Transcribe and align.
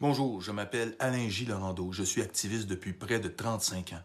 Bonjour, 0.00 0.40
je 0.40 0.50
m'appelle 0.50 0.96
Alain 0.98 1.28
Gilles 1.28 1.54
Je 1.92 2.02
suis 2.02 2.22
activiste 2.22 2.66
depuis 2.66 2.92
près 2.92 3.20
de 3.20 3.28
35 3.28 3.92
ans. 3.92 4.02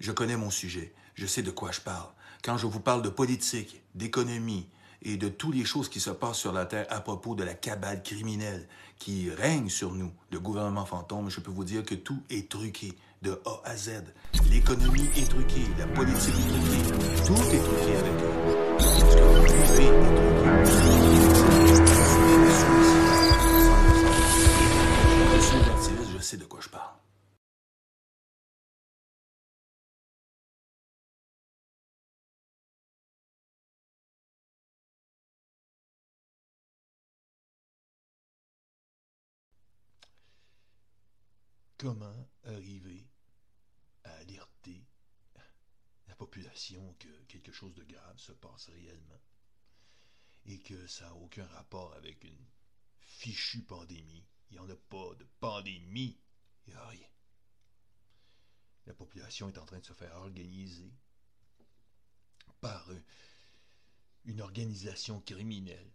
Je 0.00 0.12
connais 0.12 0.36
mon 0.36 0.50
sujet. 0.50 0.92
Je 1.14 1.26
sais 1.26 1.42
de 1.42 1.50
quoi 1.50 1.72
je 1.72 1.80
parle. 1.80 2.08
Quand 2.42 2.56
je 2.56 2.66
vous 2.66 2.80
parle 2.80 3.02
de 3.02 3.08
politique, 3.08 3.82
d'économie 3.94 4.68
et 5.02 5.16
de 5.16 5.28
toutes 5.28 5.54
les 5.54 5.64
choses 5.64 5.88
qui 5.88 6.00
se 6.00 6.10
passent 6.10 6.38
sur 6.38 6.52
la 6.52 6.66
Terre 6.66 6.86
à 6.90 7.00
propos 7.00 7.34
de 7.34 7.44
la 7.44 7.54
cabale 7.54 8.02
criminelle 8.02 8.66
qui 8.98 9.30
règne 9.30 9.68
sur 9.68 9.92
nous, 9.92 10.12
le 10.32 10.40
gouvernement 10.40 10.84
fantôme, 10.84 11.30
je 11.30 11.40
peux 11.40 11.50
vous 11.50 11.64
dire 11.64 11.84
que 11.84 11.94
tout 11.94 12.20
est 12.30 12.50
truqué 12.50 12.92
de 13.22 13.40
A 13.44 13.60
à 13.64 13.76
Z. 13.76 14.04
L'économie 14.50 15.08
est 15.16 15.28
truquée, 15.28 15.66
la 15.78 15.86
politique 15.86 16.34
est 16.34 16.48
truquée, 16.50 17.26
tout 17.26 17.34
est 17.34 17.62
truqué 17.62 17.96
avec 17.96 18.12
eux. 18.22 18.58
Je 25.34 25.40
suis 25.40 25.58
activiste, 25.58 26.10
je 26.16 26.22
sais 26.22 26.36
de 26.36 26.44
quoi 26.44 26.60
je 26.60 26.68
parle. 26.68 26.87
Comment 41.78 42.28
arriver 42.42 43.06
à 44.02 44.10
alerter 44.16 44.84
la 46.08 46.16
population 46.16 46.96
que 46.98 47.22
quelque 47.28 47.52
chose 47.52 47.72
de 47.74 47.84
grave 47.84 48.18
se 48.18 48.32
passe 48.32 48.68
réellement 48.70 49.22
et 50.46 50.58
que 50.58 50.88
ça 50.88 51.04
n'a 51.04 51.14
aucun 51.14 51.46
rapport 51.46 51.94
avec 51.94 52.24
une 52.24 52.44
fichue 52.98 53.62
pandémie? 53.62 54.26
Il 54.50 54.54
n'y 54.54 54.58
en 54.58 54.68
a 54.68 54.74
pas 54.74 55.14
de 55.14 55.24
pandémie. 55.38 56.18
Il 56.66 56.70
n'y 56.70 56.76
a 56.76 56.86
rien. 56.88 57.08
La 58.86 58.94
population 58.94 59.48
est 59.48 59.58
en 59.58 59.64
train 59.64 59.78
de 59.78 59.86
se 59.86 59.92
faire 59.92 60.16
organiser 60.16 60.92
par 62.60 62.90
une 64.24 64.40
organisation 64.40 65.20
criminelle 65.20 65.92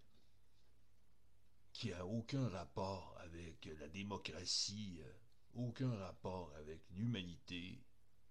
qui 1.73 1.89
n'a 1.89 2.05
aucun 2.05 2.47
rapport 2.47 3.17
avec 3.19 3.65
la 3.65 3.89
démocratie 3.89 5.01
euh, 5.01 5.13
aucun 5.55 5.93
rapport 5.95 6.53
avec 6.55 6.81
l'humanité. 6.91 7.83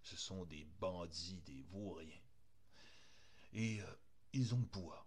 Ce 0.03 0.17
sont 0.17 0.45
des 0.45 0.65
bandits, 0.81 1.41
des 1.47 1.63
vauriens. 1.71 2.23
Et 3.53 3.81
euh, 3.81 3.95
ils 4.33 4.55
ont 4.55 4.61
le 4.61 4.67
pouvoir. 4.67 5.07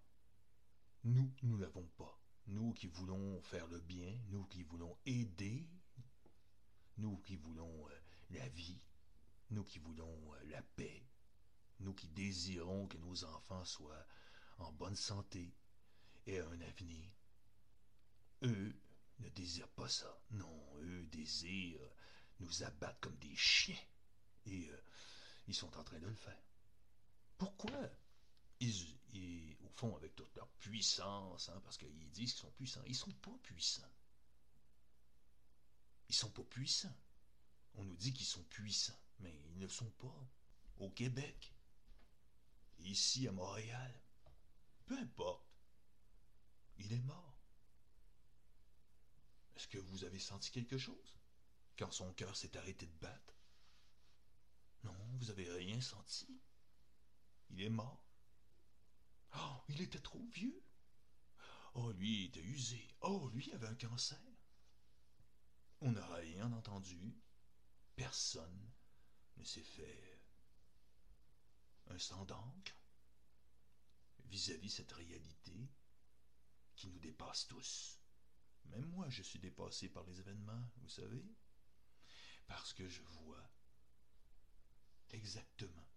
Nous, 1.03 1.31
nous 1.43 1.57
l'avons 1.57 1.87
pas. 1.97 2.19
Nous 2.47 2.73
qui 2.73 2.87
voulons 2.87 3.41
faire 3.41 3.67
le 3.67 3.79
bien, 3.79 4.17
nous 4.29 4.45
qui 4.45 4.63
voulons 4.63 4.97
aider, 5.05 5.67
nous 6.97 7.17
qui 7.17 7.35
voulons 7.35 7.87
euh, 7.89 7.99
la 8.31 8.47
vie, 8.49 8.79
nous 9.49 9.63
qui 9.63 9.79
voulons 9.79 10.33
euh, 10.33 10.43
la 10.45 10.61
paix, 10.61 11.03
nous 11.79 11.93
qui 11.93 12.07
désirons 12.07 12.87
que 12.87 12.97
nos 12.97 13.25
enfants 13.25 13.65
soient 13.65 14.05
en 14.59 14.71
bonne 14.71 14.95
santé 14.95 15.53
et 16.27 16.39
un 16.39 16.61
avenir. 16.61 17.11
Eux 18.43 18.75
ne 19.19 19.29
désirent 19.29 19.69
pas 19.69 19.89
ça. 19.89 20.21
Non, 20.31 20.63
eux 20.81 21.05
désirent 21.07 21.94
nous 22.39 22.63
abattre 22.63 22.99
comme 22.99 23.17
des 23.17 23.35
chiens. 23.35 23.79
Et 24.45 24.69
euh, 24.69 24.83
ils 25.47 25.55
sont 25.55 25.75
en 25.77 25.83
train 25.83 25.99
de 25.99 26.07
le 26.07 26.15
faire. 26.15 26.41
Pourquoi? 27.37 27.89
Ils, 28.59 29.57
au 29.63 29.69
fond, 29.69 29.95
avec 29.95 30.15
toute 30.15 30.33
leur 30.35 30.47
puissance, 30.59 31.49
hein, 31.49 31.61
parce 31.63 31.77
qu'ils 31.77 32.11
disent 32.11 32.33
qu'ils 32.33 32.41
sont 32.41 32.51
puissants, 32.51 32.83
ils 32.85 32.95
sont 32.95 33.11
pas 33.11 33.37
puissants. 33.43 33.91
Ils 36.07 36.15
sont 36.15 36.31
pas 36.31 36.43
puissants. 36.43 36.95
On 37.75 37.83
nous 37.83 37.97
dit 37.97 38.13
qu'ils 38.13 38.25
sont 38.25 38.43
puissants, 38.43 38.99
mais 39.19 39.35
ils 39.47 39.57
ne 39.57 39.63
le 39.63 39.69
sont 39.69 39.89
pas. 39.91 40.27
Au 40.77 40.89
Québec, 40.89 41.53
ici 42.79 43.27
à 43.27 43.31
Montréal, 43.31 44.01
peu 44.85 44.97
importe, 44.97 45.45
il 46.77 46.91
est 46.93 47.01
mort. 47.01 47.37
Est-ce 49.55 49.67
que 49.67 49.77
vous 49.77 50.03
avez 50.03 50.19
senti 50.19 50.51
quelque 50.51 50.77
chose? 50.77 51.15
Quand 51.77 51.91
son 51.91 52.13
cœur 52.13 52.35
s'est 52.35 52.57
arrêté 52.57 52.85
de 52.85 52.97
battre? 52.97 53.35
Non, 54.83 54.95
vous 55.15 55.29
avez 55.29 55.49
rien 55.49 55.81
senti. 55.81 56.41
Il 57.49 57.61
est 57.61 57.69
mort. 57.69 58.05
Oh, 59.35 59.63
il 59.69 59.81
était 59.81 59.99
trop 59.99 60.23
vieux. 60.27 60.63
Oh, 61.73 61.91
lui 61.91 62.25
était 62.25 62.41
usé. 62.41 62.87
Oh, 63.01 63.29
lui 63.33 63.51
avait 63.53 63.67
un 63.67 63.75
cancer. 63.75 64.19
On 65.81 65.91
n'a 65.91 66.05
rien 66.15 66.51
entendu. 66.53 67.17
Personne 67.95 68.71
ne 69.37 69.43
s'est 69.43 69.63
fait 69.63 70.21
un 71.87 71.99
sang 71.99 72.25
d'encre 72.25 72.73
vis-à-vis 74.25 74.69
cette 74.69 74.91
réalité 74.91 75.69
qui 76.75 76.87
nous 76.87 76.99
dépasse 76.99 77.47
tous. 77.47 77.99
Même 78.65 78.85
moi, 78.87 79.09
je 79.09 79.21
suis 79.21 79.39
dépassé 79.39 79.89
par 79.89 80.03
les 80.05 80.19
événements, 80.19 80.71
vous 80.77 80.89
savez 80.89 81.23
parce 82.47 82.73
que 82.73 82.87
je 82.87 83.01
vois 83.01 83.51
exactement 85.09 85.89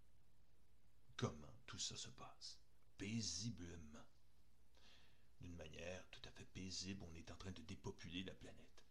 comment 1.15 1.59
tout 1.65 1.79
ça 1.79 1.95
se 1.95 2.09
passe, 2.09 2.59
paisiblement. 2.97 4.05
D'une 5.41 5.55
manière 5.55 6.09
tout 6.09 6.21
à 6.25 6.31
fait 6.31 6.45
paisible, 6.45 7.03
on 7.09 7.15
est 7.15 7.31
en 7.31 7.35
train 7.35 7.51
de 7.51 7.61
dépopuler 7.61 8.23
la 8.23 8.33
planète. 8.33 8.85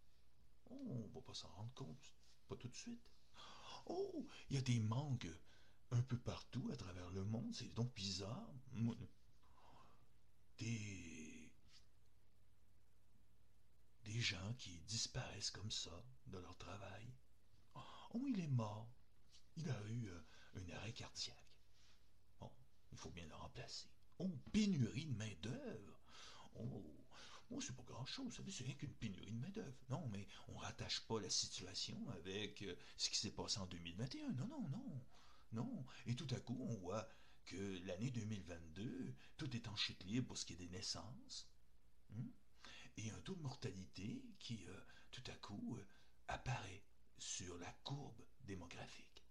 Oh, 0.70 0.86
on 0.90 1.08
ne 1.08 1.14
va 1.14 1.20
pas 1.22 1.34
s'en 1.34 1.48
rendre 1.48 1.72
compte, 1.74 2.12
pas 2.48 2.56
tout 2.56 2.68
de 2.68 2.76
suite. 2.76 3.10
Oh, 3.86 4.28
il 4.50 4.56
y 4.56 4.58
a 4.58 4.62
des 4.62 4.80
manques 4.80 5.28
un 5.90 6.02
peu 6.02 6.18
partout 6.18 6.68
à 6.72 6.76
travers 6.76 7.10
le 7.10 7.24
monde, 7.24 7.54
c'est 7.54 7.72
donc 7.74 7.94
bizarre. 7.94 8.52
Des 10.58 11.50
des 14.04 14.20
gens 14.20 14.54
qui 14.54 14.80
disparaissent 14.80 15.50
comme 15.50 15.70
ça 15.70 16.02
de 16.26 16.38
leur 16.38 16.56
travail, 16.56 17.06
Oh, 18.10 18.24
il 18.26 18.40
est 18.40 18.48
mort. 18.48 18.88
Il 19.56 19.68
a 19.70 19.82
eu 19.88 20.08
euh, 20.08 20.20
un 20.54 20.68
arrêt 20.76 20.92
cardiaque. 20.92 21.36
Bon, 22.40 22.50
il 22.92 22.98
faut 22.98 23.10
bien 23.10 23.26
le 23.26 23.34
remplacer. 23.34 23.88
Oh, 24.18 24.30
pénurie 24.52 25.06
de 25.06 25.16
main-d'œuvre. 25.16 26.00
Oh, 26.54 27.06
oh 27.50 27.60
c'est 27.60 27.76
pas 27.76 27.82
grand-chose. 27.82 28.40
C'est 28.50 28.64
rien 28.64 28.74
qu'une 28.74 28.94
pénurie 28.94 29.32
de 29.32 29.40
main-d'œuvre. 29.40 29.76
Non, 29.90 30.08
mais 30.08 30.26
on 30.48 30.56
rattache 30.56 31.00
pas 31.06 31.20
la 31.20 31.30
situation 31.30 32.08
avec 32.10 32.62
euh, 32.62 32.76
ce 32.96 33.10
qui 33.10 33.18
s'est 33.18 33.30
passé 33.30 33.58
en 33.58 33.66
2021. 33.66 34.32
Non, 34.32 34.46
non, 34.46 34.68
non. 34.68 35.04
Non. 35.52 35.86
Et 36.06 36.14
tout 36.14 36.26
à 36.34 36.40
coup, 36.40 36.58
on 36.60 36.74
voit 36.76 37.08
que 37.44 37.78
l'année 37.86 38.10
2022, 38.10 39.14
tout 39.36 39.56
est 39.56 39.68
en 39.68 39.76
chute 39.76 40.04
libre 40.04 40.28
pour 40.28 40.38
ce 40.38 40.46
qui 40.46 40.54
est 40.54 40.56
des 40.56 40.68
naissances. 40.68 41.48
Hmm? 42.10 42.28
Et 42.96 43.10
un 43.10 43.20
taux 43.20 43.34
de 43.34 43.42
mortalité 43.42 44.24
qui, 44.38 44.66
euh, 44.66 44.80
tout 45.10 45.22
à 45.28 45.34
coup, 45.36 45.78
apparaît 46.26 46.82
sur 47.18 47.58
la 47.58 47.72
courbe 47.84 48.24
démographique. 48.40 49.24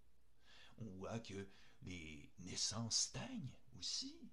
On 0.78 0.90
voit 0.92 1.20
que 1.20 1.50
les 1.82 2.32
naissances 2.40 2.98
stagnent 2.98 3.58
aussi. 3.78 4.32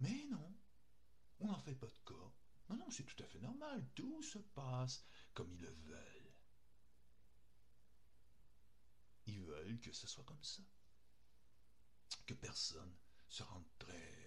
Mais 0.00 0.26
non, 0.30 0.58
on 1.40 1.46
n'en 1.48 1.60
fait 1.60 1.74
pas 1.74 1.86
de 1.86 1.98
cas. 2.04 2.32
Non, 2.68 2.76
non, 2.76 2.90
c'est 2.90 3.04
tout 3.04 3.22
à 3.22 3.26
fait 3.26 3.40
normal. 3.40 3.86
Tout 3.94 4.22
se 4.22 4.38
passe 4.38 5.04
comme 5.34 5.52
ils 5.52 5.60
le 5.60 5.70
veulent. 5.70 6.32
Ils 9.26 9.42
veulent 9.42 9.80
que 9.80 9.92
ce 9.92 10.06
soit 10.06 10.24
comme 10.24 10.42
ça. 10.42 10.62
Que 12.26 12.34
personne 12.34 12.96
se 13.28 13.42
rende 13.42 13.66
très 13.78 14.21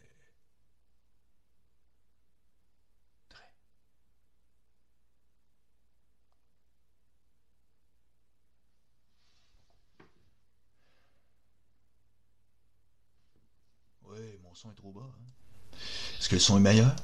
son 14.56 14.72
est 14.72 14.76
trop 14.76 14.92
bas. 14.92 15.02
Hein. 15.02 15.78
Est-ce 16.18 16.30
que 16.30 16.36
le 16.36 16.40
son 16.40 16.58
est 16.58 16.62
meilleur? 16.62 16.96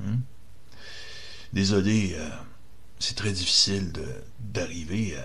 Hein? 0.00 0.18
Désolé, 1.52 2.14
euh, 2.14 2.28
c'est 2.98 3.14
très 3.14 3.30
difficile 3.30 3.92
d'arriver. 4.40 5.16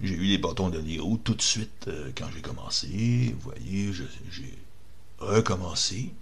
J'ai 0.00 0.14
eu 0.14 0.24
les 0.24 0.38
bâtons 0.38 0.68
de 0.68 0.78
l'héros 0.78 1.16
tout 1.16 1.34
de 1.34 1.42
suite 1.42 1.88
euh, 1.88 2.12
quand 2.16 2.30
j'ai 2.32 2.42
commencé. 2.42 3.34
Vous 3.34 3.50
voyez, 3.50 3.92
j'ai 3.92 4.58
recommencé. 5.18 6.14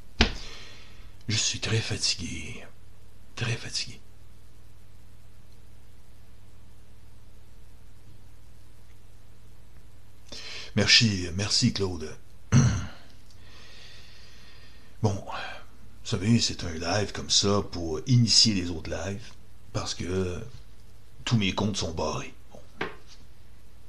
Je 1.28 1.36
suis 1.36 1.60
très 1.60 1.80
fatigué. 1.80 2.64
Très 3.36 3.56
fatigué. 3.56 4.00
Merci, 10.76 11.28
merci 11.34 11.74
Claude. 11.74 12.16
Bon, 15.04 15.12
vous 15.12 16.08
savez, 16.08 16.40
c'est 16.40 16.64
un 16.64 16.72
live 16.72 17.12
comme 17.12 17.28
ça 17.28 17.60
pour 17.72 18.00
initier 18.06 18.54
les 18.54 18.70
autres 18.70 18.88
lives, 18.88 19.32
parce 19.74 19.92
que 19.92 20.40
tous 21.26 21.36
mes 21.36 21.54
comptes 21.54 21.76
sont 21.76 21.92
barrés. 21.92 22.32
Bon. 22.50 22.86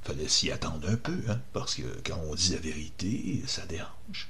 Fallait 0.03 0.27
s'y 0.27 0.51
attendre 0.51 0.89
un 0.89 0.97
peu, 0.97 1.17
hein, 1.29 1.39
parce 1.53 1.75
que 1.75 1.83
quand 2.05 2.19
on 2.29 2.35
dit 2.35 2.51
la 2.51 2.59
vérité, 2.59 3.41
ça 3.47 3.65
dérange. 3.65 4.27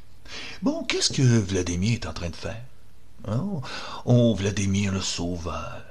Bon, 0.62 0.84
qu'est-ce 0.84 1.12
que 1.12 1.24
Vladimir 1.24 1.94
est 1.94 2.06
en 2.06 2.14
train 2.14 2.30
de 2.30 2.36
faire? 2.36 2.62
Oh, 3.28 3.64
oh 4.06 4.36
Vladimir 4.36 4.92
le 4.92 5.02
sauveur. 5.02 5.84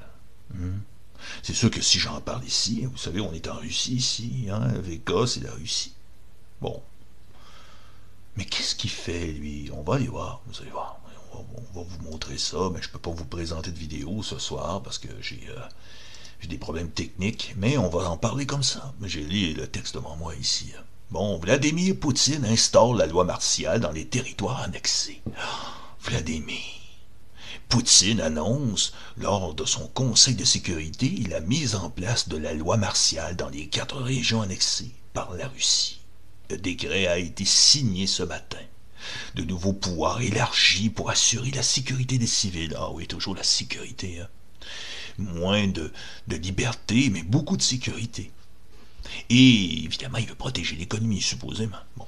Hmm? 0.55 0.79
C'est 1.43 1.55
sûr 1.55 1.73
que 1.73 1.83
si 1.83 1.99
j'en 1.99 2.21
parle 2.21 2.45
ici, 2.45 2.85
vous 2.85 2.97
savez, 2.97 3.21
on 3.21 3.33
est 3.33 3.49
en 3.49 3.57
Russie 3.57 3.97
ici, 3.97 4.47
hein, 4.49 4.69
Vegas, 4.75 5.27
c'est 5.27 5.43
la 5.43 5.55
Russie. 5.55 5.93
Bon. 6.61 6.81
Mais 8.37 8.45
qu'est-ce 8.45 8.75
qu'il 8.75 8.91
fait, 8.91 9.27
lui? 9.27 9.71
On 9.73 9.83
va 9.83 9.97
aller 9.97 10.09
voir, 10.09 10.43
vous 10.47 10.61
allez 10.61 10.71
voir. 10.71 11.01
On 11.33 11.81
va, 11.81 11.87
vous 11.89 12.11
montrer 12.11 12.39
ça, 12.39 12.71
mais 12.73 12.81
je 12.81 12.89
peux 12.89 12.99
pas 12.99 13.11
vous 13.11 13.25
présenter 13.25 13.71
de 13.71 13.79
vidéo 13.79 14.23
ce 14.23 14.39
soir 14.39 14.83
parce 14.83 14.99
que 14.99 15.09
j'ai 15.21 15.47
euh, 15.49 16.47
des 16.47 16.59
problèmes 16.59 16.91
techniques, 16.91 17.55
mais 17.57 17.79
on 17.79 17.89
va 17.89 18.09
en 18.11 18.17
parler 18.17 18.47
comme 18.47 18.63
ça. 18.63 18.93
J'ai 19.03 19.25
lu 19.25 19.55
le 19.55 19.67
texte 19.67 19.95
devant 19.95 20.17
moi 20.17 20.35
ici. 20.37 20.73
Bon, 21.11 21.39
Vladimir 21.39 21.97
Poutine 21.99 22.45
instaure 22.45 22.95
la 22.95 23.07
loi 23.07 23.25
martiale 23.25 23.81
dans 23.81 23.93
les 23.93 24.07
territoires 24.07 24.63
annexés. 24.63 25.23
Vladimir. 26.01 26.59
Poutine 27.69 28.21
annonce, 28.21 28.93
lors 29.17 29.55
de 29.55 29.65
son 29.65 29.87
Conseil 29.89 30.35
de 30.35 30.45
sécurité, 30.45 31.25
la 31.29 31.41
mise 31.41 31.75
en 31.75 31.91
place 31.91 32.29
de 32.29 32.37
la 32.37 32.53
loi 32.53 32.77
martiale 32.77 33.37
dans 33.37 33.49
les 33.49 33.69
quatre 33.69 34.01
régions 34.01 34.43
annexées 34.43 34.95
par 35.13 35.35
la 35.35 35.49
Russie. 35.49 36.04
Le 36.51 36.59
décret 36.59 37.07
a 37.07 37.19
été 37.19 37.45
signé 37.45 38.07
ce 38.07 38.23
matin. 38.23 38.59
De 39.35 39.45
nouveaux 39.45 39.73
pouvoirs 39.73 40.21
élargis 40.21 40.91
pour 40.91 41.11
assurer 41.11 41.51
la 41.51 41.63
sécurité 41.63 42.19
des 42.19 42.27
civils. 42.27 42.75
Ah 42.77 42.91
oui, 42.91 43.07
toujours 43.07 43.35
la 43.35 43.43
sécurité. 43.43 44.21
Hein. 44.21 44.29
Moins 45.19 45.69
de, 45.69 45.93
liberté, 46.29 47.11
mais 47.11 47.23
beaucoup 47.23 47.57
de 47.57 47.63
sécurité. 47.63 48.31
Et 49.31 49.85
évidemment, 49.85 50.19
il 50.19 50.27
veut 50.27 50.35
protéger 50.35 50.77
l'économie, 50.77 51.21
supposément. 51.21 51.77
Bon. 51.97 52.07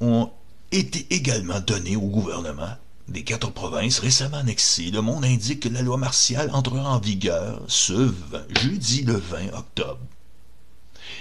Ont 0.00 0.30
été 0.70 1.06
également 1.10 1.60
donnés 1.60 1.96
au 1.96 2.08
gouvernement 2.08 2.76
des 3.08 3.22
quatre 3.22 3.50
provinces 3.50 3.98
récemment 3.98 4.38
annexées. 4.38 4.90
Le 4.90 5.02
monde 5.02 5.24
indique 5.24 5.60
que 5.60 5.68
la 5.68 5.82
loi 5.82 5.96
martiale 5.96 6.50
entrera 6.52 6.90
en 6.90 6.98
vigueur 6.98 7.62
ce 7.68 8.12
jeudi 8.60 9.02
le 9.02 9.16
20 9.16 9.52
octobre. 9.54 10.00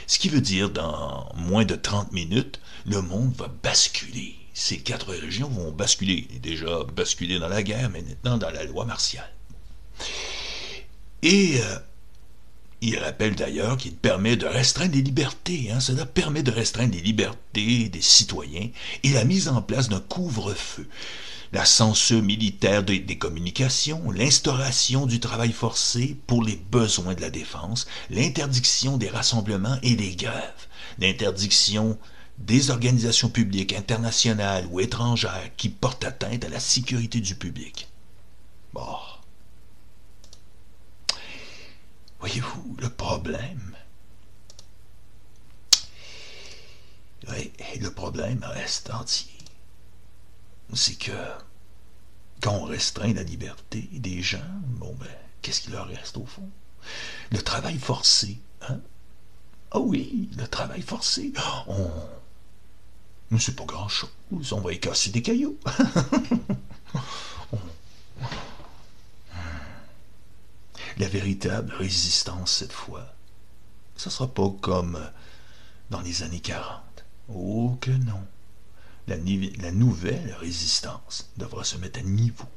Ce 0.08 0.20
qui 0.20 0.30
veut 0.30 0.42
dire, 0.42 0.70
dans 0.70 1.32
moins 1.36 1.66
de 1.66 1.76
30 1.76 2.12
minutes, 2.12 2.60
le 2.86 3.02
monde 3.02 3.34
va 3.36 3.48
basculer. 3.64 4.36
Ces 4.54 4.80
quatre 4.80 5.10
régions 5.10 5.50
vont 5.50 5.72
basculer. 5.72 6.28
Déjà 6.42 6.84
basculer 6.96 7.40
dans 7.40 7.48
la 7.48 7.64
guerre, 7.64 7.90
mais 7.90 8.02
maintenant 8.02 8.38
dans 8.38 8.52
la 8.52 8.64
loi 8.66 8.86
martiale. 8.86 9.32
Et 11.22 11.60
euh, 11.62 11.78
il 12.82 13.00
rappelle 13.00 13.36
d'ailleurs 13.36 13.78
qu'il 13.78 13.96
permet 13.96 14.36
de 14.36 14.46
restreindre 14.46 14.94
les 14.94 15.02
libertés. 15.02 15.72
Hein, 15.72 15.80
cela 15.80 16.06
permet 16.06 16.44
de 16.44 16.52
restreindre 16.52 16.94
les 16.94 17.02
libertés 17.02 17.88
des 17.90 18.02
citoyens 18.02 18.70
et 19.04 19.10
la 19.10 19.24
mise 19.24 19.48
en 19.48 19.62
place 19.62 19.88
d'un 19.90 20.02
couvre-feu 20.02 20.88
la 21.54 21.66
censure 21.66 22.24
militaire 22.24 22.82
des, 22.84 23.18
communications, 23.18 24.10
l'instauration 24.10 25.06
du 25.06 25.20
travail 25.20 25.52
forcé 25.52 26.18
pour 26.26 26.44
les 26.44 26.56
besoins 26.56 27.14
de 27.14 27.22
la 27.22 27.30
défense, 27.30 27.86
l'interdiction 28.10 28.98
des 28.98 29.10
rassemblements 29.10 29.78
et 29.84 29.96
des 29.96 30.16
grèves, 30.16 30.68
l'interdiction 30.98 32.00
des 32.40 32.72
organisations 32.72 33.30
publiques 33.30 33.74
internationales 33.74 34.68
ou 34.72 34.80
étrangères 34.80 35.52
qui 35.56 35.70
portent 35.70 36.04
atteinte 36.04 36.44
à 36.44 36.50
la 36.50 36.60
sécurité 36.60 37.20
du 37.20 37.36
public. 37.36 37.88
Bon. 38.74 38.98
Voyez-vous 42.20 42.78
le 42.80 42.90
problème? 42.90 43.76
Oui, 47.30 47.52
le 47.80 47.92
problème 47.92 48.44
reste 48.44 48.90
entier 48.90 49.34
c'est 50.76 50.96
que 50.96 51.12
quand 52.42 52.54
on 52.54 52.64
restreint 52.66 53.14
la 53.14 53.24
liberté 53.24 53.90
des 53.94 54.22
gens, 54.22 54.40
bon 54.66 54.94
ben, 55.00 55.08
qu'est-ce 55.42 55.62
qu'il 55.62 55.74
leur 55.74 55.88
reste 55.88 56.18
au 56.18 56.26
fond? 56.26 56.50
Le 57.32 57.42
travail 57.42 57.78
forcé, 57.78 58.40
hein? 58.62 58.80
Ah 59.72 59.80
oui, 59.80 60.30
le 60.38 60.48
travail 60.48 60.82
forcé. 60.82 61.34
On. 61.68 61.90
C'est 63.40 63.56
pas 63.56 63.66
grand 63.66 63.90
chose. 63.90 64.12
On 64.52 64.62
va 64.62 64.74
y 64.74 64.80
des 65.10 65.22
cailloux. 65.24 65.58
La 70.98 71.08
véritable 71.08 71.74
résistance 71.74 72.52
cette 72.52 72.72
fois, 72.72 73.16
ce 73.98 74.12
sera 74.12 74.28
pas 74.32 74.48
comme 74.62 75.00
dans 75.90 76.02
les 76.02 76.22
années 76.22 76.40
40. 76.40 76.84
Oh 77.30 77.76
que 77.82 77.90
non 77.90 78.24
la, 79.08 79.72
nouvelle 79.72 80.34
résistance 80.40 81.30
devra 81.38 81.64
se 81.64 81.78
mettre 81.78 82.00
à 82.00 82.04
niveau. 82.04 82.48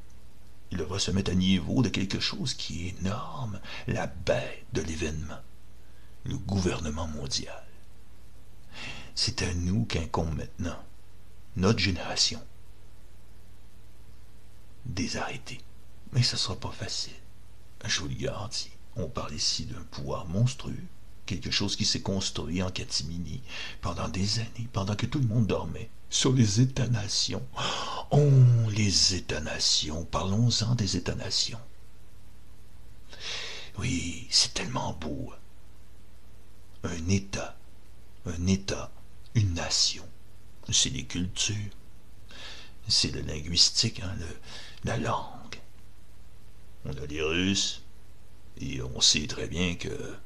Il 0.71 0.79
devra 0.79 0.99
se 0.99 1.11
mettre 1.11 1.31
à 1.33 1.35
niveau 1.35 1.83
de 1.83 1.89
quelque 1.89 2.21
chose 2.21 2.55
qui 2.55 2.87
est 2.87 2.99
énorme, 3.01 3.61
la 3.87 4.07
bête 4.07 4.65
de 4.73 4.83
l'événement, 4.83 5.41
le 6.25 6.37
gouvernement 6.37 7.07
mondial. 7.09 7.65
C'est 9.15 9.43
à 9.43 9.55
nous 9.55 9.85
qu'incombe 9.85 10.37
maintenant, 10.37 10.79
notre 11.57 11.79
génération, 11.79 12.43
des 14.85 15.17
arrêtés. 15.17 15.61
Mais 16.13 16.23
ce 16.23 16.37
ne 16.37 16.41
sera 16.41 16.57
pas 16.57 16.71
facile. 16.71 17.13
Je 17.85 18.01
vous 18.01 18.09
le 18.09 18.15
garantis. 18.15 18.71
On 18.97 19.09
parle 19.09 19.35
ici 19.35 19.67
d'un 19.67 19.83
pouvoir 19.91 20.27
monstrueux, 20.27 20.85
quelque 21.27 21.51
chose 21.51 21.77
qui 21.77 21.85
s'est 21.85 22.01
construit 22.01 22.63
en 22.63 22.71
catimini 22.71 23.43
pendant 23.81 24.09
des 24.09 24.39
années, 24.39 24.69
pendant 24.73 24.97
que 24.97 25.07
tout 25.07 25.19
le 25.19 25.27
monde 25.27 25.47
dormait 25.47 25.91
sur 26.17 26.33
les 26.33 26.63
États-nations. 26.63 27.47
Oh, 28.11 28.31
les 28.71 29.15
États-nations, 29.15 30.07
parlons-en 30.07 30.75
des 30.75 30.97
États-nations. 30.97 31.61
Oui, 33.79 34.27
c'est 34.31 34.55
tellement 34.55 34.95
beau. 34.95 35.35
Un 36.85 37.09
État, 37.09 37.59
un 38.25 38.47
État, 38.47 38.91
une 39.35 39.53
nation, 39.53 40.09
c'est 40.73 40.89
les 40.89 41.05
cultures, 41.05 41.77
c'est 42.89 43.13
le 43.13 43.21
linguistique, 43.21 44.01
hein, 44.01 44.17
la 44.85 44.97
langue. 44.97 45.61
On 46.87 46.97
a 46.97 47.07
les 47.07 47.21
Russes, 47.21 47.83
et 48.59 48.81
on 48.81 49.03
sait 49.03 49.27
très 49.27 49.49
bien 49.49 49.75
que, 49.75 50.17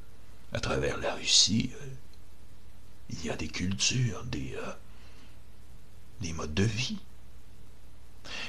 à 0.53 0.61
travers 0.61 0.97
la 0.99 1.15
Russie, 1.15 1.71
euh, 1.81 1.87
il 3.09 3.25
y 3.25 3.29
a 3.29 3.35
des 3.35 3.49
cultures, 3.49 4.23
des, 4.25 4.55
euh, 4.55 4.71
des 6.21 6.33
modes 6.33 6.53
de 6.53 6.63
vie. 6.63 6.99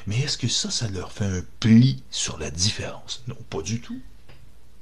Mais 0.07 0.21
est-ce 0.21 0.38
que 0.38 0.49
ça, 0.49 0.71
ça 0.71 0.88
leur 0.88 1.12
fait 1.12 1.25
un 1.25 1.43
pli 1.61 2.02
sur 2.11 2.38
la 2.38 2.50
différence? 2.50 3.23
Non, 3.26 3.37
pas 3.50 3.62
du 3.62 3.81
tout. 3.81 4.00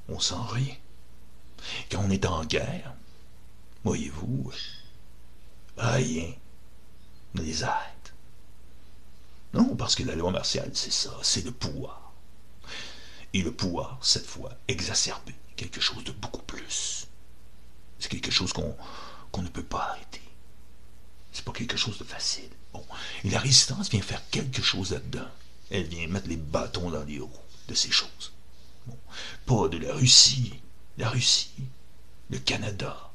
On 0.09 0.19
sent 0.19 0.35
rien. 0.49 0.75
Quand 1.89 2.03
on 2.03 2.09
est 2.09 2.25
en 2.25 2.43
guerre, 2.45 2.93
voyez-vous, 3.83 4.51
rien 5.77 6.33
ne 7.33 7.41
les 7.41 7.63
arrête. 7.63 8.13
Non, 9.53 9.75
parce 9.75 9.95
que 9.95 10.03
la 10.03 10.15
loi 10.15 10.31
martiale, 10.31 10.71
c'est 10.73 10.91
ça, 10.91 11.17
c'est 11.23 11.45
le 11.45 11.51
pouvoir. 11.51 12.13
Et 13.33 13.41
le 13.41 13.53
pouvoir, 13.53 13.97
cette 14.01 14.25
fois, 14.25 14.51
exacerbé, 14.67 15.33
quelque 15.55 15.79
chose 15.79 16.03
de 16.03 16.11
beaucoup 16.11 16.43
plus. 16.43 17.07
C'est 17.99 18.09
quelque 18.09 18.31
chose 18.31 18.53
qu'on 18.53 19.41
ne 19.41 19.47
peut 19.47 19.63
pas 19.63 19.91
arrêter. 19.91 20.21
C'est 21.31 21.45
pas 21.45 21.53
quelque 21.53 21.77
chose 21.77 21.97
de 21.97 22.03
facile. 22.03 22.49
Et 23.23 23.29
la 23.29 23.39
résistance 23.39 23.89
vient 23.89 24.01
faire 24.01 24.21
quelque 24.29 24.61
chose 24.61 24.91
là-dedans. 24.91 25.27
Elle 25.69 25.87
vient 25.87 26.07
mettre 26.07 26.27
les 26.27 26.37
bâtons 26.37 26.89
dans 26.89 27.03
les 27.03 27.19
roues 27.19 27.29
de 27.67 27.73
ces 27.73 27.91
choses. 27.91 28.33
Pas 29.45 29.67
de 29.67 29.77
la 29.77 29.93
Russie. 29.93 30.53
La 30.97 31.09
Russie, 31.09 31.51
le 32.29 32.37
Canada, 32.37 33.11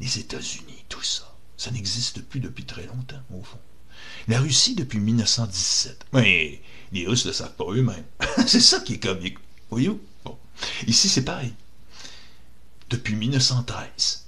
les 0.00 0.18
États-Unis, 0.18 0.84
tout 0.88 1.02
ça. 1.02 1.36
Ça 1.56 1.70
n'existe 1.70 2.22
plus 2.22 2.40
depuis 2.40 2.64
très 2.64 2.86
longtemps, 2.86 3.22
au 3.32 3.42
fond. 3.42 3.58
La 4.28 4.40
Russie 4.40 4.74
depuis 4.74 4.98
1917. 4.98 6.06
Mais 6.12 6.62
les 6.92 7.06
Russes 7.06 7.26
ne 7.26 7.30
le 7.30 7.34
savent 7.34 7.54
pas 7.54 7.66
eux-mêmes. 7.68 8.06
c'est 8.46 8.60
ça 8.60 8.80
qui 8.80 8.94
est 8.94 8.98
comique. 8.98 9.38
Voyez-vous? 9.70 10.00
Bon. 10.24 10.38
Ici, 10.86 11.08
c'est 11.08 11.24
pareil. 11.24 11.52
Depuis 12.88 13.14
1913. 13.14 14.24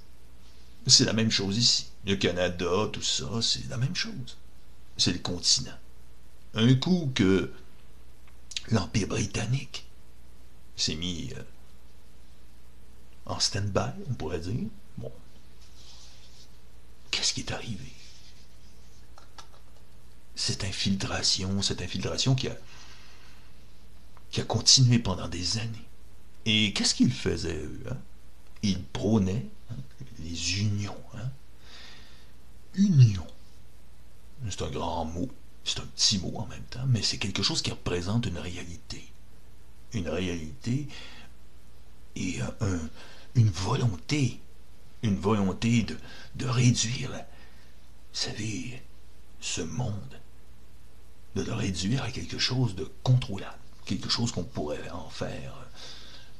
C'est 0.87 1.05
la 1.05 1.13
même 1.13 1.31
chose 1.31 1.57
ici. 1.57 1.87
Le 2.05 2.15
Canada, 2.15 2.89
tout 2.91 3.01
ça, 3.01 3.41
c'est 3.41 3.67
la 3.69 3.77
même 3.77 3.95
chose. 3.95 4.37
C'est 4.97 5.13
le 5.13 5.19
continent. 5.19 5.77
Un 6.53 6.75
coup 6.75 7.11
que 7.15 7.51
l'Empire 8.69 9.07
britannique 9.07 9.85
s'est 10.75 10.95
mis 10.95 11.31
euh, 11.35 11.43
en 13.25 13.39
stand-by, 13.39 13.91
on 14.09 14.13
pourrait 14.13 14.39
dire. 14.39 14.67
Bon. 14.97 15.11
qu'est-ce 17.11 17.33
qui 17.33 17.41
est 17.41 17.51
arrivé? 17.51 17.93
Cette 20.35 20.63
infiltration, 20.63 21.61
cette 21.61 21.81
infiltration 21.81 22.35
qui 22.35 22.47
a, 22.47 22.57
qui 24.31 24.41
a 24.41 24.43
continué 24.43 24.99
pendant 24.99 25.27
des 25.27 25.57
années. 25.57 25.87
Et 26.45 26.73
qu'est-ce 26.73 26.95
qu'ils 26.95 27.13
faisaient, 27.13 27.63
eux? 27.63 27.83
Hein? 27.89 27.97
Ils 28.61 28.83
prônaient 28.83 29.45
hein, 29.71 29.75
les 30.19 30.59
unions. 30.59 31.01
Hein? 31.15 31.31
Union. 32.75 33.25
C'est 34.49 34.61
un 34.61 34.69
grand 34.69 35.05
mot, 35.05 35.29
c'est 35.63 35.79
un 35.79 35.85
petit 35.85 36.19
mot 36.19 36.33
en 36.35 36.45
même 36.47 36.63
temps, 36.63 36.85
mais 36.87 37.01
c'est 37.01 37.17
quelque 37.17 37.43
chose 37.43 37.61
qui 37.61 37.71
représente 37.71 38.25
une 38.25 38.37
réalité. 38.37 39.03
Une 39.93 40.09
réalité 40.09 40.87
et 42.15 42.39
un, 42.41 42.79
une 43.35 43.49
volonté, 43.49 44.39
une 45.01 45.17
volonté 45.17 45.85
de, 46.35 46.45
réduire, 46.45 47.09
vous 47.11 48.19
savez, 48.19 48.81
ce 49.39 49.61
monde, 49.61 50.19
de 51.35 51.41
le 51.43 51.53
réduire 51.53 52.03
à 52.03 52.11
quelque 52.11 52.37
chose 52.37 52.75
de 52.75 52.89
contrôlable, 53.03 53.57
quelque 53.85 54.09
chose 54.09 54.31
qu'on 54.31 54.43
pourrait 54.43 54.89
en 54.91 55.09
faire 55.09 55.67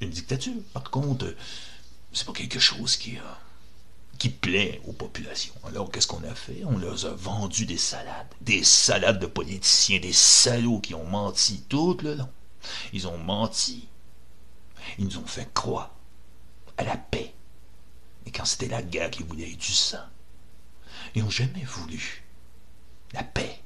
une 0.02 0.10
dictature. 0.10 0.54
Par 0.74 0.90
contre, 0.90 1.34
c'est 2.12 2.26
pas 2.26 2.34
quelque 2.34 2.60
chose 2.60 2.96
qui, 2.98 3.18
qui 4.24 4.30
plaît 4.30 4.80
aux 4.86 4.94
populations. 4.94 5.54
Alors 5.66 5.92
qu'est-ce 5.92 6.08
qu'on 6.08 6.24
a 6.24 6.34
fait? 6.34 6.64
On 6.64 6.78
leur 6.78 7.06
a 7.06 7.10
vendu 7.10 7.66
des 7.66 7.78
salades, 7.78 8.34
des 8.40 8.64
salades 8.64 9.20
de 9.20 9.26
politiciens, 9.26 10.00
des 10.00 10.14
salauds 10.14 10.80
qui 10.80 10.96
ont 10.96 11.04
menti 11.04 11.66
tout 11.68 11.98
le 12.02 12.14
long. 12.14 12.30
Ils 12.94 13.06
ont 13.06 13.18
menti. 13.18 13.90
Ils 14.98 15.04
nous 15.04 15.18
ont 15.18 15.26
fait 15.26 15.54
croire 15.54 15.94
à 16.78 16.86
la 16.86 16.96
paix. 16.96 17.34
Et 18.26 18.32
quand 18.32 18.46
c'était 18.46 18.70
la 18.70 18.82
guerre 18.82 19.12
qui 19.12 19.24
voulait 19.24 19.56
du 19.56 19.74
sang, 19.74 19.98
ils 21.16 21.22
n'ont 21.22 21.30
jamais 21.30 21.66
voulu 21.66 22.24
la 23.12 23.24
paix. 23.24 23.60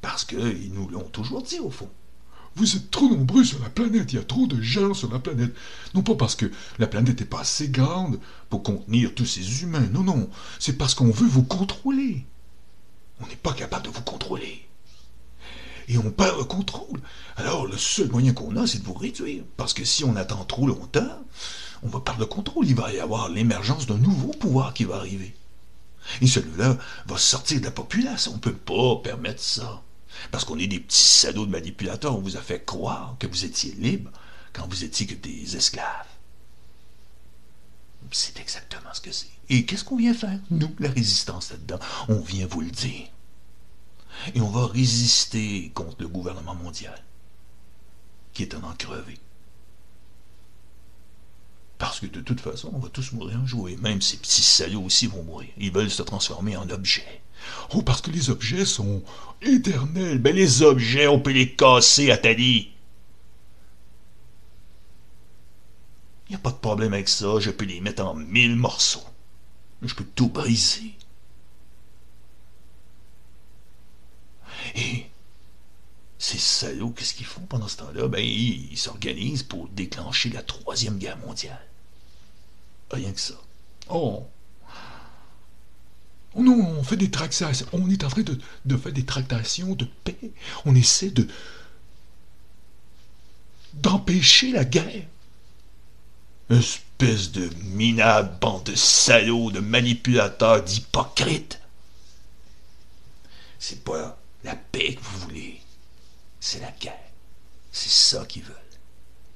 Parce 0.00 0.24
qu'ils 0.24 0.72
nous 0.72 0.88
l'ont 0.88 1.08
toujours 1.08 1.44
dit 1.44 1.60
au 1.60 1.70
fond. 1.70 1.88
Vous 2.54 2.76
êtes 2.76 2.90
trop 2.90 3.08
nombreux 3.08 3.44
sur 3.44 3.60
la 3.60 3.70
planète, 3.70 4.12
il 4.12 4.16
y 4.16 4.18
a 4.18 4.24
trop 4.24 4.46
de 4.46 4.60
gens 4.60 4.92
sur 4.92 5.10
la 5.10 5.18
planète. 5.18 5.54
Non 5.94 6.02
pas 6.02 6.14
parce 6.14 6.34
que 6.34 6.50
la 6.78 6.86
planète 6.86 7.20
n'est 7.20 7.26
pas 7.26 7.40
assez 7.40 7.68
grande 7.68 8.18
pour 8.50 8.62
contenir 8.62 9.14
tous 9.14 9.26
ces 9.26 9.62
humains, 9.62 9.88
non, 9.92 10.02
non, 10.02 10.28
c'est 10.58 10.76
parce 10.76 10.94
qu'on 10.94 11.10
veut 11.10 11.26
vous 11.26 11.44
contrôler. 11.44 12.26
On 13.20 13.26
n'est 13.26 13.36
pas 13.36 13.52
capable 13.52 13.86
de 13.86 13.90
vous 13.90 14.02
contrôler. 14.02 14.66
Et 15.88 15.98
on 15.98 16.10
perd 16.10 16.38
le 16.38 16.44
contrôle. 16.44 17.00
Alors 17.36 17.66
le 17.66 17.76
seul 17.76 18.08
moyen 18.10 18.32
qu'on 18.32 18.56
a, 18.56 18.66
c'est 18.66 18.78
de 18.78 18.84
vous 18.84 18.94
réduire. 18.94 19.44
Parce 19.56 19.74
que 19.74 19.84
si 19.84 20.04
on 20.04 20.16
attend 20.16 20.44
trop 20.44 20.66
longtemps, 20.66 21.22
on 21.82 21.88
va 21.88 22.00
perdre 22.00 22.20
le 22.20 22.26
contrôle. 22.26 22.66
Il 22.66 22.74
va 22.74 22.92
y 22.92 23.00
avoir 23.00 23.28
l'émergence 23.28 23.86
d'un 23.86 23.98
nouveau 23.98 24.28
pouvoir 24.28 24.74
qui 24.74 24.84
va 24.84 24.96
arriver. 24.96 25.34
Et 26.20 26.26
celui-là 26.26 26.78
va 27.06 27.18
sortir 27.18 27.60
de 27.60 27.64
la 27.64 27.70
population. 27.70 28.32
On 28.32 28.36
ne 28.36 28.40
peut 28.40 28.52
pas 28.52 28.96
permettre 29.02 29.42
ça. 29.42 29.82
Parce 30.30 30.44
qu'on 30.44 30.58
est 30.58 30.66
des 30.66 30.80
petits 30.80 30.98
salauds 30.98 31.46
de 31.46 31.50
manipulateurs. 31.50 32.16
On 32.16 32.20
vous 32.20 32.36
a 32.36 32.40
fait 32.40 32.64
croire 32.64 33.16
que 33.18 33.26
vous 33.26 33.44
étiez 33.44 33.72
libre 33.72 34.10
quand 34.52 34.66
vous 34.68 34.84
étiez 34.84 35.06
que 35.06 35.14
des 35.14 35.56
esclaves. 35.56 36.06
C'est 38.10 38.38
exactement 38.40 38.92
ce 38.92 39.00
que 39.00 39.12
c'est. 39.12 39.30
Et 39.48 39.64
qu'est-ce 39.64 39.84
qu'on 39.84 39.96
vient 39.96 40.14
faire, 40.14 40.38
nous, 40.50 40.74
la 40.78 40.90
résistance 40.90 41.50
là-dedans? 41.50 41.78
On 42.08 42.20
vient 42.20 42.46
vous 42.46 42.60
le 42.60 42.70
dire. 42.70 43.08
Et 44.34 44.40
on 44.40 44.50
va 44.50 44.66
résister 44.66 45.70
contre 45.74 45.96
le 46.00 46.08
gouvernement 46.08 46.54
mondial, 46.54 47.02
qui 48.34 48.42
est 48.42 48.54
en 48.54 48.62
encrevé. 48.64 49.18
Parce 51.78 52.00
que 52.00 52.06
de 52.06 52.20
toute 52.20 52.40
façon, 52.40 52.70
on 52.74 52.78
va 52.78 52.88
tous 52.90 53.12
mourir 53.12 53.38
un 53.38 53.46
jour. 53.46 53.68
Même 53.80 54.02
ces 54.02 54.16
petits 54.16 54.42
salauds 54.42 54.84
aussi 54.84 55.06
vont 55.06 55.24
mourir. 55.24 55.48
Ils 55.56 55.72
veulent 55.72 55.90
se 55.90 56.02
transformer 56.02 56.56
en 56.56 56.68
objets. 56.70 57.22
Oh, 57.74 57.82
parce 57.82 58.00
que 58.00 58.10
les 58.10 58.30
objets 58.30 58.64
sont 58.64 59.02
éternels. 59.40 60.18
Ben 60.18 60.34
les 60.34 60.62
objets, 60.62 61.06
on 61.08 61.20
peut 61.20 61.32
les 61.32 61.52
casser, 61.52 62.10
Atali. 62.10 62.70
Il 66.28 66.30
n'y 66.30 66.36
a 66.36 66.38
pas 66.38 66.50
de 66.50 66.56
problème 66.56 66.94
avec 66.94 67.08
ça. 67.08 67.40
Je 67.40 67.50
peux 67.50 67.64
les 67.64 67.80
mettre 67.80 68.04
en 68.04 68.14
mille 68.14 68.56
morceaux. 68.56 69.04
Je 69.82 69.94
peux 69.94 70.04
tout 70.04 70.28
briser. 70.28 70.94
Et 74.74 75.06
ces 76.18 76.38
salauds, 76.38 76.90
qu'est-ce 76.90 77.14
qu'ils 77.14 77.26
font 77.26 77.42
pendant 77.42 77.68
ce 77.68 77.78
temps-là? 77.78 78.08
Ben, 78.08 78.24
ils 78.24 78.78
s'organisent 78.78 79.42
pour 79.42 79.68
déclencher 79.68 80.30
la 80.30 80.42
Troisième 80.42 80.98
Guerre 80.98 81.18
mondiale. 81.18 81.66
Rien 82.90 83.12
que 83.12 83.20
ça. 83.20 83.34
Oh. 83.90 84.26
On 86.34 86.46
est 86.46 88.04
en 88.04 88.08
train 88.08 88.22
de, 88.22 88.76
faire 88.76 88.92
des 88.92 89.04
tractations 89.04 89.74
de 89.74 89.86
paix. 90.04 90.32
On 90.64 90.74
essaie 90.74 91.10
de. 91.10 91.26
d'empêcher 93.74 94.52
la 94.52 94.64
guerre. 94.64 95.06
Espèce 96.50 97.32
de 97.32 97.48
minable 97.64 98.38
bande 98.40 98.64
de 98.64 98.74
salauds, 98.74 99.50
de 99.50 99.60
manipulateurs, 99.60 100.62
d'hypocrites. 100.62 101.60
C'est 103.58 103.84
pas 103.84 104.18
la 104.44 104.56
paix 104.56 104.94
que 104.94 105.00
vous 105.02 105.18
voulez. 105.20 105.60
C'est 106.40 106.60
la 106.60 106.72
guerre. 106.72 106.98
C'est 107.70 107.90
ça 107.90 108.26
qu'ils 108.26 108.42
veulent. 108.42 108.56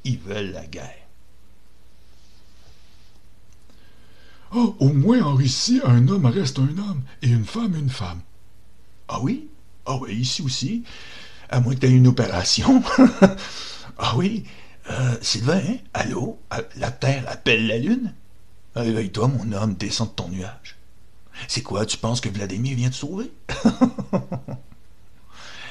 Ils 0.05 0.19
veulent 0.19 0.53
la 0.53 0.67
guerre. 0.67 1.06
Oh, 4.55 4.77
au 4.79 4.93
moins 4.93 5.23
en 5.23 5.35
Russie, 5.35 5.81
un 5.85 6.07
homme 6.09 6.27
reste 6.27 6.59
un 6.59 6.79
homme 6.79 7.03
et 7.23 7.29
une 7.29 7.45
femme 7.45 7.75
une 7.75 7.91
femme. 7.91 8.21
Ah 9.09 9.21
oui? 9.21 9.49
Ah 9.87 9.97
oui, 9.97 10.15
ici 10.15 10.43
aussi? 10.43 10.85
À 11.49 11.61
moins 11.61 11.75
que 11.75 11.81
tu 11.81 11.87
aies 11.87 11.91
une 11.91 12.07
opération. 12.09 12.83
ah 13.99 14.17
oui? 14.17 14.45
Euh, 14.91 15.17
Sylvain, 15.21 15.61
hein? 15.69 15.77
allô? 15.95 16.39
Ah, 16.51 16.61
la 16.77 16.91
Terre 16.91 17.25
appelle 17.29 17.67
la 17.67 17.79
Lune? 17.79 18.15
Réveille-toi, 18.75 19.29
mon 19.29 19.53
homme, 19.53 19.75
descends 19.75 20.07
de 20.07 20.11
ton 20.11 20.29
nuage. 20.29 20.77
C'est 21.49 21.63
quoi, 21.63 21.87
tu 21.87 21.97
penses 21.97 22.21
que 22.21 22.29
Vladimir 22.29 22.77
vient 22.77 22.91
te 22.91 22.95
sauver? 22.95 23.31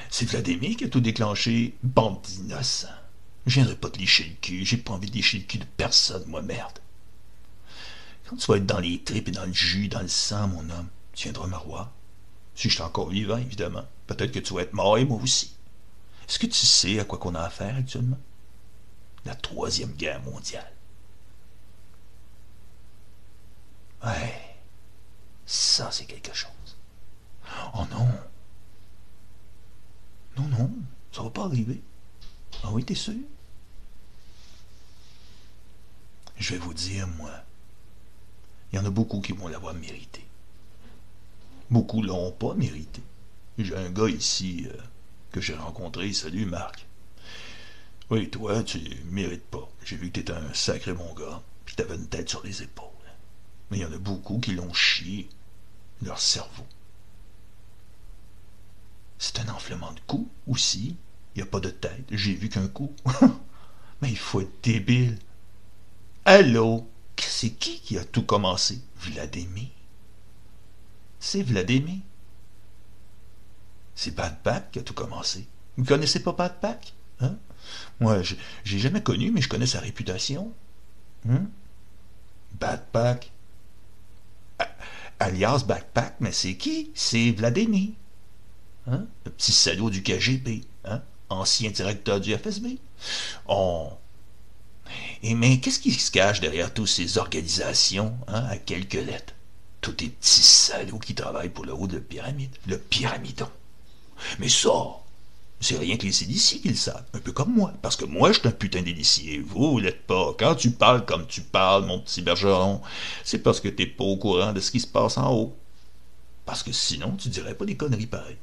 C'est 0.10 0.29
Vladimir 0.29 0.77
qui 0.77 0.86
a 0.86 0.89
tout 0.89 1.01
déclenché, 1.01 1.75
bande 1.84 2.22
d'innocents. 2.24 2.88
Je 3.46 3.55
viendrai 3.55 3.75
pas 3.75 3.89
te 3.89 4.00
licher 4.00 4.24
le 4.24 4.36
cul, 4.41 4.65
j'ai 4.65 4.77
pas 4.77 4.94
envie 4.94 5.10
de 5.10 5.15
licher 5.15 5.39
le 5.39 5.44
cul 5.44 5.58
de 5.60 5.65
personne, 5.77 6.24
moi, 6.27 6.41
merde. 6.41 6.79
Quand 8.27 8.36
tu 8.36 8.48
vas 8.48 8.58
être 8.58 8.65
dans 8.65 8.79
les 8.79 9.03
tripes 9.03 9.27
et 9.27 9.32
dans 9.32 9.46
le 9.46 9.53
jus, 9.53 9.88
dans 9.88 10.01
le 10.01 10.08
sang, 10.08 10.48
mon 10.48 10.70
homme, 10.70 10.89
tu 11.13 11.24
viendras 11.24 11.48
me 11.48 11.55
revoir. 11.55 11.91
Si 12.55 12.70
je 12.70 12.75
suis 12.75 12.84
encore 12.84 13.10
vivant, 13.10 13.38
évidemment. 13.38 13.86
Peut-être 14.08 14.32
que 14.32 14.39
tu 14.39 14.53
vas 14.53 14.62
être 14.62 14.74
mort 14.74 14.98
et 14.98 15.05
moi 15.05 15.20
aussi. 15.22 15.55
Est-ce 16.27 16.39
que 16.39 16.48
tu 16.48 16.65
sais 16.65 17.00
à 17.00 17.05
quoi 17.05 17.20
qu'on 17.20 17.36
a 17.36 17.41
affaire 17.41 17.75
actuellement? 17.75 18.17
La 19.25 19.36
troisième 19.36 19.91
guerre 19.91 20.22
mondiale. 20.24 20.72
Ouais. 24.03 24.58
Ça, 25.46 25.91
c'est 25.91 26.05
quelque 26.05 26.34
chose. 26.34 26.50
Oh 27.75 27.86
non. 27.91 28.08
Non, 30.38 30.48
non, 30.50 30.72
ça 31.12 31.24
va 31.24 31.29
pas 31.29 31.46
arriver. 31.46 31.82
Ah 32.63 32.70
oui, 32.72 32.84
t'es 32.84 32.96
sûr? 32.96 33.13
Je 36.38 36.53
vais 36.53 36.60
vous 36.60 36.74
dire, 36.74 37.08
moi, 37.08 37.32
il 38.72 38.77
y 38.77 38.79
en 38.79 38.86
a 38.86 38.89
beaucoup 38.89 39.22
qui 39.22 39.31
vont 39.34 39.48
l'avoir 39.48 39.74
mérité. 39.74 40.25
Beaucoup 41.69 42.01
l'ont 42.01 42.31
pas 42.31 42.53
mérité. 42.53 43.01
J'ai 43.57 43.75
un 43.75 43.89
gars 43.89 44.10
ici 44.10 44.67
euh, 44.67 44.77
que 45.31 45.41
j'ai 45.41 45.55
rencontré. 45.55 46.12
Salut, 46.13 46.45
Marc. 46.45 46.86
Oui, 48.10 48.29
toi, 48.29 48.63
tu 48.63 48.79
mérites 49.05 49.45
pas. 49.45 49.67
J'ai 49.84 49.95
vu 49.95 50.10
que 50.10 50.19
t'étais 50.19 50.34
un 50.34 50.53
sacré 50.53 50.93
bon 50.93 51.12
gars, 51.13 51.41
puis 51.65 51.75
t'avais 51.75 51.95
une 51.95 52.07
tête 52.07 52.29
sur 52.29 52.43
les 52.45 52.62
épaules. 52.62 52.86
Mais 53.69 53.77
il 53.77 53.81
y 53.81 53.86
en 53.86 53.93
a 53.93 53.98
beaucoup 53.98 54.39
qui 54.39 54.53
l'ont 54.53 54.74
chié 54.74 55.27
leur 56.03 56.19
cerveau. 56.19 56.65
C'est 59.17 59.39
un 59.39 59.50
enflement 59.50 59.91
de 59.93 60.00
cou 60.05 60.29
aussi. 60.48 60.98
Il 61.36 61.41
n'y 61.41 61.48
a 61.48 61.51
pas 61.51 61.60
de 61.60 61.69
tête. 61.69 62.05
J'ai 62.12 62.34
vu 62.34 62.50
qu'un 62.50 62.67
coup. 62.67 62.93
Mais 64.01 64.10
il 64.10 64.17
faut 64.17 64.41
être 64.41 64.62
débile. 64.63 65.17
Allô? 66.25 66.88
C'est 67.17 67.51
qui 67.51 67.79
qui 67.79 67.98
a 67.98 68.03
tout 68.05 68.24
commencé? 68.24 68.79
Vladimir. 68.98 69.67
C'est 71.19 71.43
Vladimir. 71.43 72.00
C'est 73.95 74.15
Bad 74.15 74.39
Pack 74.41 74.72
qui 74.72 74.79
a 74.79 74.84
tout 74.84 74.93
commencé. 74.93 75.48
Vous 75.77 75.86
connaissez 75.86 76.22
pas 76.22 76.31
Bad 76.31 76.60
Pack? 76.60 76.93
Hein? 77.19 77.36
Moi, 78.00 78.22
j'ai 78.63 78.79
jamais 78.79 79.01
connu, 79.01 79.31
mais 79.31 79.41
je 79.41 79.50
connais 79.50 79.67
sa 79.67 79.79
réputation. 79.79 80.53
Hein? 81.29 81.45
Bad 82.53 82.86
Pack. 82.91 83.31
Alias 85.19 85.63
Backpack, 85.65 86.15
mais 86.19 86.31
c'est 86.31 86.55
qui? 86.55 86.91
C'est 86.93 87.31
Vladimir. 87.31 87.91
Hein? 88.88 89.05
Le 89.25 89.31
petit 89.31 89.51
salaud 89.51 89.89
du 89.89 90.03
KGB, 90.03 90.62
hein? 90.84 91.01
ancien 91.29 91.72
directeur 91.72 92.19
du 92.19 92.36
FSB. 92.36 92.77
On... 93.48 93.91
Et 95.24 95.34
mais 95.36 95.60
qu'est-ce 95.60 95.80
qui 95.80 95.92
se 95.92 96.12
cache 96.12 96.39
derrière 96.39 96.74
toutes 96.74 96.88
ces 96.88 97.18
organisations 97.18 98.15
hein, 98.27 98.46
à 98.50 98.58
quelques 98.58 98.94
lettres? 98.94 99.34
tous 99.86 99.92
tes 99.92 100.10
petits 100.10 100.42
salauds 100.42 100.98
qui 100.98 101.13
travaillent 101.13 101.50
pour 101.50 101.63
le 101.63 101.72
haut 101.72 101.86
de 101.86 101.98
la 101.98 102.01
pyramide. 102.01 102.50
Le 102.65 102.80
pyramidon. 102.80 103.48
Mais 104.39 104.50
ça, 104.50 104.72
c'est 105.60 105.77
rien 105.77 105.96
que 105.96 106.08
les 106.08 106.24
initiés 106.24 106.60
qui 106.60 106.70
le 106.70 106.75
savent, 106.75 107.06
un 107.13 107.20
peu 107.20 107.32
comme 107.32 107.54
moi, 107.54 107.72
parce 107.84 107.96
que 107.96 108.06
moi, 108.06 108.32
je 108.32 108.39
suis 108.39 108.48
un 108.48 108.51
putain 108.51 108.82
d'initié, 108.82 109.38
vous, 109.38 109.74
vous 109.74 109.80
l'êtes 109.80 110.08
pas. 110.08 110.34
Quand 110.39 110.56
tu 110.56 110.72
parles 110.72 111.06
comme 111.06 111.27
tu 111.27 111.42
parles, 111.42 111.86
mon 111.86 112.00
petit 112.00 112.24
bergeron, 112.24 112.82
c'est 113.24 113.38
parce 113.38 113.60
que 113.60 113.68
t'es 113.68 113.86
pas 113.86 114.06
au 114.06 114.18
courant 114.18 114.54
de 114.54 114.60
ce 114.60 114.72
qui 114.72 114.80
se 114.80 114.88
passe 114.88 115.20
en 115.20 115.32
haut. 115.32 115.56
Parce 116.48 116.63
que 116.63 116.72
sinon, 116.72 117.15
tu 117.15 117.30
dirais 117.30 117.54
pas 117.54 117.65
des 117.65 117.77
conneries 117.77 118.08
pareilles. 118.08 118.38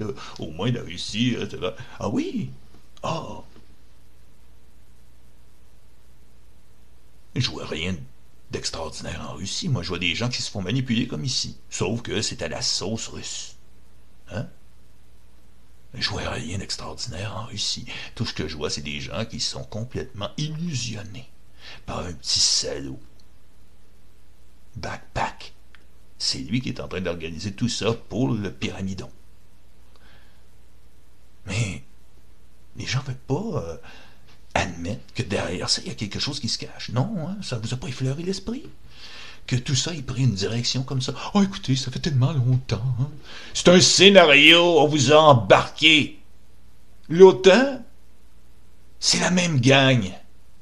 Euh, 0.00 0.14
au 0.38 0.50
moins, 0.50 0.72
la 0.72 0.80
Russie, 0.80 1.36
etc. 1.38 1.72
Ah 2.00 2.08
oui? 2.08 2.48
Ah! 3.02 3.42
Je 7.36 7.50
vois 7.50 7.66
rien 7.66 7.96
d'extraordinaire 8.50 9.28
en 9.30 9.34
Russie. 9.34 9.68
Moi, 9.68 9.82
je 9.82 9.88
vois 9.88 9.98
des 9.98 10.14
gens 10.14 10.28
qui 10.28 10.42
se 10.42 10.50
font 10.50 10.62
manipuler 10.62 11.06
comme 11.06 11.24
ici. 11.24 11.56
Sauf 11.70 12.02
que 12.02 12.22
c'est 12.22 12.42
à 12.42 12.48
la 12.48 12.62
sauce 12.62 13.08
russe. 13.08 13.56
Hein? 14.30 14.48
Je 15.94 16.10
vois 16.10 16.28
rien 16.30 16.58
d'extraordinaire 16.58 17.36
en 17.36 17.46
Russie. 17.46 17.86
Tout 18.14 18.26
ce 18.26 18.34
que 18.34 18.48
je 18.48 18.56
vois, 18.56 18.70
c'est 18.70 18.82
des 18.82 19.00
gens 19.00 19.24
qui 19.24 19.40
sont 19.40 19.64
complètement 19.64 20.30
illusionnés 20.36 21.28
par 21.84 22.00
un 22.00 22.12
petit 22.12 22.40
salaud. 22.40 23.00
Backpack. 24.76 25.54
C'est 26.18 26.38
lui 26.38 26.60
qui 26.60 26.70
est 26.70 26.80
en 26.80 26.88
train 26.88 27.00
d'organiser 27.00 27.52
tout 27.52 27.68
ça 27.68 27.92
pour 27.92 28.28
le 28.28 28.50
pyramidon. 28.50 29.10
Mais 31.46 31.82
les 32.76 32.86
gens 32.86 33.00
ne 33.00 33.06
veulent 33.06 33.16
pas 33.16 33.62
euh, 33.62 33.76
admettre 34.60 35.02
que 35.14 35.22
derrière 35.22 35.68
ça, 35.70 35.82
il 35.82 35.88
y 35.88 35.90
a 35.90 35.94
quelque 35.94 36.18
chose 36.18 36.40
qui 36.40 36.48
se 36.48 36.58
cache. 36.58 36.90
Non, 36.90 37.14
hein, 37.28 37.36
ça 37.42 37.56
ne 37.56 37.62
vous 37.62 37.74
a 37.74 37.76
pas 37.76 37.88
effleuré 37.88 38.22
l'esprit? 38.22 38.64
Que 39.46 39.56
tout 39.56 39.76
ça 39.76 39.94
ait 39.94 40.02
pris 40.02 40.24
une 40.24 40.34
direction 40.34 40.82
comme 40.82 41.00
ça. 41.00 41.14
Oh, 41.34 41.42
écoutez, 41.42 41.76
ça 41.76 41.90
fait 41.90 42.00
tellement 42.00 42.32
longtemps. 42.32 42.82
Hein. 43.00 43.08
C'est 43.54 43.68
un 43.68 43.80
scénario, 43.80 44.80
on 44.80 44.88
vous 44.88 45.12
a 45.12 45.18
embarqué. 45.18 46.18
L'OTAN, 47.08 47.84
c'est 48.98 49.20
la 49.20 49.30
même 49.30 49.60
gang. 49.60 50.10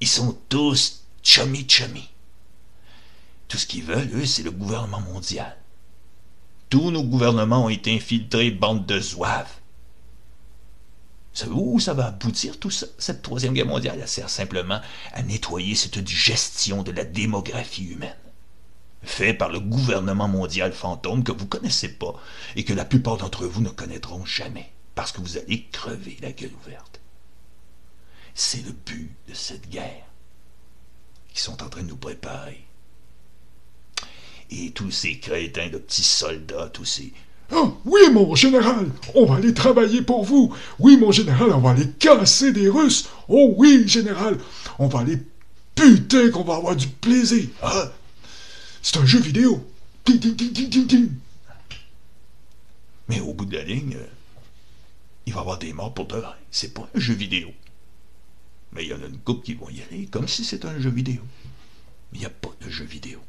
Ils 0.01 0.09
sont 0.09 0.37
tous 0.51 1.05
chummy-chummy. 1.23 2.11
Tout 3.49 3.57
ce 3.57 3.67
qu'ils 3.67 3.85
veulent, 3.85 4.11
eux, 4.15 4.27
c'est 4.27 4.43
le 4.43 4.51
gouvernement 4.51 5.01
mondial. 5.01 5.57
Tous 6.69 6.91
nos 6.91 7.05
gouvernements 7.05 7.67
ont 7.67 7.69
été 7.71 7.95
infiltrés, 7.95 8.51
bande 8.51 8.85
de 8.85 9.01
zouaves. 9.01 9.49
Où 11.51 11.81
ça 11.81 11.95
va 11.95 12.07
aboutir 12.07 12.61
tout 12.61 12.71
ça? 12.71 12.87
Cette 12.99 13.23
troisième 13.23 13.55
guerre 13.55 13.67
mondiale, 13.67 13.99
elle 14.01 14.09
sert 14.09 14.31
simplement 14.31 14.81
à 15.13 15.23
nettoyer 15.23 15.75
cette 15.75 16.07
gestion 16.07 16.83
de 16.83 16.93
la 16.93 17.05
démographie 17.05 17.87
humaine. 17.87 18.17
Fait 19.03 19.35
par 19.35 19.51
le 19.51 19.61
gouvernement 19.61 20.29
mondial 20.29 20.73
fantôme 20.73 21.25
que 21.25 21.33
vous 21.33 21.47
connaissez 21.47 21.89
pas 21.89 22.15
et 22.57 22.65
que 22.65 22.73
la 22.73 22.85
plupart 22.85 23.17
d'entre 23.17 23.47
vous 23.47 23.61
ne 23.61 23.69
connaîtront 23.69 24.25
jamais, 24.25 24.71
parce 24.95 25.13
que 25.13 25.21
vous 25.21 25.37
allez 25.37 25.67
crever 25.73 26.17
la 26.23 26.33
gueule 26.33 26.55
ouverte. 26.63 27.01
C'est 28.35 28.65
le 28.65 28.73
but 28.73 29.15
de 29.29 29.35
cette 29.35 29.69
guerre 29.69 30.07
qu'ils 31.29 31.41
sont 31.41 31.63
en 31.63 31.69
train 31.69 31.83
de 31.83 31.89
nous 31.89 31.97
préparer. 31.97 32.65
Et 34.51 34.71
tous 34.71 34.91
ces 34.91 35.19
crétins 35.19 35.69
de 35.69 35.79
petits 35.79 36.05
soldats, 36.05 36.69
tous 36.69 36.85
ces 36.85 37.13
Oh, 37.53 37.77
oui, 37.85 38.01
mon 38.13 38.35
général, 38.35 38.89
on 39.15 39.27
va 39.27 39.37
aller 39.37 39.55
travailler 39.55 40.03
pour 40.03 40.25
vous. 40.25 40.55
Oui, 40.79 40.97
mon 40.97 41.13
général, 41.13 41.53
on 41.53 41.59
va 41.59 41.71
aller 41.71 41.89
casser 41.99 42.53
des 42.53 42.69
Russes. 42.69 43.09
Oh 43.29 43.55
oui, 43.57 43.87
général, 43.87 44.39
on 44.79 44.89
va 44.89 45.01
aller 45.01 45.19
putain 45.75 46.31
qu'on 46.31 46.45
va 46.45 46.57
avoir 46.57 46.77
du 46.77 46.89
plaisir. 46.89 47.49
Ah, 47.63 47.93
c'est 48.83 48.97
un 48.97 49.07
jeu 49.07 49.19
vidéo. 49.19 49.67
Mais 53.09 53.21
au 53.21 53.35
bout 53.35 53.45
de 53.45 53.57
la 53.57 53.65
ligne, 53.65 53.97
euh, 53.97 54.07
il 55.27 55.33
va 55.33 55.41
y 55.41 55.43
avoir 55.43 55.59
des 55.59 55.73
morts 55.73 55.93
pour 55.93 56.07
de 56.07 56.17
vrai. 56.17 56.37
C'est 56.51 56.73
pas 56.73 56.89
un 56.95 57.01
jeu 57.01 57.15
vidéo. 57.15 57.51
Mais 58.73 58.85
il 58.85 58.91
y 58.91 58.95
en 58.95 59.03
a 59.03 59.07
une 59.07 59.19
couple 59.19 59.45
qui 59.45 59.55
vont 59.55 59.69
y 59.69 59.83
aller 59.83 60.07
comme 60.07 60.29
si 60.29 60.45
c'était 60.45 60.69
un 60.69 60.81
jeu 60.81 60.91
vidéo. 60.91 61.23
Mais 62.13 62.19
il 62.19 62.21
n'y 62.21 62.27
a 62.27 62.31
pas 62.31 62.53
de 62.61 62.71
jeu 62.71 62.85
vidéo. 62.85 63.21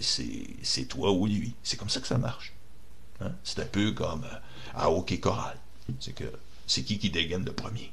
C'est 0.00 0.84
toi 0.88 1.12
ou 1.12 1.26
lui. 1.26 1.54
C'est 1.62 1.76
comme 1.76 1.88
ça 1.88 2.00
que 2.00 2.06
ça 2.06 2.18
marche. 2.18 2.52
Hein? 3.20 3.32
C'est 3.44 3.60
un 3.60 3.66
peu 3.66 3.92
comme 3.92 4.24
euh, 4.24 4.38
à 4.74 4.90
hockey 4.90 5.20
choral. 5.20 5.58
C'est 6.00 6.12
que 6.12 6.30
c'est 6.66 6.82
qui 6.82 6.98
qui 6.98 7.10
dégaine 7.10 7.44
le 7.44 7.52
premier? 7.52 7.92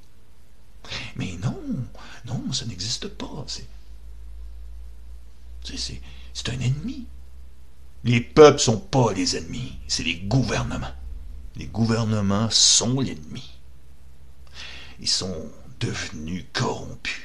Mais 1.16 1.34
non, 1.42 1.58
non, 2.26 2.52
ça 2.54 2.66
n'existe 2.66 3.08
pas. 3.08 3.46
C'est, 3.48 3.68
c'est, 5.64 6.02
c'est 6.34 6.50
un 6.50 6.60
ennemi. 6.60 7.06
Les 8.04 8.22
peuples 8.22 8.60
sont 8.60 8.80
pas 8.80 9.14
les 9.14 9.36
ennemis, 9.36 9.80
c'est 9.88 10.04
les 10.04 10.18
gouvernements. 10.18 10.94
Les 11.56 11.66
gouvernements 11.66 12.50
sont 12.52 13.00
l'ennemi. 13.00 13.52
Ils 15.00 15.10
sont 15.10 15.50
devenus 15.80 16.46
corrompus 16.54 17.24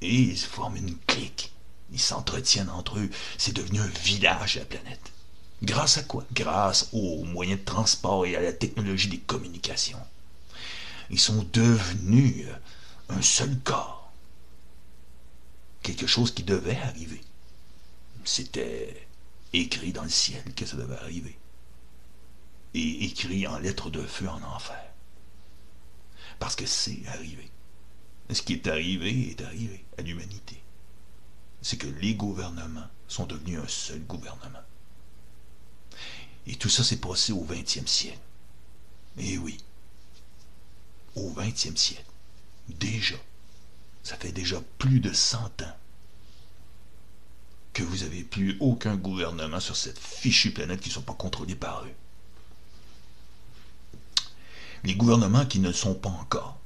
et 0.00 0.14
ils 0.14 0.38
forment 0.38 0.76
une 0.76 0.96
clique. 1.06 1.52
Ils 1.92 2.00
s'entretiennent 2.00 2.70
entre 2.70 2.98
eux. 2.98 3.10
C'est 3.36 3.54
devenu 3.54 3.80
un 3.80 3.86
village, 3.86 4.56
la 4.56 4.64
planète. 4.64 5.12
Grâce 5.62 5.98
à 5.98 6.02
quoi? 6.02 6.24
Grâce 6.32 6.88
aux 6.92 7.22
moyens 7.24 7.60
de 7.60 7.64
transport 7.64 8.26
et 8.26 8.34
à 8.34 8.40
la 8.40 8.52
technologie 8.52 9.08
des 9.08 9.20
communications. 9.20 10.04
Ils 11.10 11.20
sont 11.20 11.46
devenus 11.52 12.46
un 13.08 13.22
seul 13.22 13.56
corps. 13.60 14.12
Quelque 15.82 16.06
chose 16.06 16.32
qui 16.32 16.42
devait 16.42 16.78
arriver. 16.78 17.20
C'était 18.24 19.06
écrit 19.52 19.92
dans 19.92 20.04
le 20.04 20.08
ciel 20.08 20.42
que 20.54 20.66
ça 20.66 20.76
devait 20.76 20.96
arriver. 20.96 21.38
Et 22.74 23.04
écrit 23.04 23.46
en 23.46 23.58
lettres 23.58 23.90
de 23.90 24.02
feu 24.02 24.28
en 24.28 24.42
enfer. 24.42 24.84
Parce 26.40 26.56
que 26.56 26.66
c'est 26.66 27.06
arrivé. 27.06 27.50
Ce 28.30 28.42
qui 28.42 28.54
est 28.54 28.66
arrivé 28.66 29.30
est 29.30 29.42
arrivé 29.42 29.84
à 29.98 30.02
l'humanité. 30.02 30.60
C'est 31.60 31.76
que 31.76 31.86
les 31.86 32.14
gouvernements 32.14 32.88
sont 33.06 33.26
devenus 33.26 33.60
un 33.60 33.68
seul 33.68 34.00
gouvernement. 34.00 34.62
Et 36.46 36.56
tout 36.56 36.68
ça 36.68 36.84
s'est 36.84 36.96
passé 36.96 37.32
au 37.32 37.44
20e 37.44 37.86
siècle. 37.86 38.18
Eh 39.18 39.38
oui, 39.38 39.58
au 41.14 41.30
20e 41.30 41.76
siècle. 41.76 42.04
Déjà, 42.68 43.16
ça 44.02 44.16
fait 44.16 44.32
déjà 44.32 44.60
plus 44.78 45.00
de 45.00 45.12
100 45.12 45.62
ans 45.62 45.76
que 47.72 47.82
vous 47.82 47.98
n'avez 47.98 48.22
plus 48.22 48.56
aucun 48.60 48.96
gouvernement 48.96 49.60
sur 49.60 49.76
cette 49.76 49.98
fichue 49.98 50.52
planète 50.52 50.80
qui 50.80 50.88
ne 50.88 50.94
sont 50.94 51.02
pas 51.02 51.14
contrôlés 51.14 51.54
par 51.54 51.84
eux. 51.84 51.94
Les 54.84 54.94
gouvernements 54.94 55.46
qui 55.46 55.58
ne 55.60 55.68
le 55.68 55.74
sont 55.74 55.94
pas 55.94 56.10
encore 56.10 56.58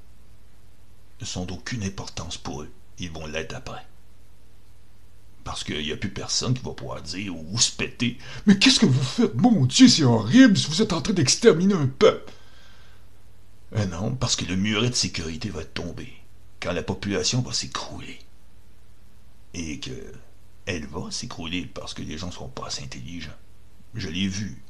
ne 1.20 1.26
sont 1.26 1.44
d'aucune 1.44 1.82
importance 1.82 2.38
pour 2.38 2.62
eux. 2.62 2.72
Ils 2.98 3.10
vont 3.10 3.26
l'être 3.26 3.54
après. 3.54 3.86
Parce 5.46 5.62
qu'il 5.62 5.78
n'y 5.78 5.92
a 5.92 5.96
plus 5.96 6.10
personne 6.10 6.54
qui 6.54 6.62
va 6.64 6.72
pouvoir 6.72 7.00
dire 7.00 7.32
ou 7.36 7.56
se 7.56 7.70
péter. 7.70 8.18
Mais 8.46 8.58
qu'est-ce 8.58 8.80
que 8.80 8.86
vous 8.86 9.00
faites? 9.00 9.36
Mon 9.36 9.64
Dieu, 9.64 9.86
c'est 9.86 10.02
horrible 10.02 10.58
vous 10.58 10.82
êtes 10.82 10.92
en 10.92 11.00
train 11.00 11.12
d'exterminer 11.12 11.74
un 11.74 11.86
peuple. 11.86 12.32
Eh 13.76 13.86
non, 13.86 14.16
parce 14.16 14.34
que 14.34 14.44
le 14.44 14.56
muret 14.56 14.90
de 14.90 14.94
sécurité 14.96 15.48
va 15.48 15.64
tomber 15.64 16.12
quand 16.60 16.72
la 16.72 16.82
population 16.82 17.42
va 17.42 17.52
s'écrouler. 17.52 18.18
Et 19.54 19.78
que 19.78 19.92
elle 20.66 20.86
va 20.86 21.12
s'écrouler 21.12 21.64
parce 21.72 21.94
que 21.94 22.02
les 22.02 22.18
gens 22.18 22.26
ne 22.26 22.32
sont 22.32 22.48
pas 22.48 22.66
assez 22.66 22.82
intelligents. 22.82 23.30
Je 23.94 24.08
l'ai 24.08 24.26
vu. 24.26 24.60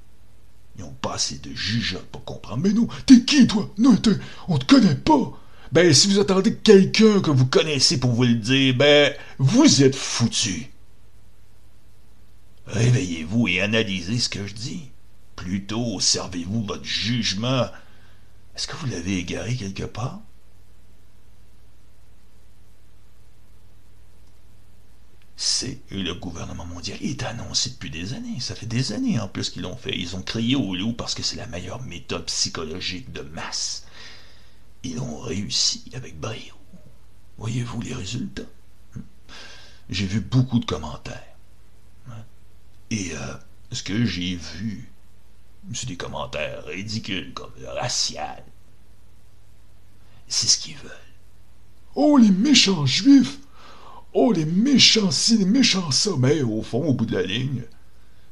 Ils 0.76 0.82
n'ont 0.82 0.92
pas 0.92 1.14
assez 1.14 1.38
de 1.38 1.54
jugeote 1.54 2.06
pour 2.12 2.22
comprendre. 2.26 2.62
Mais 2.62 2.74
non, 2.74 2.86
t'es 3.06 3.24
qui, 3.24 3.46
toi? 3.46 3.72
Non, 3.78 3.96
on 4.48 4.58
te 4.58 4.66
connaît 4.66 4.94
pas. 4.94 5.40
Ben, 5.76 5.92
si 5.92 6.08
vous 6.08 6.20
attendez 6.20 6.56
quelqu'un 6.56 7.20
que 7.20 7.30
vous 7.30 7.44
connaissez 7.44 8.00
pour 8.00 8.12
vous 8.12 8.22
le 8.22 8.36
dire, 8.36 8.74
ben, 8.74 9.12
vous 9.36 9.82
êtes 9.82 9.94
foutu. 9.94 10.70
Réveillez-vous 12.66 13.48
et 13.48 13.60
analysez 13.60 14.18
ce 14.18 14.30
que 14.30 14.46
je 14.46 14.54
dis. 14.54 14.88
Plutôt, 15.34 16.00
servez-vous 16.00 16.64
votre 16.64 16.86
jugement. 16.86 17.66
Est-ce 18.56 18.66
que 18.66 18.76
vous 18.76 18.86
l'avez 18.86 19.18
égaré 19.18 19.54
quelque 19.54 19.82
part? 19.82 20.20
C'est 25.36 25.80
le 25.90 26.14
gouvernement 26.14 26.64
mondial. 26.64 26.96
Il 27.02 27.10
est 27.10 27.22
annoncé 27.24 27.68
depuis 27.68 27.90
des 27.90 28.14
années. 28.14 28.40
Ça 28.40 28.54
fait 28.54 28.64
des 28.64 28.94
années 28.94 29.20
en 29.20 29.28
plus 29.28 29.50
qu'ils 29.50 29.60
l'ont 29.60 29.76
fait. 29.76 29.94
Ils 29.94 30.16
ont 30.16 30.22
crié 30.22 30.56
au 30.56 30.74
loup 30.74 30.94
parce 30.94 31.14
que 31.14 31.22
c'est 31.22 31.36
la 31.36 31.46
meilleure 31.46 31.82
méthode 31.82 32.24
psychologique 32.24 33.12
de 33.12 33.20
masse. 33.20 33.85
Ils 34.88 35.00
ont 35.00 35.18
réussi 35.18 35.82
avec 35.94 36.20
brio. 36.20 36.54
Voyez-vous 37.38 37.80
les 37.80 37.92
résultats? 37.92 38.42
J'ai 39.90 40.06
vu 40.06 40.20
beaucoup 40.20 40.60
de 40.60 40.64
commentaires. 40.64 41.36
Et 42.90 43.10
euh, 43.12 43.34
ce 43.72 43.82
que 43.82 44.04
j'ai 44.04 44.36
vu, 44.36 44.88
c'est 45.74 45.88
des 45.88 45.96
commentaires 45.96 46.64
ridicules 46.66 47.34
comme 47.34 47.50
racial. 47.66 48.44
C'est 50.28 50.46
ce 50.46 50.58
qu'ils 50.58 50.76
veulent. 50.76 50.92
Oh, 51.96 52.16
les 52.16 52.30
méchants 52.30 52.86
juifs! 52.86 53.38
Oh, 54.12 54.30
les 54.30 54.44
méchants 54.44 55.10
ci, 55.10 55.38
les 55.38 55.46
méchants 55.46 55.90
ça! 55.90 56.10
Mais 56.16 56.42
au 56.42 56.62
fond, 56.62 56.84
au 56.84 56.94
bout 56.94 57.06
de 57.06 57.16
la 57.16 57.22
ligne, 57.24 57.64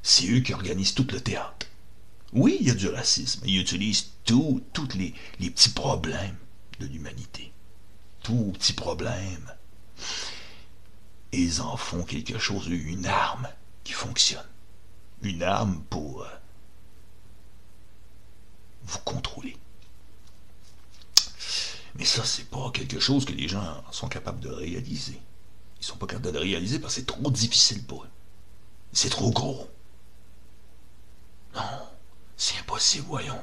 C'est 0.03 0.31
eux 0.31 0.41
qui 0.41 0.55
organisent 0.55 0.95
tout 0.95 1.07
le 1.11 1.21
théâtre. 1.21 1.67
Oui, 2.33 2.59
il 2.61 2.69
y 2.69 2.71
a 2.71 2.75
du 2.75 2.89
racisme. 2.89 3.43
Ils 3.45 3.61
utilisent 3.61 4.11
tous 4.25 4.63
les, 4.95 5.15
les 5.41 5.51
petits 5.51 5.71
problèmes 5.71 6.37
de 6.79 6.87
l'humanité. 6.87 7.53
Tous 8.23 8.53
petits 8.53 8.73
problèmes. 8.73 9.55
Et 11.33 11.41
ils 11.41 11.61
en 11.61 11.77
font 11.77 12.05
quelque 12.05 12.39
chose, 12.39 12.69
une 12.69 13.07
arme 13.07 13.49
qui 13.83 13.93
fonctionne. 13.93 14.47
Une 15.23 15.43
arme 15.43 15.83
pour 15.91 16.23
euh, 16.23 16.29
vous 18.85 18.99
contrôler. 19.01 19.57
Mais 21.97 22.05
ça, 22.05 22.25
c'est 22.25 22.49
pas 22.51 22.71
quelque 22.73 22.99
chose 22.99 23.25
que 23.25 23.33
les 23.33 23.49
gens 23.49 23.83
sont 23.93 24.09
capables 24.09 24.41
de 24.41 24.49
réaliser. 24.49 25.21
Ils 25.81 25.85
sont 25.85 25.97
pas 25.97 26.07
capables 26.07 26.33
de 26.33 26.39
réaliser 26.39 26.79
parce 26.79 26.95
que 26.95 27.01
c'est 27.01 27.07
trop 27.07 27.31
difficile 27.31 27.85
pour 27.85 28.05
eux. 28.05 28.11
C'est 28.93 29.11
trop 29.11 29.31
gros. 29.31 29.69
Non, 31.55 31.63
c'est 32.37 32.59
impossible, 32.59 33.07
voyons. 33.07 33.41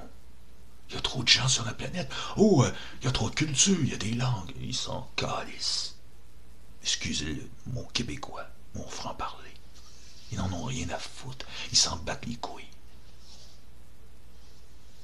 Il 0.91 0.95
y 0.95 0.97
a 0.97 1.01
trop 1.01 1.23
de 1.23 1.27
gens 1.30 1.47
sur 1.47 1.63
la 1.63 1.73
planète. 1.73 2.12
Oh, 2.36 2.65
euh, 2.65 2.71
il 2.99 3.06
y 3.06 3.08
a 3.08 3.13
trop 3.13 3.30
de 3.30 3.36
culture, 3.36 3.77
il 3.80 3.89
y 3.89 3.93
a 3.93 3.97
des 3.97 4.12
langues. 4.12 4.51
Ils 4.60 4.75
s'en 4.75 5.10
calissent. 5.15 5.95
Excusez 6.84 7.49
mon 7.67 7.84
québécois, 7.86 8.45
mon 8.75 8.86
franc-parler. 8.88 9.54
Ils 10.32 10.38
n'en 10.38 10.51
ont 10.51 10.65
rien 10.65 10.89
à 10.89 10.99
foutre. 10.99 11.45
Ils 11.71 11.77
s'en 11.77 11.95
battent 11.95 12.25
les 12.25 12.36
couilles. 12.36 12.67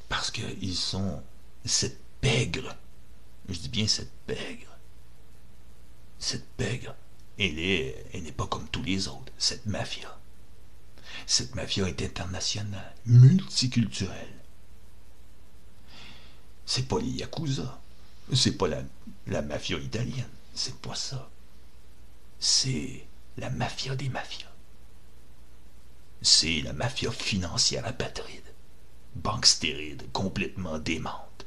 Parce 0.09 0.29
qu'ils 0.29 0.75
sont 0.75 1.23
cette 1.63 2.01
pègre. 2.19 2.75
Je 3.47 3.57
dis 3.57 3.69
bien 3.69 3.87
cette 3.87 4.11
pègre. 4.25 4.67
Cette 6.19 6.47
pègre, 6.57 6.95
elle 7.39 7.57
elle 7.59 8.23
n'est 8.23 8.31
pas 8.33 8.47
comme 8.47 8.67
tous 8.67 8.83
les 8.83 9.07
autres. 9.07 9.31
Cette 9.37 9.65
mafia. 9.67 10.19
Cette 11.25 11.55
mafia 11.55 11.87
est 11.87 12.01
internationale, 12.01 12.95
multiculturelle. 13.05 14.36
C'est 16.67 16.87
pas 16.87 16.99
les 16.99 17.09
Yakuza. 17.09 17.79
C'est 18.35 18.51
pas 18.51 18.67
la, 18.67 19.41
mafia 19.41 19.79
italienne. 19.79 20.29
C'est 20.53 20.75
pas 20.75 20.93
ça. 20.93 21.29
C'est 22.39 23.07
la 23.37 23.49
mafia 23.49 23.95
des 23.95 24.09
mafias. 24.09 24.51
C'est 26.21 26.61
la 26.61 26.73
mafia 26.73 27.11
financière 27.11 27.87
apatride 27.87 28.43
banque 29.15 29.45
stérile, 29.47 30.03
complètement 30.13 30.77
démente, 30.77 31.45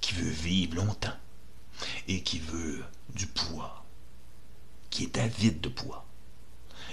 qui 0.00 0.14
veut 0.14 0.30
vivre 0.30 0.76
longtemps 0.76 1.16
et 2.06 2.22
qui 2.22 2.38
veut 2.38 2.84
du 3.14 3.26
pouvoir, 3.26 3.84
qui 4.90 5.04
est 5.04 5.18
avide 5.18 5.60
de 5.60 5.68
pouvoir 5.68 6.04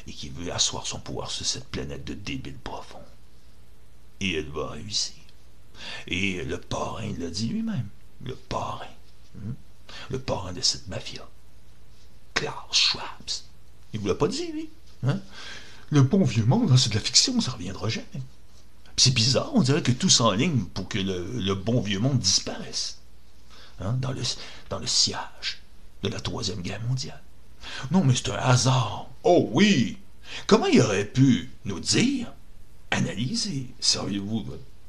et 0.08 0.14
qui 0.14 0.30
veut 0.30 0.54
asseoir 0.54 0.86
son 0.86 1.00
pouvoir 1.00 1.32
sur 1.32 1.46
cette 1.46 1.68
planète 1.68 2.06
de 2.06 2.14
débiles 2.14 2.58
profonds. 2.58 3.00
Et 4.20 4.34
elle 4.36 4.50
va 4.50 4.70
réussir. 4.70 5.25
Et 6.08 6.44
le 6.44 6.60
parrain 6.60 7.12
l'a 7.18 7.30
dit 7.30 7.48
lui-même, 7.48 7.88
le 8.24 8.36
parrain, 8.36 8.86
hein, 9.38 9.54
le 10.10 10.20
parrain 10.20 10.54
de 10.54 10.62
cette 10.62 10.88
mafia, 10.88 11.28
Klaus 12.34 12.54
Schwab. 12.72 13.04
Il 13.94 14.00
vous 14.00 14.08
l'a 14.08 14.16
pas 14.16 14.28
dit, 14.28 14.52
lui. 14.52 14.70
Hein? 15.08 15.20
Le 15.90 16.02
bon 16.02 16.24
vieux 16.24 16.46
monde, 16.46 16.76
c'est 16.78 16.90
de 16.90 16.96
la 16.96 17.00
fiction, 17.00 17.40
ça 17.40 17.52
reviendra 17.52 17.90
jamais. 17.90 18.22
C'est 18.98 19.14
bizarre, 19.14 19.52
on 19.54 19.62
dirait 19.62 19.84
que 19.84 19.92
tout 19.92 20.10
s'enligne 20.10 20.66
pour 20.74 20.88
que 20.88 20.98
le, 20.98 21.54
bon 21.54 21.82
vieux 21.82 22.00
monde 22.00 22.20
disparaisse. 22.20 23.00
Hein, 23.80 23.94
dans, 24.00 24.12
le, 24.12 24.22
dans 24.70 24.80
le 24.80 24.88
sillage 24.88 25.62
de 26.04 26.10
la 26.10 26.20
Troisième 26.20 26.62
Guerre 26.62 26.82
mondiale. 26.84 27.22
Non, 27.92 28.04
mais 28.04 28.16
c'est 28.16 28.30
un 28.30 28.36
hasard. 28.36 29.10
Oh 29.24 29.50
oui! 29.52 29.98
Comment 30.48 30.68
il 30.68 30.82
aurait 30.82 31.06
pu 31.06 31.52
nous 31.66 31.80
dire, 31.80 32.32
analyser, 32.92 33.68
serviez-vous 33.80 34.46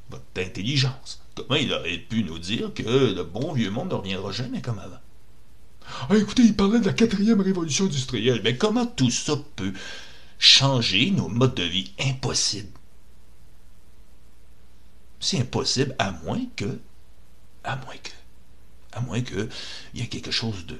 votre, 0.09 0.23
intelligence, 0.37 1.21
comment 1.35 1.55
il 1.55 1.73
aurait 1.73 1.97
pu 1.97 2.23
nous 2.23 2.39
dire 2.39 2.73
que 2.73 2.83
le 2.83 3.23
bon 3.23 3.53
vieux 3.53 3.71
monde 3.71 3.89
ne 3.89 3.95
reviendra 3.95 4.31
jamais 4.31 4.61
comme 4.61 4.79
avant? 4.79 4.99
Ah, 6.09 6.17
écoutez, 6.17 6.43
il 6.43 6.55
parlait 6.55 6.79
de 6.79 6.85
la 6.85 6.93
quatrième 6.93 7.41
révolution 7.41 7.85
industrielle. 7.85 8.41
Mais 8.43 8.57
comment 8.57 8.85
tout 8.85 9.09
ça 9.09 9.33
peut 9.55 9.73
changer 10.37 11.11
nos 11.11 11.27
modes 11.27 11.55
de 11.55 11.63
vie? 11.63 11.91
Impossible. 11.99 12.69
C'est 15.19 15.39
impossible 15.39 15.95
à 15.97 16.11
moins 16.11 16.41
que, 16.55 16.79
à 17.63 17.75
moins 17.77 17.97
que, 17.97 18.11
à 18.91 18.99
moins 19.01 19.21
que, 19.21 19.49
il 19.93 20.01
y 20.01 20.03
ait 20.03 20.07
quelque 20.07 20.31
chose 20.31 20.65
de, 20.65 20.77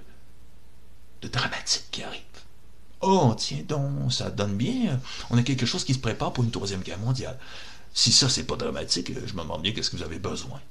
de 1.22 1.28
dramatique 1.28 1.86
qui 1.90 2.04
arrive. 2.04 2.22
Oh, 3.02 3.36
tiens 3.38 3.64
donc, 3.68 4.12
ça 4.12 4.30
donne 4.30 4.56
bien. 4.58 5.00
On 5.30 5.38
a 5.38 5.44
quelque 5.44 5.66
chose 5.66 5.84
qui 5.84 5.94
se 5.94 6.00
prépare 6.00 6.34
pour 6.34 6.44
une 6.44 6.52
troisième 6.52 6.82
guerre 6.82 7.00
mondiale. 7.00 7.38
Si 7.98 8.12
ça, 8.12 8.30
c'est 8.30 8.44
pas 8.44 8.56
dramatique, 8.56 9.12
je 9.12 9.34
me 9.34 9.42
demande 9.42 9.64
bien 9.64 9.72
qu'est-ce 9.72 9.90
que 9.90 9.98
vous 9.98 10.04
avez 10.04 10.20
besoin. 10.20 10.62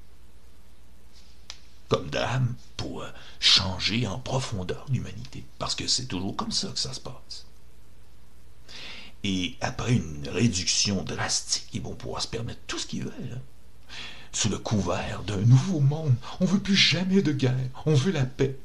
Comme 1.89 2.09
drame 2.09 2.55
pour 2.77 3.03
euh, 3.03 3.09
changer 3.41 4.07
en 4.07 4.21
profondeur 4.21 4.87
l'humanité. 4.93 5.45
Parce 5.59 5.75
que 5.75 5.89
c'est 5.89 6.07
toujours 6.07 6.37
comme 6.37 6.53
ça 6.53 6.69
que 6.69 6.79
ça 6.79 6.93
se 6.93 7.01
passe. 7.01 7.47
Et 9.25 9.57
après 9.61 9.95
une 9.95 10.29
réduction 10.29 11.03
drastique, 11.03 11.67
ils 11.73 11.83
vont 11.83 11.97
pouvoir 11.97 12.23
se 12.23 12.29
permettre 12.29 12.61
tout 12.69 12.79
ce 12.79 12.87
qu'ils 12.87 13.03
veulent. 13.03 13.33
Hein 13.35 13.43
sous 14.31 14.49
le 14.49 14.59
couvert 14.59 15.25
d'un 15.25 15.39
nouveau 15.39 15.81
monde. 15.81 16.15
On 16.39 16.45
veut 16.45 16.61
plus 16.61 16.77
jamais 16.77 17.23
de 17.23 17.33
guerre, 17.33 17.57
on 17.87 17.95
veut 17.95 18.12
la 18.12 18.25
paix. 18.25 18.57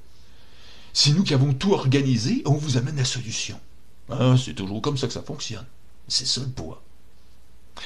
C'est 0.94 1.14
nous 1.14 1.24
qui 1.24 1.34
avons 1.34 1.54
tout 1.54 1.74
organisé, 1.74 2.44
on 2.46 2.54
vous 2.54 2.78
amène 2.78 2.98
la 2.98 3.06
solution. 3.06 3.60
Ah, 4.08 4.36
c'est 4.38 4.54
toujours 4.54 4.84
comme 4.84 4.98
ça 4.98 5.08
que 5.08 5.14
ça 5.14 5.24
fonctionne. 5.24 5.66
C'est 6.08 6.28
ça 6.28 6.42
le 6.42 6.48
pouvoir. 6.50 6.82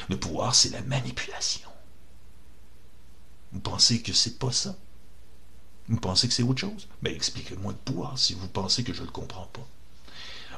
Le 0.10 0.18
pouvoir, 0.18 0.56
c'est 0.56 0.70
la 0.70 0.82
manipulation. 0.82 1.70
Vous 3.52 3.60
pensez 3.60 4.02
que 4.02 4.14
c'est 4.14 4.38
pas 4.38 4.52
ça? 4.52 4.76
Vous 5.88 6.00
pensez 6.00 6.28
que 6.28 6.34
c'est 6.34 6.44
autre 6.44 6.62
chose? 6.62 6.88
Ben, 7.02 7.14
expliquez-moi 7.14 7.72
le 7.72 7.78
pouvoir 7.78 8.18
si 8.18 8.34
vous 8.34 8.48
pensez 8.48 8.84
que 8.84 8.94
je 8.94 9.02
ne 9.02 9.06
le 9.08 9.12
comprends 9.12 9.48
pas. 9.48 9.68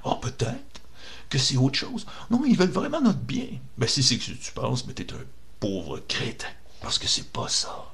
Oh, 0.04 0.16
peut-être 0.16 0.82
que 1.30 1.38
c'est 1.38 1.58
autre 1.58 1.78
chose. 1.78 2.06
Non, 2.30 2.44
ils 2.46 2.58
veulent 2.58 2.70
vraiment 2.70 3.02
notre 3.02 3.20
bien. 3.20 3.50
Ben, 3.78 3.88
si 3.88 4.02
c'est 4.04 4.18
que 4.18 4.32
tu 4.32 4.52
penses, 4.54 4.86
mais 4.86 4.94
t'es 4.94 5.14
un 5.14 5.26
pauvre 5.60 6.00
crétin. 6.00 6.48
Parce 6.82 6.98
que 6.98 7.08
c'est 7.08 7.30
pas 7.32 7.50
ça. 7.50 7.94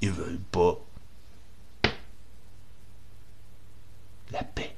Ils 0.00 0.10
veulent 0.10 0.40
pas 0.50 0.78
la 4.32 4.42
paix. 4.42 4.76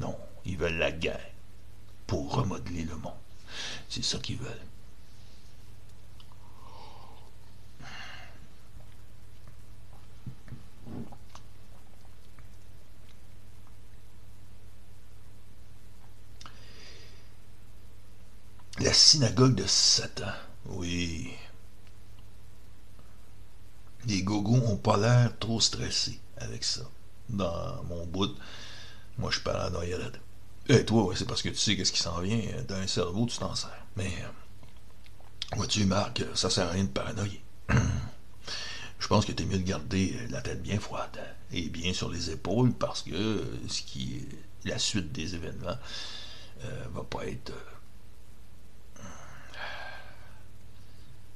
Non, 0.00 0.16
ils 0.44 0.56
veulent 0.56 0.78
la 0.78 0.92
guerre 0.92 1.30
pour 2.06 2.32
remodeler 2.32 2.84
le 2.84 2.96
monde. 2.96 3.12
C'est 3.88 4.04
ça 4.04 4.18
qu'ils 4.18 4.38
veulent. 4.38 4.67
La 18.80 18.92
synagogue 18.92 19.56
de 19.56 19.66
Satan. 19.66 20.32
Oui, 20.66 21.32
les 24.06 24.22
gogos 24.22 24.62
ont 24.66 24.76
pas 24.76 24.96
l'air 24.96 25.36
trop 25.38 25.60
stressés 25.60 26.20
avec 26.36 26.62
ça. 26.62 26.82
Dans 27.28 27.82
mon 27.84 28.06
bout, 28.06 28.34
moi 29.18 29.30
je 29.32 29.40
parle 29.40 29.76
à 29.76 29.84
Et 29.84 29.94
eh, 30.68 30.84
toi, 30.84 31.12
c'est 31.16 31.26
parce 31.26 31.42
que 31.42 31.48
tu 31.48 31.56
sais 31.56 31.76
qu'est-ce 31.76 31.92
qui 31.92 32.00
s'en 32.00 32.20
vient. 32.20 32.40
Dans 32.68 32.76
un 32.76 32.86
cerveau, 32.86 33.26
tu 33.26 33.38
t'en 33.38 33.54
sers. 33.56 33.84
Mais, 33.96 34.12
euh, 34.22 35.56
vois-tu, 35.56 35.84
Marc, 35.84 36.22
ça 36.34 36.48
sert 36.48 36.68
à 36.68 36.70
rien 36.70 36.84
de 36.84 36.88
paranoïer. 36.88 37.42
je 38.98 39.06
pense 39.08 39.24
que 39.26 39.32
t'es 39.32 39.44
mieux 39.44 39.58
de 39.58 39.64
garder 39.64 40.16
la 40.30 40.40
tête 40.40 40.62
bien 40.62 40.78
froide 40.78 41.18
et 41.52 41.68
bien 41.68 41.92
sur 41.92 42.10
les 42.10 42.30
épaules 42.30 42.72
parce 42.72 43.02
que 43.02 43.44
ce 43.68 43.82
qui 43.82 44.18
est 44.64 44.68
la 44.68 44.78
suite 44.78 45.10
des 45.10 45.34
événements 45.34 45.78
euh, 46.64 46.84
va 46.94 47.02
pas 47.02 47.26
être 47.26 47.52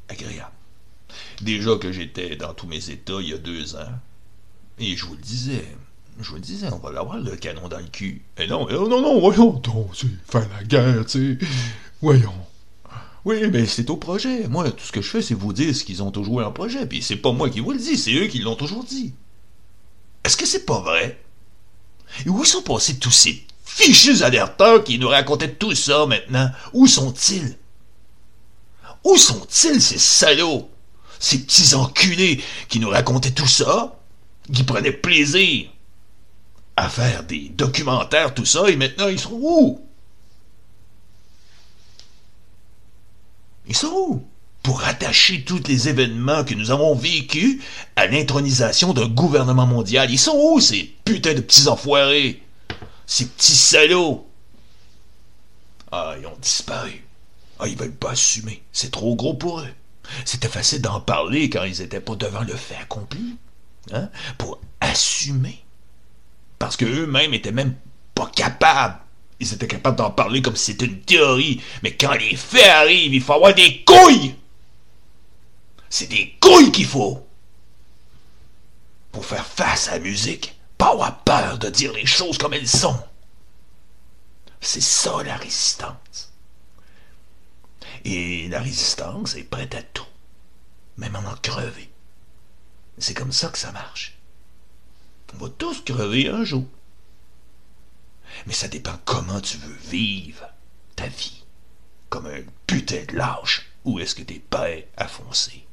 agréable. 0.09 0.53
Déjà 1.41 1.77
que 1.77 1.93
j'étais 1.93 2.37
dans 2.37 2.55
tous 2.55 2.67
mes 2.67 2.91
états 2.91 3.21
il 3.21 3.29
y 3.29 3.33
a 3.33 3.39
deux 3.39 3.77
ans. 3.77 3.93
Et 4.79 4.97
je 4.97 5.05
vous 5.05 5.15
le 5.15 5.21
disais, 5.21 5.65
je 6.21 6.29
vous 6.29 6.37
le 6.37 6.41
disais, 6.41 6.69
on 6.73 6.79
va 6.79 6.91
l'avoir 6.91 7.19
le 7.19 7.37
canon 7.37 7.69
dans 7.69 7.79
le 7.79 7.87
cul. 7.87 8.23
Et 8.39 8.47
non, 8.47 8.67
non, 8.69 9.01
non, 9.01 9.21
voyons 9.21 9.53
donc, 9.53 9.91
c'est 9.95 10.09
faire 10.31 10.49
la 10.49 10.65
guerre, 10.65 11.05
tu 11.07 11.39
sais. 11.39 11.47
Voyons. 12.01 12.35
Oui, 13.25 13.49
mais 13.53 13.67
c'est 13.67 13.89
au 13.91 13.97
projet. 13.97 14.49
Moi, 14.49 14.71
tout 14.73 14.85
ce 14.85 14.91
que 14.91 15.01
je 15.01 15.09
fais, 15.09 15.23
c'est 15.23 15.35
vous 15.35 15.53
dire 15.53 15.75
ce 15.75 15.85
qu'ils 15.85 16.03
ont 16.03 16.11
toujours 16.11 16.45
en 16.45 16.51
projet. 16.51 16.87
Puis 16.87 17.03
c'est 17.03 17.17
pas 17.17 17.33
moi 17.33 17.49
qui 17.51 17.61
vous 17.61 17.73
le 17.73 17.79
dis, 17.79 17.97
c'est 17.97 18.15
eux 18.15 18.27
qui 18.27 18.41
l'ont 18.41 18.57
toujours 18.57 18.85
dit. 18.85 19.15
Est-ce 20.25 20.37
que 20.37 20.47
c'est 20.47 20.67
pas 20.67 20.81
vrai? 20.81 21.23
Et 22.27 22.29
où 22.29 22.45
sont 22.45 22.63
passés 22.63 22.99
tous 22.99 23.11
ces 23.11 23.47
fichus 23.65 24.23
alerteurs 24.23 24.83
qui 24.83 24.99
nous 24.99 25.09
racontaient 25.09 25.55
tout 25.55 25.75
ça 25.75 26.07
maintenant? 26.07 26.51
Où 26.73 26.87
sont-ils? 26.87 27.57
Où 29.05 29.17
sont-ils, 29.17 29.81
ces 29.81 29.99
salauds? 29.99 30.69
ces 31.23 31.39
petits 31.39 31.75
enculés 31.77 32.43
qui 32.69 32.81
nous 32.81 32.91
racontaient 32.91 33.31
tout 33.31 33.47
ça, 33.47 33.97
qui 34.53 34.65
prenaient 34.65 34.91
plaisir 34.91 35.71
à 36.77 36.89
faire 36.89 37.23
des 37.23 37.49
documentaires, 37.51 38.35
tout 38.35 38.45
ça, 38.45 38.69
et 38.69 38.75
maintenant 38.75 39.07
ils 39.07 39.21
sont 39.21 39.39
où? 39.41 39.87
Ils 43.69 43.77
sont 43.77 43.93
où? 43.95 44.27
Pour 44.65 44.81
rattacher 44.81 45.45
tous 45.45 45.63
les 45.69 45.89
événements 45.89 46.43
que 46.43 46.55
nous 46.55 46.73
avons 46.73 46.97
vécus 46.97 47.63
à 47.95 48.09
l'intronisation 48.09 48.93
d'un 48.93 49.09
gouvernement 49.09 49.67
mondial. 49.67 50.11
Ils 50.11 50.19
sont 50.19 50.37
où, 50.37 50.61
ces 50.61 50.93
putains 51.05 51.35
de 51.35 51.41
petits 51.41 51.69
enfoirés? 51.69 52.43
Ces 53.07 53.27
petits 53.27 53.57
salauds? 53.57 54.27
Ah, 55.93 56.15
ils 56.19 56.27
ont 56.27 56.39
disparu. 56.41 57.05
Ah, 57.63 57.69
ils 57.69 57.77
veulent 57.77 57.95
pas 57.95 58.11
assumer. 58.11 58.61
C'est 58.73 58.91
trop 58.91 59.15
gros 59.15 59.35
pour 59.35 59.61
eux. 59.61 59.69
C'était 60.25 60.49
facile 60.49 60.83
d'en 60.83 61.01
parler 61.01 61.49
quand 61.49 61.63
ils 61.63 61.81
étaient 61.81 62.01
pas 62.01 62.17
devant 62.17 62.43
le 62.43 62.57
fait 62.57 62.75
accompli. 62.75 63.37
Hein? 63.93 64.09
Pour 64.37 64.61
assumer. 64.81 65.63
Parce 66.59 66.77
qu'eux-mêmes 66.77 67.35
étaient 67.35 67.53
même 67.53 67.77
pas 68.17 68.27
capables. 68.35 68.99
Ils 69.39 69.55
étaient 69.55 69.69
capables 69.69 69.97
d'en 69.97 70.11
parler 70.11 70.43
comme 70.43 70.57
si 70.57 70.73
c'était 70.73 70.87
une 70.87 71.03
théorie. 71.03 71.63
Mais 71.85 71.97
quand 71.97 72.15
les 72.15 72.35
faits 72.35 72.67
arrivent, 72.67 73.15
il 73.15 73.23
faut 73.23 73.35
avoir 73.35 73.55
des 73.55 73.85
couilles. 73.85 74.35
C'est 75.89 76.09
des 76.09 76.37
couilles 76.41 76.73
qu'il 76.73 76.87
faut. 76.87 77.25
Pour 79.13 79.25
faire 79.25 79.47
face 79.47 79.87
à 79.87 79.93
la 79.93 79.99
musique, 80.01 80.57
pas 80.79 80.91
avoir 80.91 81.21
peur 81.21 81.59
de 81.59 81.69
dire 81.69 81.93
les 81.93 82.07
choses 82.07 82.39
comme 82.39 82.55
elles 82.55 82.67
sont. 82.67 82.99
C'est 84.61 84.83
ça 84.83 85.23
la 85.23 85.37
résistance. 85.37 86.32
Et 88.05 88.49
la 88.49 88.61
résistance 88.61 89.37
est 89.37 89.45
prête 89.45 89.75
à 89.75 89.83
tout, 89.83 90.07
même 90.97 91.17
en 91.17 91.25
en 91.31 91.37
crever. 91.37 91.91
C'est 92.99 93.15
comme 93.15 93.33
ça 93.33 93.49
que 93.49 93.59
ça 93.59 93.73
marche. 93.73 94.19
On 95.35 95.45
va 95.45 95.49
tous 95.51 95.81
crever 95.83 96.29
un 96.29 96.45
jour. 96.45 96.67
Mais 98.47 98.53
ça 98.53 98.69
dépend 98.69 98.99
comment 99.05 99.41
tu 99.41 99.57
veux 99.57 99.77
vivre 99.91 100.47
ta 100.97 101.07
vie. 101.07 101.45
Comme 102.11 102.27
un 102.27 102.43
putain 102.67 103.05
de 103.09 103.17
lâche, 103.17 103.71
ou 103.85 103.99
est-ce 103.99 104.15
que 104.15 104.23
t'es 104.23 104.43
prêt 104.51 104.89
à 104.97 105.09
foncer? 105.09 105.65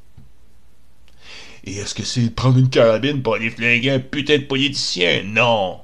Et 1.66 1.76
est-ce 1.76 1.94
que 1.94 2.04
c'est 2.04 2.30
prendre 2.30 2.58
une 2.58 2.70
carabine 2.70 3.22
pour 3.22 3.36
aller 3.36 3.50
flinguer 3.50 3.92
un 3.92 4.00
putain 4.00 4.38
de 4.38 4.44
politicien? 4.44 5.24
Non! 5.24 5.82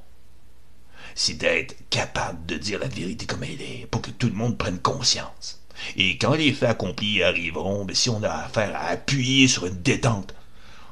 C'est 1.16 1.34
d'être 1.34 1.76
capable 1.90 2.46
de 2.46 2.56
dire 2.58 2.80
la 2.80 2.88
vérité 2.88 3.26
comme 3.26 3.44
elle 3.44 3.62
est, 3.62 3.88
pour 3.92 4.02
que 4.02 4.12
tout 4.12 4.28
le 4.28 4.34
monde 4.34 4.58
prenne 4.58 4.80
conscience. 4.80 5.62
Et 5.95 6.17
quand 6.17 6.34
les 6.34 6.54
faits 6.54 6.69
accomplis 6.69 7.24
arriveront, 7.24 7.86
ben, 7.86 7.95
si 7.95 8.10
on 8.10 8.24
a 8.24 8.30
affaire 8.30 8.76
à 8.76 8.88
appuyer 8.88 9.48
sur 9.48 9.65
une 9.65 9.82
détente, 9.82 10.34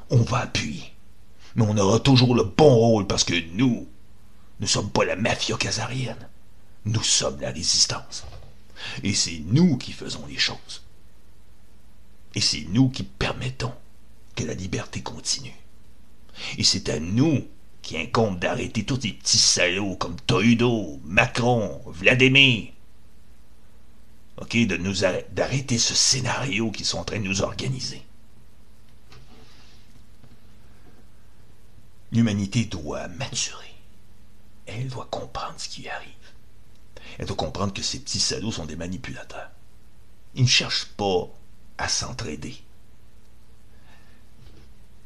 on 0.09 0.21
va 0.21 0.39
appuyer. 0.39 0.93
Mais 1.55 1.65
on 1.67 1.77
aura 1.77 1.99
toujours 1.99 2.35
le 2.35 2.43
bon 2.43 2.73
rôle 2.73 3.07
parce 3.07 3.23
que 3.23 3.35
nous, 3.53 3.87
nous 4.59 4.67
sommes 4.67 4.89
pas 4.89 5.05
la 5.05 5.15
mafia 5.15 5.57
casarienne. 5.57 6.29
Nous 6.85 7.03
sommes 7.03 7.39
la 7.41 7.51
résistance. 7.51 8.25
Et 9.03 9.13
c'est 9.13 9.41
nous 9.45 9.77
qui 9.77 9.91
faisons 9.91 10.25
les 10.27 10.37
choses. 10.37 10.83
Et 12.35 12.41
c'est 12.41 12.65
nous 12.69 12.89
qui 12.89 13.03
permettons 13.03 13.73
que 14.35 14.43
la 14.43 14.53
liberté 14.53 15.01
continue. 15.01 15.55
Et 16.57 16.63
c'est 16.63 16.89
à 16.89 16.99
nous 16.99 17.45
qui 17.81 17.97
incombe 17.97 18.39
d'arrêter 18.39 18.85
tous 18.85 18.99
ces 19.01 19.11
petits 19.11 19.37
salauds 19.37 19.95
comme 19.95 20.15
Trudeau, 20.25 20.99
Macron, 21.03 21.81
Vladimir, 21.85 22.69
D'arrêter 25.31 25.77
ce 25.77 25.93
scénario 25.93 26.71
qu'ils 26.71 26.85
sont 26.85 26.99
en 26.99 27.03
train 27.03 27.19
de 27.19 27.25
nous 27.25 27.41
organiser. 27.41 28.03
L'humanité 32.11 32.65
doit 32.65 33.07
maturer. 33.07 33.73
Elle 34.65 34.87
doit 34.87 35.07
comprendre 35.09 35.55
ce 35.57 35.67
qui 35.67 35.89
arrive. 35.89 36.09
Elle 37.17 37.25
doit 37.25 37.35
comprendre 37.35 37.73
que 37.73 37.81
ces 37.81 37.99
petits 37.99 38.19
salauds 38.19 38.51
sont 38.51 38.65
des 38.65 38.75
manipulateurs. 38.75 39.49
Ils 40.35 40.43
ne 40.43 40.47
cherchent 40.47 40.89
pas 40.97 41.27
à 41.77 41.87
s'entraider. 41.87 42.55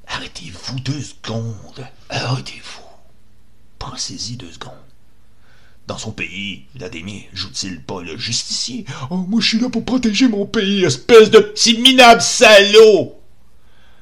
Arrêtez-vous 0.08 0.80
deux 0.82 1.02
secondes. 1.02 1.88
Arrêtez-vous. 2.10 2.82
Pensez-y 3.80 4.38
deux 4.38 4.52
secondes. 4.52 4.74
Dans 5.88 5.98
son 5.98 6.12
pays, 6.12 6.66
Vladimir 6.76 7.24
joue-t-il 7.34 7.82
pas 7.82 8.02
le 8.02 8.18
justicier? 8.18 8.86
Oh, 9.10 9.18
moi 9.18 9.40
je 9.40 9.48
suis 9.48 9.60
là 9.60 9.70
pour 9.70 9.86
protéger 9.86 10.28
mon 10.28 10.46
pays, 10.46 10.84
espèce 10.84 11.32
de 11.32 11.40
petit 11.40 11.78
minable 11.78 12.22
salaud! 12.22 13.16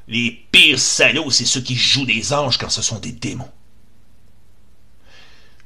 Les 0.08 0.32
pires 0.52 0.80
salauds, 0.80 1.30
c'est 1.30 1.46
ceux 1.46 1.62
qui 1.62 1.76
jouent 1.76 2.06
des 2.06 2.34
anges 2.34 2.58
quand 2.58 2.70
ce 2.70 2.82
sont 2.82 3.00
des 3.00 3.12
démons. 3.12 3.50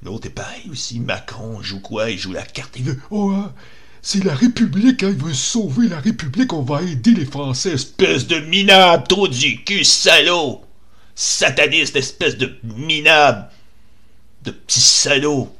L'autre 0.03 0.27
est 0.27 0.31
pareil 0.31 0.69
aussi. 0.71 0.99
Macron 0.99 1.61
joue 1.61 1.81
quoi? 1.81 2.09
Il 2.09 2.17
joue 2.17 2.31
la 2.31 2.45
carte. 2.45 2.75
Il 2.77 2.83
veut. 2.83 2.99
Oh, 3.11 3.31
hein, 3.31 3.53
c'est 4.01 4.23
la 4.23 4.33
République, 4.33 5.03
hein, 5.03 5.09
il 5.09 5.21
veut 5.21 5.33
sauver 5.33 5.89
la 5.89 5.99
République, 5.99 6.53
on 6.53 6.61
va 6.61 6.81
aider 6.81 7.11
les 7.11 7.25
Français. 7.25 7.73
Espèce 7.73 8.27
de 8.27 8.39
minable, 8.39 9.07
trop 9.07 9.27
du 9.27 9.63
cul, 9.63 9.83
salaud! 9.83 10.61
Sataniste, 11.15 11.97
espèce 11.97 12.37
de 12.37 12.57
minable! 12.63 13.49
De 14.43 14.51
petit 14.51 14.79
salaud! 14.79 15.53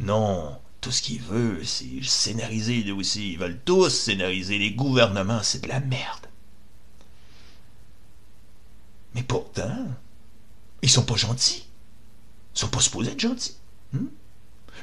Non, 0.00 0.58
tout 0.80 0.92
ce 0.92 1.02
qu'il 1.02 1.20
veut, 1.20 1.64
c'est 1.64 2.02
scénariser 2.02 2.82
lui 2.82 2.92
aussi. 2.92 3.32
Ils 3.32 3.38
veulent 3.38 3.60
tous 3.64 3.88
scénariser. 3.88 4.58
Les 4.58 4.72
gouvernements, 4.72 5.42
c'est 5.42 5.62
de 5.62 5.68
la 5.68 5.80
merde. 5.80 6.26
Mais 9.14 9.22
pourtant, 9.22 9.86
ils 10.82 10.90
sont 10.90 11.04
pas 11.04 11.16
gentils. 11.16 11.66
Ils 12.54 12.58
sont 12.60 12.68
pas 12.68 12.80
supposés 12.80 13.12
être 13.12 13.20
gentils. 13.20 13.56
Hmm? 13.92 14.06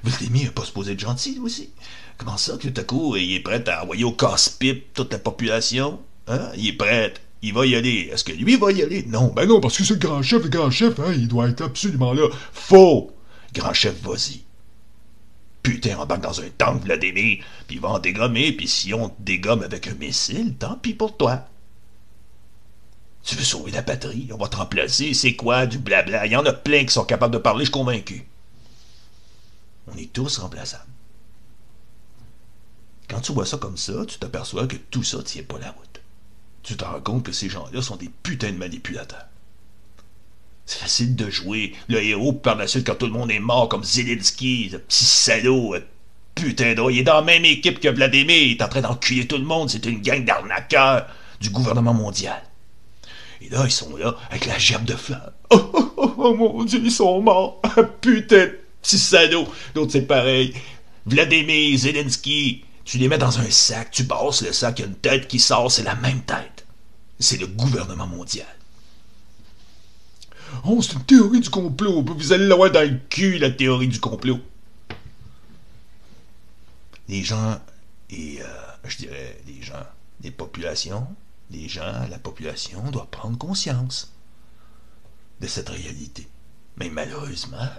Vladimir 0.03 0.45
n'est 0.45 0.51
pas 0.51 0.65
supposé 0.65 0.93
être 0.93 0.99
gentil, 0.99 1.33
lui 1.33 1.41
aussi. 1.41 1.69
Comment 2.17 2.37
ça, 2.37 2.57
tout 2.57 2.73
à 2.75 2.83
coup, 2.83 3.15
il 3.15 3.35
est 3.35 3.39
prêt 3.39 3.67
à 3.69 3.83
envoyer 3.83 4.03
au 4.03 4.11
casse-pipe 4.11 4.93
toute 4.93 5.13
la 5.13 5.19
population? 5.19 5.99
Hein? 6.27 6.51
Il 6.57 6.67
est 6.67 6.73
prêt. 6.73 7.13
Il 7.43 7.53
va 7.53 7.65
y 7.65 7.75
aller. 7.75 8.09
Est-ce 8.11 8.23
que 8.23 8.31
lui 8.31 8.55
va 8.55 8.71
y 8.71 8.81
aller? 8.81 9.03
Non. 9.03 9.31
Ben 9.33 9.45
non, 9.45 9.61
parce 9.61 9.77
que 9.77 9.83
c'est 9.83 9.93
le 9.93 9.99
grand 9.99 10.21
chef, 10.23 10.43
le 10.43 10.49
grand 10.49 10.71
chef, 10.71 10.99
hein, 10.99 11.13
il 11.13 11.27
doit 11.27 11.49
être 11.49 11.61
absolument 11.61 12.13
là. 12.13 12.27
Faux! 12.51 13.11
Grand 13.53 13.73
chef, 13.73 14.01
vas-y 14.01 14.42
putain, 15.63 15.97
embarque 15.97 16.21
dans 16.21 16.41
un 16.41 16.49
tank, 16.57 16.83
Vladimir, 16.83 17.43
puis 17.67 17.79
va 17.79 17.89
en 17.89 17.99
dégommer, 17.99 18.51
puis 18.51 18.67
si 18.67 18.93
on 18.93 19.09
te 19.09 19.21
dégomme 19.21 19.63
avec 19.63 19.87
un 19.87 19.93
missile, 19.93 20.55
tant 20.55 20.75
pis 20.75 20.93
pour 20.93 21.17
toi. 21.17 21.47
Tu 23.23 23.35
veux 23.35 23.43
sauver 23.43 23.71
la 23.71 23.81
patrie, 23.81 24.29
on 24.33 24.37
va 24.37 24.49
te 24.49 24.57
remplacer, 24.57 25.13
c'est 25.13 25.35
quoi, 25.35 25.65
du 25.65 25.79
blabla, 25.79 26.25
il 26.25 26.33
y 26.33 26.35
en 26.35 26.45
a 26.45 26.51
plein 26.51 26.83
qui 26.83 26.93
sont 26.93 27.05
capables 27.05 27.33
de 27.33 27.39
parler, 27.39 27.61
je 27.63 27.71
suis 27.71 27.79
convaincu. 27.79 28.27
On 29.87 29.97
est 29.97 30.11
tous 30.11 30.37
remplaçables. 30.37 30.83
Quand 33.09 33.21
tu 33.21 33.31
vois 33.31 33.45
ça 33.45 33.57
comme 33.57 33.77
ça, 33.77 34.05
tu 34.05 34.19
t'aperçois 34.19 34.67
que 34.67 34.75
tout 34.75 35.03
ça 35.03 35.23
tient 35.23 35.43
pas 35.43 35.59
la 35.59 35.71
route. 35.71 36.01
Tu 36.63 36.75
te 36.75 36.83
rends 36.83 37.01
compte 37.01 37.23
que 37.23 37.31
ces 37.31 37.49
gens-là 37.49 37.81
sont 37.81 37.95
des 37.95 38.09
putains 38.09 38.51
de 38.51 38.57
manipulateurs. 38.57 39.27
C'est 40.65 40.79
facile 40.79 41.15
de 41.15 41.29
jouer 41.29 41.73
le 41.89 42.01
héros 42.01 42.33
par 42.33 42.55
la 42.55 42.67
suite 42.67 42.87
quand 42.87 42.95
tout 42.95 43.05
le 43.05 43.11
monde 43.11 43.31
est 43.31 43.39
mort 43.39 43.67
comme 43.67 43.83
Zelensky, 43.83 44.69
ce 44.71 44.77
petit 44.77 45.05
salaud. 45.05 45.75
Euh, 45.75 45.85
putain 46.35 46.73
d'eau, 46.73 46.89
il 46.89 46.99
est 46.99 47.03
dans 47.03 47.15
la 47.15 47.21
même 47.21 47.45
équipe 47.45 47.79
que 47.79 47.89
Vladimir, 47.89 48.37
il 48.37 48.51
est 48.51 48.63
en 48.63 48.69
train 48.69 48.81
d'enculer 48.81 49.27
tout 49.27 49.37
le 49.37 49.43
monde, 49.43 49.69
c'est 49.69 49.85
une 49.85 50.01
gang 50.01 50.23
d'arnaqueurs 50.23 51.07
du 51.39 51.49
gouvernement 51.49 51.93
mondial. 51.93 52.41
Et 53.41 53.49
là, 53.49 53.63
ils 53.65 53.71
sont 53.71 53.95
là 53.97 54.15
avec 54.29 54.45
la 54.45 54.57
gerbe 54.57 54.85
de 54.85 54.95
flammes. 54.95 55.33
Oh, 55.49 55.69
oh, 55.73 55.93
oh, 55.97 56.13
oh, 56.17 56.33
mon 56.33 56.63
Dieu, 56.63 56.79
ils 56.81 56.91
sont 56.91 57.21
morts. 57.21 57.61
putain, 58.01 58.49
petit 58.81 58.97
salaud. 58.97 59.47
L'autre, 59.75 59.91
c'est 59.91 60.07
pareil. 60.07 60.53
Vladimir, 61.05 61.77
Zelensky, 61.77 62.63
tu 62.85 62.97
les 62.97 63.09
mets 63.09 63.17
dans 63.17 63.39
un 63.39 63.49
sac, 63.49 63.91
tu 63.91 64.05
passes 64.05 64.41
le 64.41 64.53
sac, 64.53 64.79
il 64.79 64.81
y 64.83 64.85
a 64.85 64.87
une 64.87 64.95
tête 64.95 65.27
qui 65.27 65.39
sort, 65.39 65.69
c'est 65.69 65.83
la 65.83 65.95
même 65.95 66.21
tête. 66.21 66.65
C'est 67.19 67.39
le 67.39 67.47
gouvernement 67.47 68.07
mondial. 68.07 68.47
Oh, 70.65 70.81
c'est 70.81 70.93
une 70.93 71.03
théorie 71.03 71.39
du 71.39 71.49
complot. 71.49 72.03
Vous 72.03 72.33
allez 72.33 72.47
l'avoir 72.47 72.71
dans 72.71 72.87
le 72.87 72.97
cul, 73.09 73.37
la 73.37 73.51
théorie 73.51 73.87
du 73.87 73.99
complot. 73.99 74.39
Les 77.07 77.23
gens, 77.23 77.59
et 78.09 78.41
euh, 78.41 78.45
je 78.85 78.97
dirais 78.97 79.41
les 79.45 79.61
gens, 79.61 79.85
les 80.21 80.31
populations, 80.31 81.07
les 81.51 81.67
gens, 81.67 82.07
la 82.09 82.17
population 82.17 82.81
doit 82.91 83.07
prendre 83.11 83.37
conscience 83.37 84.11
de 85.41 85.47
cette 85.47 85.69
réalité. 85.69 86.27
Mais 86.77 86.89
malheureusement, 86.89 87.69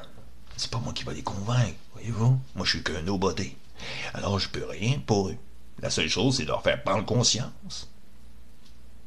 c'est 0.56 0.70
pas 0.70 0.78
moi 0.78 0.92
qui 0.92 1.04
va 1.04 1.12
les 1.12 1.22
convaincre, 1.22 1.74
voyez-vous. 1.94 2.38
Moi, 2.54 2.64
je 2.64 2.70
suis 2.70 2.82
qu'un 2.82 3.02
nobody. 3.02 3.54
Alors, 4.12 4.38
je 4.38 4.48
peux 4.48 4.64
rien 4.64 5.00
pour 5.06 5.28
eux. 5.28 5.37
La 5.80 5.90
seule 5.90 6.08
chose, 6.08 6.37
c'est 6.37 6.44
de 6.44 6.48
leur 6.48 6.62
faire 6.62 6.82
prendre 6.82 7.04
conscience. 7.04 7.88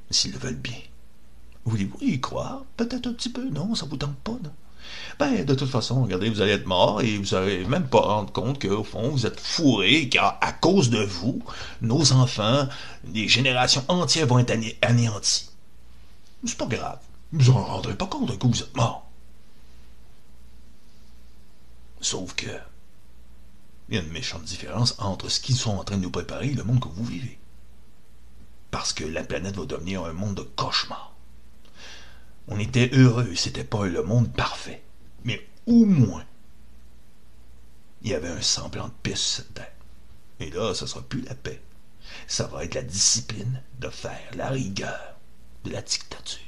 S'ils 0.10 0.34
le 0.34 0.40
veulent 0.40 0.56
bien. 0.56 0.80
Voulez-vous 1.68 1.98
y 2.02 2.20
croire? 2.22 2.64
Peut-être 2.78 3.08
un 3.08 3.14
petit 3.14 3.30
peu, 3.30 3.50
non? 3.50 3.76
Ça 3.76 3.86
vous 3.86 3.98
tente 3.98 4.16
pas, 4.24 4.32
non? 4.44 4.54
Ben, 5.20 5.44
de 5.46 5.54
toute 5.54 5.70
façon, 5.70 6.02
regardez, 6.04 6.30
vous 6.30 6.42
allez 6.42 6.54
être 6.54 6.66
mort 6.66 7.02
et 7.02 7.18
vous 7.18 7.36
n'allez 7.36 7.66
même 7.66 7.88
pas 7.90 8.00
rendre 8.02 8.32
compte 8.32 8.62
qu'au 8.62 8.84
fond, 8.84 9.10
vous 9.10 9.26
êtes 9.26 9.40
fourré, 9.40 10.08
car 10.10 10.38
à 10.42 10.54
cause 10.54 10.90
de 10.90 11.04
vous, 11.04 11.44
nos 11.82 12.14
enfants, 12.14 12.68
des 13.04 13.28
générations 13.28 13.84
entières 13.90 14.28
vont 14.28 14.40
être 14.40 14.58
anéanties. 14.82 15.50
C'est 16.46 16.58
pas 16.58 16.68
grave. 16.68 17.00
Vous 17.34 17.50
en 17.50 17.64
rendrez 17.64 17.96
pas 17.96 18.08
compte 18.08 18.38
que 18.40 18.48
vous 18.48 18.62
êtes 18.62 18.76
mort. 18.78 19.10
Sauf 22.00 22.34
que, 22.36 22.48
il 23.90 23.96
y 23.96 23.98
a 23.98 24.02
une 24.02 24.12
méchante 24.12 24.44
différence 24.44 24.96
entre 25.00 25.30
ce 25.30 25.40
qu'ils 25.42 25.58
sont 25.58 25.78
en 25.78 25.84
train 25.84 25.98
de 25.98 26.04
nous 26.04 26.12
préparer 26.12 26.48
et 26.48 26.54
le 26.56 26.64
monde 26.64 26.80
que 26.80 26.88
vous 26.88 27.04
vivez. 27.04 27.38
parce 28.72 28.94
que 28.94 29.04
la 29.04 29.24
planète 29.24 29.56
va 29.58 29.66
devenir 29.66 30.04
un 30.06 30.14
monde 30.14 30.36
de 30.36 30.44
cauchemar. 30.44 31.17
On 32.48 32.60
était 32.60 32.90
heureux, 32.94 33.36
c'était 33.36 33.64
pas 33.64 33.86
le 33.86 34.04
monde 34.04 34.32
parfait, 34.32 34.82
mais 35.26 35.46
au 35.66 35.86
moins, 35.86 36.26
il 38.02 38.12
y 38.12 38.14
avait 38.14 38.30
un 38.30 38.42
semblant 38.42 38.90
de 39.04 39.14
cette 39.16 39.54
terre. 39.54 39.72
Et 40.40 40.50
là, 40.52 40.74
ça 40.74 40.88
sera 40.88 41.02
plus 41.02 41.22
la 41.22 41.36
paix. 41.36 41.62
Ça 42.28 42.48
va 42.48 42.64
être 42.64 42.76
la 42.76 42.84
discipline 42.84 43.62
de 43.80 43.90
faire 43.90 44.32
la 44.36 44.50
rigueur 44.50 45.18
de 45.66 45.72
la 45.72 45.82
dictature 45.82 46.40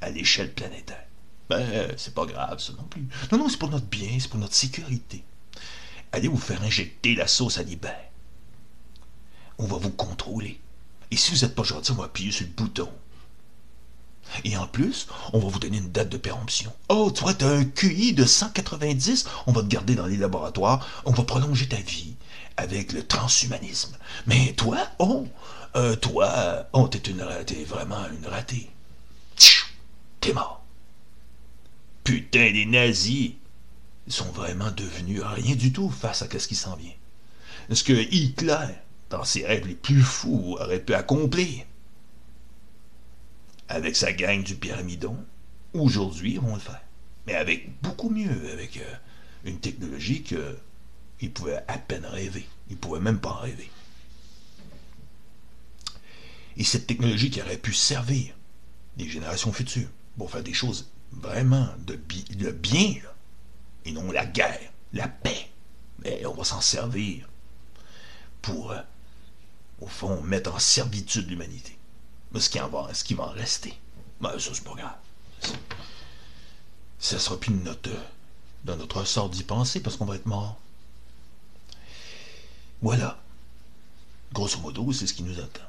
à 0.00 0.10
l'échelle 0.10 0.52
planétaire. 0.52 1.06
Ben, 1.48 1.92
c'est 1.96 2.14
pas 2.14 2.26
grave, 2.26 2.58
ça 2.58 2.72
non 2.72 2.84
plus. 2.84 3.06
Non, 3.30 3.38
non, 3.38 3.48
c'est 3.48 3.58
pour 3.58 3.70
notre 3.70 3.86
bien, 3.86 4.16
c'est 4.18 4.28
pour 4.28 4.40
notre 4.40 4.54
sécurité. 4.54 5.22
Allez 6.12 6.28
vous 6.28 6.38
faire 6.38 6.62
injecter 6.62 7.14
la 7.14 7.26
sauce 7.26 7.58
à 7.58 7.62
l'hiver. 7.62 7.98
On 9.58 9.66
va 9.66 9.76
vous 9.76 9.90
contrôler. 9.90 10.60
Et 11.10 11.16
si 11.16 11.32
vous 11.32 11.44
n'êtes 11.44 11.54
pas 11.54 11.62
gentil, 11.62 11.92
on 11.92 11.96
va 11.96 12.04
appuyer 12.04 12.32
sur 12.32 12.46
le 12.46 12.52
bouton. 12.52 12.90
Et 14.44 14.56
en 14.56 14.66
plus, 14.66 15.06
on 15.32 15.38
va 15.38 15.48
vous 15.48 15.58
donner 15.58 15.78
une 15.78 15.90
date 15.90 16.08
de 16.08 16.16
péremption. 16.16 16.72
Oh, 16.88 17.10
toi, 17.10 17.34
t'as 17.34 17.48
un 17.48 17.64
QI 17.64 18.12
de 18.12 18.24
190, 18.24 19.26
on 19.46 19.52
va 19.52 19.62
te 19.62 19.68
garder 19.68 19.94
dans 19.94 20.06
les 20.06 20.16
laboratoires, 20.16 20.86
on 21.04 21.12
va 21.12 21.22
prolonger 21.22 21.68
ta 21.68 21.76
vie 21.76 22.14
avec 22.56 22.92
le 22.92 23.06
transhumanisme. 23.06 23.96
Mais 24.26 24.52
toi, 24.54 24.78
oh, 24.98 25.26
euh, 25.76 25.96
toi, 25.96 26.68
oh, 26.72 26.88
t'es 26.88 27.10
une 27.10 27.24
t'es 27.44 27.64
vraiment 27.64 28.06
une 28.18 28.26
ratée. 28.26 28.70
T'es 30.20 30.32
mort. 30.32 30.62
Putain, 32.04 32.50
les 32.50 32.66
nazis 32.66 33.32
sont 34.08 34.30
vraiment 34.32 34.70
devenus 34.70 35.22
rien 35.22 35.54
du 35.54 35.72
tout 35.72 35.90
face 35.90 36.22
à 36.22 36.38
ce 36.38 36.48
qui 36.48 36.54
s'en 36.54 36.76
vient. 36.76 36.92
Ce 37.70 37.82
que 37.82 37.92
Hitler, 37.92 38.68
dans 39.10 39.24
ses 39.24 39.44
rêves 39.44 39.66
les 39.66 39.74
plus 39.74 40.02
fous, 40.02 40.56
aurait 40.60 40.80
pu 40.80 40.94
accomplir 40.94 41.64
avec 43.68 43.96
sa 43.96 44.12
gang 44.12 44.42
du 44.42 44.54
pyramidon, 44.54 45.16
aujourd'hui, 45.72 46.34
ils 46.34 46.40
vont 46.40 46.54
le 46.54 46.60
faire. 46.60 46.82
Mais 47.26 47.34
avec 47.34 47.80
beaucoup 47.82 48.10
mieux, 48.10 48.52
avec 48.52 48.76
euh, 48.76 48.94
une 49.44 49.58
technologie 49.58 50.22
qu'ils 50.22 51.32
pouvaient 51.32 51.62
à 51.68 51.78
peine 51.78 52.06
rêver. 52.06 52.46
Ils 52.70 52.76
pouvaient 52.76 53.00
même 53.00 53.18
pas 53.18 53.30
en 53.30 53.40
rêver. 53.40 53.70
Et 56.56 56.64
cette 56.64 56.86
technologie 56.86 57.30
qui 57.30 57.42
aurait 57.42 57.58
pu 57.58 57.72
servir 57.72 58.34
les 58.96 59.08
générations 59.08 59.52
futures 59.52 59.88
pour 60.16 60.30
faire 60.30 60.42
des 60.42 60.54
choses 60.54 60.90
vraiment 61.12 61.68
de, 61.86 61.96
bien, 62.50 62.94
et 63.84 63.92
non 63.92 64.10
la 64.10 64.24
guerre, 64.24 64.72
la 64.92 65.08
paix. 65.08 65.50
Mais 66.02 66.24
on 66.26 66.34
va 66.34 66.44
s'en 66.44 66.60
servir 66.60 67.28
pour, 68.42 68.72
euh, 68.72 68.80
au 69.80 69.86
fond, 69.86 70.22
mettre 70.22 70.54
en 70.54 70.58
servitude 70.58 71.28
l'humanité. 71.28 71.75
Mais 72.32 72.40
ce 72.40 72.50
qui, 72.50 72.60
en 72.60 72.68
va, 72.68 72.92
ce 72.92 73.04
qui 73.04 73.14
va 73.14 73.24
en 73.24 73.30
rester, 73.30 73.78
ben, 74.20 74.38
ça, 74.38 74.50
c'est 74.52 74.64
pas 74.64 74.74
grave. 74.74 74.96
Ça 76.98 77.18
sera 77.18 77.38
plus 77.38 77.52
notre, 77.52 77.90
dans 78.64 78.76
notre 78.76 79.04
sort 79.04 79.28
d'y 79.28 79.42
penser 79.42 79.80
parce 79.80 79.96
qu'on 79.96 80.06
va 80.06 80.16
être 80.16 80.26
mort. 80.26 80.58
Voilà. 82.82 83.18
Grosso 84.32 84.58
modo, 84.60 84.92
c'est 84.92 85.06
ce 85.06 85.14
qui 85.14 85.22
nous 85.22 85.38
attend. 85.38 85.60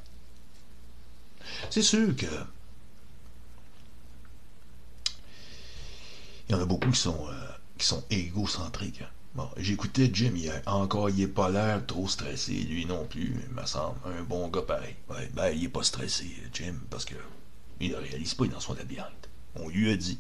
C'est 1.70 1.82
sûr 1.82 2.16
que. 2.16 2.26
Il 6.50 6.54
y 6.54 6.56
en 6.56 6.62
a 6.62 6.66
beaucoup 6.66 6.90
qui 6.90 7.00
sont, 7.00 7.28
euh, 7.30 7.48
qui 7.78 7.86
sont 7.86 8.04
égocentriques. 8.10 9.04
J'écoutais 9.58 10.10
Jim 10.12 10.36
hier. 10.36 10.62
Encore, 10.66 11.10
il 11.10 11.18
n'est 11.18 11.28
pas 11.28 11.50
l'air 11.50 11.86
trop 11.86 12.08
stressé. 12.08 12.54
Lui 12.54 12.86
non 12.86 13.06
plus, 13.06 13.36
il 13.48 13.54
me 13.54 13.66
semble. 13.66 14.00
Un 14.06 14.24
bon 14.24 14.48
gars 14.48 14.62
pareil. 14.62 14.96
Ouais, 15.10 15.30
ben, 15.34 15.50
il 15.50 15.66
est 15.66 15.70
pas 15.70 15.84
stressé, 15.84 16.26
Jim, 16.54 16.76
parce 16.90 17.06
que 17.06 17.16
il 17.80 17.92
ne 17.92 17.98
réalise 17.98 18.34
pas, 18.34 18.46
est 18.46 18.50
dans 18.50 18.60
son 18.60 18.74
labyrinthe. 18.74 19.30
On 19.56 19.70
lui 19.70 19.92
a 19.92 19.98
dit. 19.98 20.20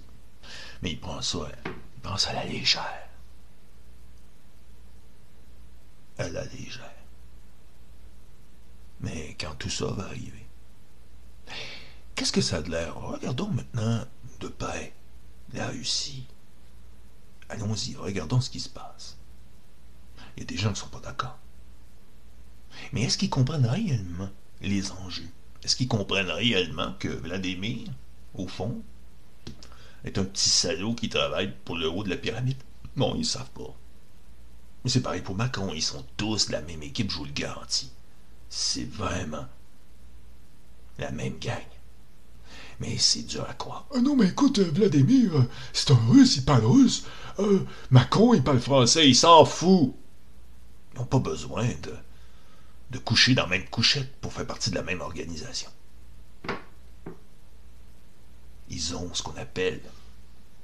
Mais 0.82 0.92
il 0.92 1.00
prend 1.00 1.22
ça, 1.22 1.40
il 1.66 2.02
prend 2.02 2.18
ça 2.18 2.32
à 2.32 2.34
la 2.34 2.46
légère. 2.46 3.10
À 6.18 6.30
la 6.30 6.46
légère. 6.46 6.94
Mais 9.02 9.36
quand 9.40 9.56
tout 9.58 9.70
ça 9.70 9.88
va 9.88 10.06
arriver, 10.06 10.46
qu'est-ce 12.16 12.32
que 12.32 12.42
ça 12.42 12.58
a 12.58 12.62
de 12.62 12.72
l'air? 12.72 12.96
Regardons 12.96 13.50
maintenant 13.50 14.06
de 14.40 14.48
paix 14.48 14.94
la 15.54 15.68
Russie. 15.68 16.26
Allons-y, 17.50 17.96
regardons 17.96 18.42
ce 18.42 18.50
qui 18.50 18.60
se 18.60 18.70
passe. 18.70 19.18
Il 20.36 20.42
y 20.42 20.44
a 20.44 20.46
des 20.46 20.58
gens 20.58 20.70
qui 20.70 20.80
ne 20.80 20.86
sont 20.86 20.90
pas 20.90 21.00
d'accord. 21.00 21.38
Mais 22.92 23.04
est-ce 23.04 23.18
qu'ils 23.18 23.30
comprennent 23.30 23.66
réellement 23.66 24.30
les 24.62 24.92
enjeux? 24.92 25.30
Est-ce 25.64 25.76
qu'ils 25.76 25.88
comprennent 25.88 26.30
réellement 26.30 26.94
que 27.00 27.08
Vladimir, 27.08 27.90
au 28.34 28.48
fond, 28.48 28.82
est 30.04 30.18
un 30.18 30.24
petit 30.24 30.50
salaud 30.50 30.94
qui 30.94 31.10
travaille 31.10 31.54
pour 31.66 31.78
le 31.78 31.90
haut 31.90 32.04
de 32.04 32.10
la 32.10 32.18
pyramide? 32.18 32.62
Non, 32.96 33.16
ils 33.16 33.20
ne 33.20 33.24
savent 33.24 33.50
pas. 33.52 33.76
Mais 34.84 34.90
c'est 34.90 35.02
pareil 35.02 35.22
pour 35.22 35.36
Macron, 35.36 35.74
ils 35.74 35.82
sont 35.82 36.06
tous 36.18 36.48
de 36.48 36.52
la 36.52 36.62
même 36.62 36.84
équipe, 36.84 37.12
je 37.12 37.18
vous 37.18 37.26
le 37.26 37.32
garantis. 37.32 37.92
C'est 38.50 38.86
vraiment 38.86 39.46
la 41.00 41.12
même 41.12 41.38
gang. 41.40 41.62
Mais 42.80 42.98
c'est 42.98 43.24
dur 43.24 43.46
à 43.50 43.54
croire. 43.54 43.88
Ah 43.96 44.00
non, 44.00 44.16
mais 44.16 44.28
écoute, 44.28 44.60
Vladimir, 44.60 45.32
c'est 45.74 45.92
un 45.92 46.00
russe, 46.10 46.38
il 46.38 46.46
parle 46.46 46.66
russe. 46.66 47.06
Euh, 47.40 47.66
Macron, 47.90 48.34
il 48.34 48.44
parle 48.44 48.60
français, 48.60 49.08
il 49.08 49.16
s'en 49.16 49.46
fout. 49.46 49.94
Ils 50.94 51.00
n'ont 51.00 51.06
pas 51.06 51.20
besoin 51.20 51.66
de, 51.66 51.94
de 52.92 52.98
coucher 53.00 53.34
dans 53.34 53.44
la 53.44 53.50
même 53.50 53.70
couchette 53.70 54.13
pour 54.22 54.34
faire 54.34 54.46
partie 54.46 54.70
de 54.70 54.76
la 54.76 54.84
même 54.84 55.02
organisation. 55.02 55.70
Ils 58.70 58.96
ont 58.96 59.13
ce 59.13 59.24
qu'on 59.24 59.38
appelle, 59.38 59.82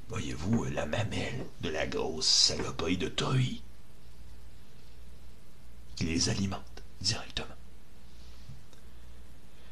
voyez-vous, 0.09 0.65
la 0.65 0.85
mamelle 0.85 1.45
de 1.61 1.69
la 1.69 1.87
grosse 1.87 2.27
saloperie 2.27 2.97
de 2.97 3.07
truie 3.07 3.63
qui 5.95 6.03
les 6.05 6.29
alimente 6.29 6.83
directement. 7.01 7.47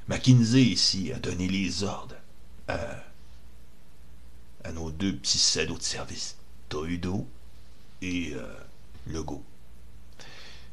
McKinsey 0.08 0.63
ici 0.63 1.12
a 1.13 1.19
donné 1.19 1.47
les 1.47 1.84
ordres 1.84 2.15
à, 4.63 4.71
nos 4.71 4.91
deux 4.91 5.15
petits 5.15 5.38
salauds 5.38 5.77
de 5.77 5.84
service, 5.84 6.38
Trudeau 6.69 7.27
et 8.01 8.34
euh, 8.34 8.45
Legault. 9.07 9.43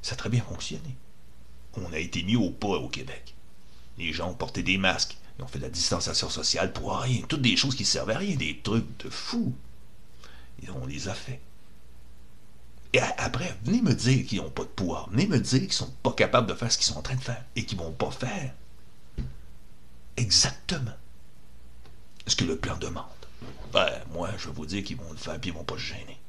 Ça 0.02 0.14
a 0.14 0.16
très 0.16 0.28
bien 0.28 0.42
fonctionné. 0.42 0.96
On 1.74 1.92
a 1.92 1.98
été 1.98 2.22
mis 2.22 2.37
au 2.37 2.50
pas 2.50 2.68
au 2.68 2.88
Québec. 2.88 3.34
Les 3.98 4.12
gens 4.12 4.30
ont 4.30 4.34
porté 4.34 4.62
des 4.62 4.78
masques, 4.78 5.16
ils 5.38 5.44
ont 5.44 5.48
fait 5.48 5.58
de 5.58 5.64
la 5.64 5.70
distanciation 5.70 6.30
sociale 6.30 6.72
pour 6.72 6.96
rien. 6.96 7.22
Toutes 7.28 7.42
des 7.42 7.56
choses 7.56 7.74
qui 7.74 7.84
servaient 7.84 8.14
à 8.14 8.18
rien, 8.18 8.37
des 8.37 8.61
trucs 8.62 9.04
de 9.04 9.11
fou. 9.11 9.52
Et 10.62 10.70
on 10.70 10.87
les 10.87 11.08
a 11.08 11.14
fait. 11.14 11.40
Et 12.92 13.00
après, 13.00 13.56
venez 13.64 13.82
me 13.82 13.94
dire 13.94 14.26
qu'ils 14.26 14.38
n'ont 14.38 14.50
pas 14.50 14.62
de 14.62 14.68
pouvoir. 14.68 15.11
Venez 15.11 15.26
me 15.26 15.38
dire 15.38 15.61
qu'ils 15.61 15.68
ne 15.68 15.72
sont 15.72 15.94
pas 16.02 16.12
capables 16.12 16.46
de 16.46 16.54
faire 16.54 16.72
ce 16.72 16.78
qu'ils 16.78 16.87
sont 16.87 16.98
en 16.98 17.02
train 17.02 17.16
de 17.16 17.20
faire 17.20 17.44
et 17.54 17.64
qu'ils 17.64 17.78
ne 17.78 17.84
vont 17.84 17.92
pas 17.92 18.11
faire 18.11 18.54
exactement 20.16 20.96
ce 22.28 22.36
que 22.36 22.44
le 22.44 22.58
plan 22.58 22.76
demande. 22.76 23.04
Ben, 23.72 24.02
moi, 24.12 24.30
je 24.38 24.48
vais 24.48 24.54
vous 24.54 24.66
dire 24.66 24.82
qu'ils 24.84 24.96
vont 24.96 25.10
le 25.10 25.16
faire 25.16 25.34
et 25.34 25.40
ils 25.44 25.52
vont 25.52 25.64
pas 25.64 25.74
se 25.74 25.80
gêner. 25.80 26.20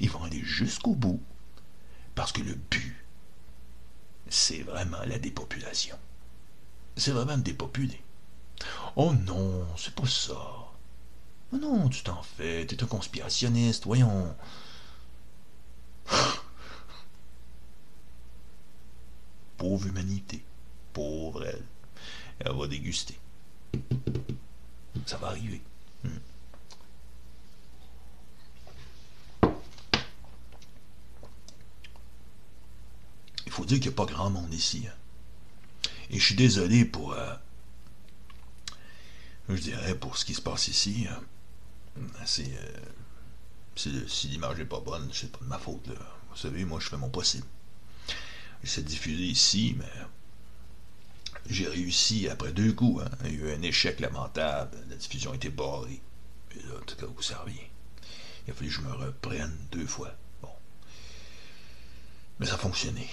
Ils 0.00 0.10
vont 0.10 0.22
aller 0.22 0.42
jusqu'au 0.42 0.94
bout 0.94 1.22
parce 2.14 2.32
que 2.32 2.42
le 2.42 2.54
but, 2.54 2.96
c'est 4.28 4.62
vraiment 4.62 5.02
la 5.06 5.18
dépopulation. 5.18 5.98
C'est 6.96 7.10
vraiment 7.12 7.38
dépopuler. 7.38 8.00
Oh 8.96 9.12
non, 9.12 9.66
c'est 9.76 9.94
pas 9.94 10.06
ça. 10.06 10.34
Oh 11.52 11.56
non, 11.56 11.88
tu 11.88 12.02
t'en 12.02 12.22
fais, 12.22 12.66
t'es 12.66 12.82
un 12.82 12.86
conspirationniste, 12.86 13.84
voyons. 13.84 14.34
Pauvre 19.56 19.86
humanité. 19.86 20.44
Pauvre 20.92 21.44
elle. 21.44 21.64
Elle 22.40 22.52
va 22.52 22.66
déguster. 22.66 23.18
Ça 25.06 25.18
va 25.18 25.28
arriver. 25.28 25.62
Hmm. 26.02 26.18
Il 33.46 33.52
faut 33.52 33.64
dire 33.64 33.78
qu'il 33.78 33.90
n'y 33.90 33.94
a 33.94 33.96
pas 33.96 34.06
grand 34.06 34.30
monde 34.30 34.52
ici. 34.52 34.86
Hein. 34.88 34.94
Et 36.10 36.18
je 36.18 36.24
suis 36.24 36.34
désolé 36.34 36.84
pour. 36.84 37.12
Euh, 37.12 37.34
je 39.48 39.60
dirais 39.60 39.94
pour 39.94 40.16
ce 40.16 40.24
qui 40.24 40.34
se 40.34 40.40
passe 40.40 40.68
ici. 40.68 41.06
Hein. 41.08 41.20
Euh, 41.98 42.80
si 43.76 44.28
l'image 44.28 44.58
n'est 44.58 44.64
pas 44.64 44.80
bonne, 44.80 45.08
c'est 45.12 45.30
pas 45.30 45.38
de 45.40 45.48
ma 45.48 45.58
faute. 45.58 45.88
Vous 46.30 46.36
savez, 46.36 46.64
moi, 46.64 46.80
je 46.80 46.88
fais 46.88 46.96
mon 46.96 47.10
possible. 47.10 47.46
J'essaie 48.62 48.82
de 48.82 48.88
diffuser 48.88 49.24
ici, 49.24 49.76
mais 49.78 49.90
j'ai 51.46 51.68
réussi 51.68 52.28
après 52.28 52.52
deux 52.52 52.72
coups. 52.72 53.02
Hein. 53.04 53.10
Il 53.24 53.32
y 53.32 53.42
a 53.42 53.46
eu 53.46 53.52
un 53.54 53.62
échec 53.62 54.00
lamentable. 54.00 54.76
La 54.88 54.96
diffusion 54.96 55.32
a 55.32 55.36
été 55.36 55.50
barrée. 55.50 56.00
Et 56.52 56.58
là, 56.66 56.74
en 56.80 56.84
tout 56.84 56.96
cas, 56.96 57.06
ça 57.20 57.38
revient. 57.38 57.56
Il 58.46 58.50
a 58.50 58.54
fallu 58.54 58.68
que 58.68 58.76
je 58.76 58.80
me 58.80 58.92
reprenne 58.92 59.56
deux 59.72 59.86
fois. 59.86 60.14
Bon. 60.42 60.48
Mais 62.38 62.46
ça 62.46 62.54
a 62.54 62.58
fonctionné. 62.58 63.08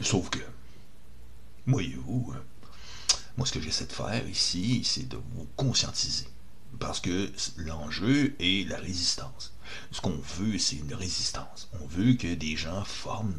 Sauf 0.00 0.30
que, 0.30 0.40
Voyez-vous, 1.66 2.34
euh, 2.34 3.16
moi, 3.38 3.46
ce 3.46 3.52
que 3.52 3.60
j'essaie 3.60 3.86
de 3.86 3.92
faire 3.92 4.28
ici, 4.28 4.82
c'est 4.84 5.08
de 5.08 5.16
vous 5.16 5.48
conscientiser. 5.56 6.26
Parce 6.78 7.00
que 7.00 7.32
l'enjeu 7.56 8.34
est 8.38 8.68
la 8.68 8.78
résistance. 8.78 9.54
Ce 9.90 10.00
qu'on 10.02 10.18
veut, 10.36 10.58
c'est 10.58 10.76
une 10.76 10.92
résistance. 10.92 11.70
On 11.80 11.86
veut 11.86 12.14
que 12.14 12.34
des 12.34 12.56
gens 12.56 12.84
forment 12.84 13.38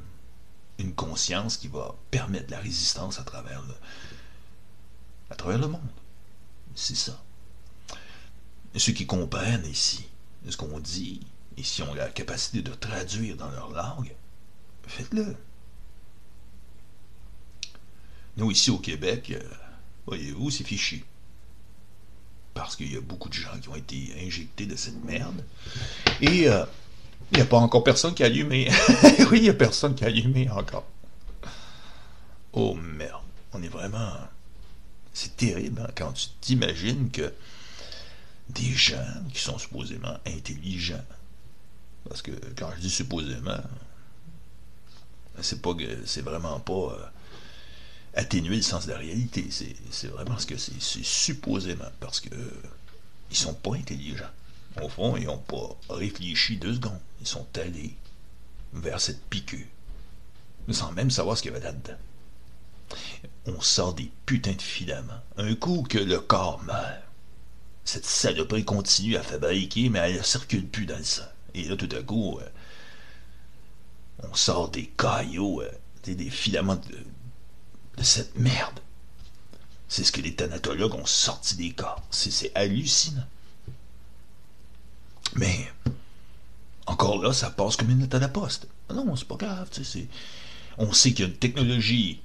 une 0.79 0.93
conscience 0.93 1.57
qui 1.57 1.67
va 1.67 1.95
permettre 2.11 2.51
la 2.51 2.59
résistance 2.59 3.19
à 3.19 3.23
travers 3.23 3.61
le, 3.61 3.73
à 5.29 5.35
travers 5.35 5.57
le 5.57 5.67
monde. 5.67 5.81
C'est 6.75 6.95
ça. 6.95 7.21
Ceux 8.75 8.91
qui 8.91 9.05
comprennent 9.05 9.65
ici 9.65 10.05
ce 10.49 10.57
qu'on 10.57 10.79
dit, 10.79 11.21
et 11.57 11.63
si 11.63 11.81
ont 11.81 11.93
la 11.93 12.09
capacité 12.09 12.61
de 12.61 12.73
traduire 12.73 13.37
dans 13.37 13.49
leur 13.49 13.71
langue, 13.71 14.13
faites-le. 14.85 15.35
Nous, 18.37 18.51
ici 18.51 18.69
au 18.69 18.77
Québec, 18.77 19.31
euh, 19.31 19.41
voyez-vous, 20.05 20.51
c'est 20.51 20.65
fichu. 20.65 21.05
Parce 22.53 22.75
qu'il 22.75 22.91
y 22.91 22.97
a 22.97 23.01
beaucoup 23.01 23.29
de 23.29 23.33
gens 23.33 23.57
qui 23.59 23.69
ont 23.69 23.75
été 23.75 24.13
injectés 24.25 24.65
de 24.65 24.75
cette 24.75 25.01
merde. 25.03 25.43
Et 26.21 26.49
euh, 26.49 26.65
il 27.31 27.37
n'y 27.37 27.41
a 27.41 27.45
pas 27.45 27.57
encore 27.57 27.83
personne 27.83 28.13
qui 28.13 28.23
a 28.23 28.27
allumé. 28.27 28.69
oui, 29.31 29.37
il 29.39 29.43
n'y 29.43 29.49
a 29.49 29.53
personne 29.53 29.95
qui 29.95 30.03
a 30.03 30.07
allumé 30.07 30.49
encore. 30.49 30.85
Oh 32.53 32.75
merde. 32.75 33.21
On 33.53 33.61
est 33.61 33.67
vraiment. 33.67 34.13
C'est 35.13 35.35
terrible 35.37 35.81
hein, 35.81 35.91
quand 35.95 36.11
tu 36.11 36.27
t'imagines 36.41 37.09
que 37.09 37.33
des 38.49 38.71
gens 38.71 39.23
qui 39.33 39.39
sont 39.39 39.57
supposément 39.57 40.17
intelligents, 40.25 41.03
parce 42.07 42.21
que 42.21 42.31
quand 42.57 42.69
je 42.75 42.81
dis 42.81 42.89
supposément, 42.89 43.57
c'est 45.41 45.61
pas 45.61 45.71
c'est 46.05 46.21
vraiment 46.21 46.59
pas 46.59 46.73
euh, 46.73 47.05
atténuer 48.13 48.57
le 48.57 48.61
sens 48.61 48.85
de 48.85 48.91
la 48.91 48.97
réalité. 48.97 49.47
C'est 49.49 50.07
vraiment 50.07 50.37
ce 50.37 50.45
que 50.45 50.57
c'est. 50.57 50.79
C'est 50.79 51.03
supposément 51.05 51.91
parce 51.99 52.19
que 52.19 52.35
ils 53.31 53.37
sont 53.37 53.53
pas 53.53 53.75
intelligents. 53.75 54.31
Au 54.81 54.89
fond, 54.89 55.15
ils 55.15 55.25
n'ont 55.25 55.37
pas 55.37 55.77
réfléchi 55.89 56.57
deux 56.57 56.75
secondes. 56.75 56.99
Ils 57.21 57.27
sont 57.27 57.47
allés 57.55 57.95
vers 58.73 58.99
cette 58.99 59.23
piqûre, 59.25 59.67
sans 60.69 60.91
même 60.91 61.11
savoir 61.11 61.37
ce 61.37 61.41
qu'il 61.41 61.51
y 61.51 61.55
avait 61.55 61.63
là-dedans. 61.63 61.97
On 63.45 63.61
sort 63.61 63.93
des 63.93 64.11
putains 64.25 64.53
de 64.53 64.61
filaments. 64.61 65.21
Un 65.37 65.55
coup 65.55 65.83
que 65.83 65.97
le 65.97 66.19
corps 66.19 66.61
meurt, 66.63 67.01
cette 67.85 68.05
saloperie 68.05 68.65
continue 68.65 69.15
à 69.15 69.23
fabriquer, 69.23 69.89
mais 69.89 69.99
elle 69.99 70.17
ne 70.17 70.23
circule 70.23 70.67
plus 70.67 70.85
dans 70.85 70.97
le 70.97 71.03
sang. 71.03 71.23
Et 71.53 71.63
là, 71.63 71.77
tout 71.77 71.89
à 71.95 72.01
coup, 72.01 72.39
euh, 72.39 72.49
on 74.29 74.33
sort 74.33 74.69
des 74.69 74.87
caillots, 74.97 75.61
euh, 75.61 75.71
des 76.03 76.29
filaments 76.29 76.75
de, 76.75 76.97
de 77.97 78.03
cette 78.03 78.35
merde. 78.37 78.79
C'est 79.87 80.03
ce 80.03 80.11
que 80.11 80.21
les 80.21 80.35
thanatologues 80.35 80.95
ont 80.95 81.05
sorti 81.05 81.55
des 81.55 81.71
corps. 81.71 82.03
C'est 82.11 82.51
hallucinant. 82.55 83.25
Mais, 85.35 85.71
encore 86.85 87.21
là, 87.21 87.33
ça 87.33 87.49
passe 87.49 87.75
comme 87.75 87.89
une 87.89 88.01
lettre 88.01 88.17
à 88.17 88.19
la 88.19 88.29
poste. 88.29 88.67
Non, 88.93 89.15
c'est 89.15 89.27
pas 89.27 89.35
grave. 89.35 89.69
On 90.77 90.93
sait 90.93 91.13
qu'il 91.13 91.25
y 91.25 91.27
a 91.27 91.31
une 91.31 91.37
technologie 91.37 92.21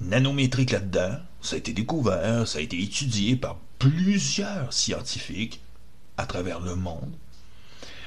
nanométrique 0.00 0.70
là-dedans. 0.70 1.18
Ça 1.42 1.56
a 1.56 1.58
été 1.58 1.72
découvert, 1.72 2.48
ça 2.48 2.58
a 2.58 2.62
été 2.62 2.82
étudié 2.82 3.36
par 3.36 3.58
plusieurs 3.78 4.72
scientifiques 4.72 5.60
à 6.16 6.26
travers 6.26 6.60
le 6.60 6.74
monde. 6.74 7.12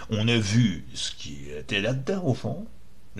On 0.10 0.28
a 0.28 0.38
vu 0.38 0.86
ce 0.94 1.12
qui 1.12 1.50
était 1.50 1.82
là-dedans, 1.82 2.24
au 2.24 2.34
fond, 2.34 2.66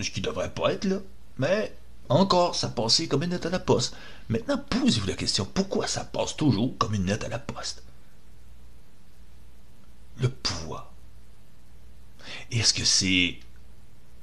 ce 0.00 0.10
qui 0.10 0.20
devrait 0.20 0.50
pas 0.50 0.72
être 0.72 0.84
là. 0.84 0.98
Mais 1.38 1.72
encore, 2.08 2.56
ça 2.56 2.68
passait 2.68 3.06
comme 3.06 3.22
une 3.22 3.30
lettre 3.30 3.48
à 3.48 3.50
la 3.50 3.58
poste. 3.58 3.94
Maintenant, 4.28 4.58
posez-vous 4.58 5.06
la 5.06 5.14
question, 5.14 5.44
pourquoi 5.44 5.86
ça 5.86 6.04
passe 6.04 6.36
toujours 6.36 6.76
comme 6.78 6.94
une 6.94 7.06
lettre 7.06 7.26
à 7.26 7.28
la 7.28 7.38
poste? 7.38 7.82
Le 10.20 10.28
pouvoir. 10.28 10.92
Est-ce 12.50 12.74
que 12.74 12.84
c'est... 12.84 13.38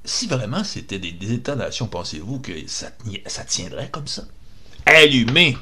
Si 0.04 0.26
vraiment 0.28 0.62
c'était 0.62 0.98
des, 1.00 1.32
États-nations, 1.32 1.88
pensez-vous 1.88 2.38
que 2.40 2.52
ça, 2.68 2.90
tiendrait 3.44 3.90
comme 3.90 4.06
ça? 4.06 4.24
Allumé 4.84 5.58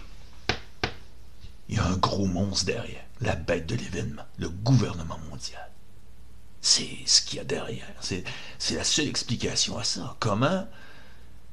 Il 1.69 1.77
y 1.77 1.79
a 1.79 1.87
un 1.87 1.97
gros 1.97 2.27
monstre 2.27 2.67
derrière, 2.67 3.05
la 3.23 3.37
bête 3.37 3.67
de 3.67 3.75
l'événement, 3.75 4.27
le 4.37 4.51
gouvernement 4.51 5.19
mondial. 5.31 5.71
C'est 6.61 6.99
ce 7.07 7.23
qu'il 7.23 7.39
y 7.39 7.41
a 7.41 7.45
derrière. 7.45 7.87
C'est 8.01 8.75
la 8.75 8.85
seule 8.85 9.09
explication 9.09 9.79
à 9.79 9.85
ça. 9.85 10.17
Comment 10.21 10.67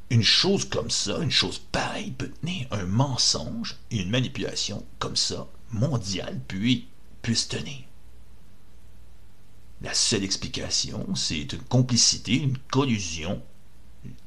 une 0.09 0.23
chose 0.23 0.67
comme 0.67 0.89
ça, 0.89 1.19
une 1.19 1.31
chose 1.31 1.59
pareille 1.71 2.11
peut 2.11 2.29
tenir 2.29 2.67
un 2.71 2.85
mensonge 2.85 3.77
et 3.91 4.01
une 4.01 4.09
manipulation 4.09 4.85
comme 4.99 5.15
ça, 5.15 5.47
mondiale, 5.71 6.41
puis 6.49 6.89
puisse 7.21 7.47
tenir? 7.47 7.85
La 9.81 9.93
seule 9.93 10.23
explication, 10.23 11.15
c'est 11.15 11.53
une 11.53 11.61
complicité, 11.63 12.35
une 12.35 12.57
collusion 12.57 13.41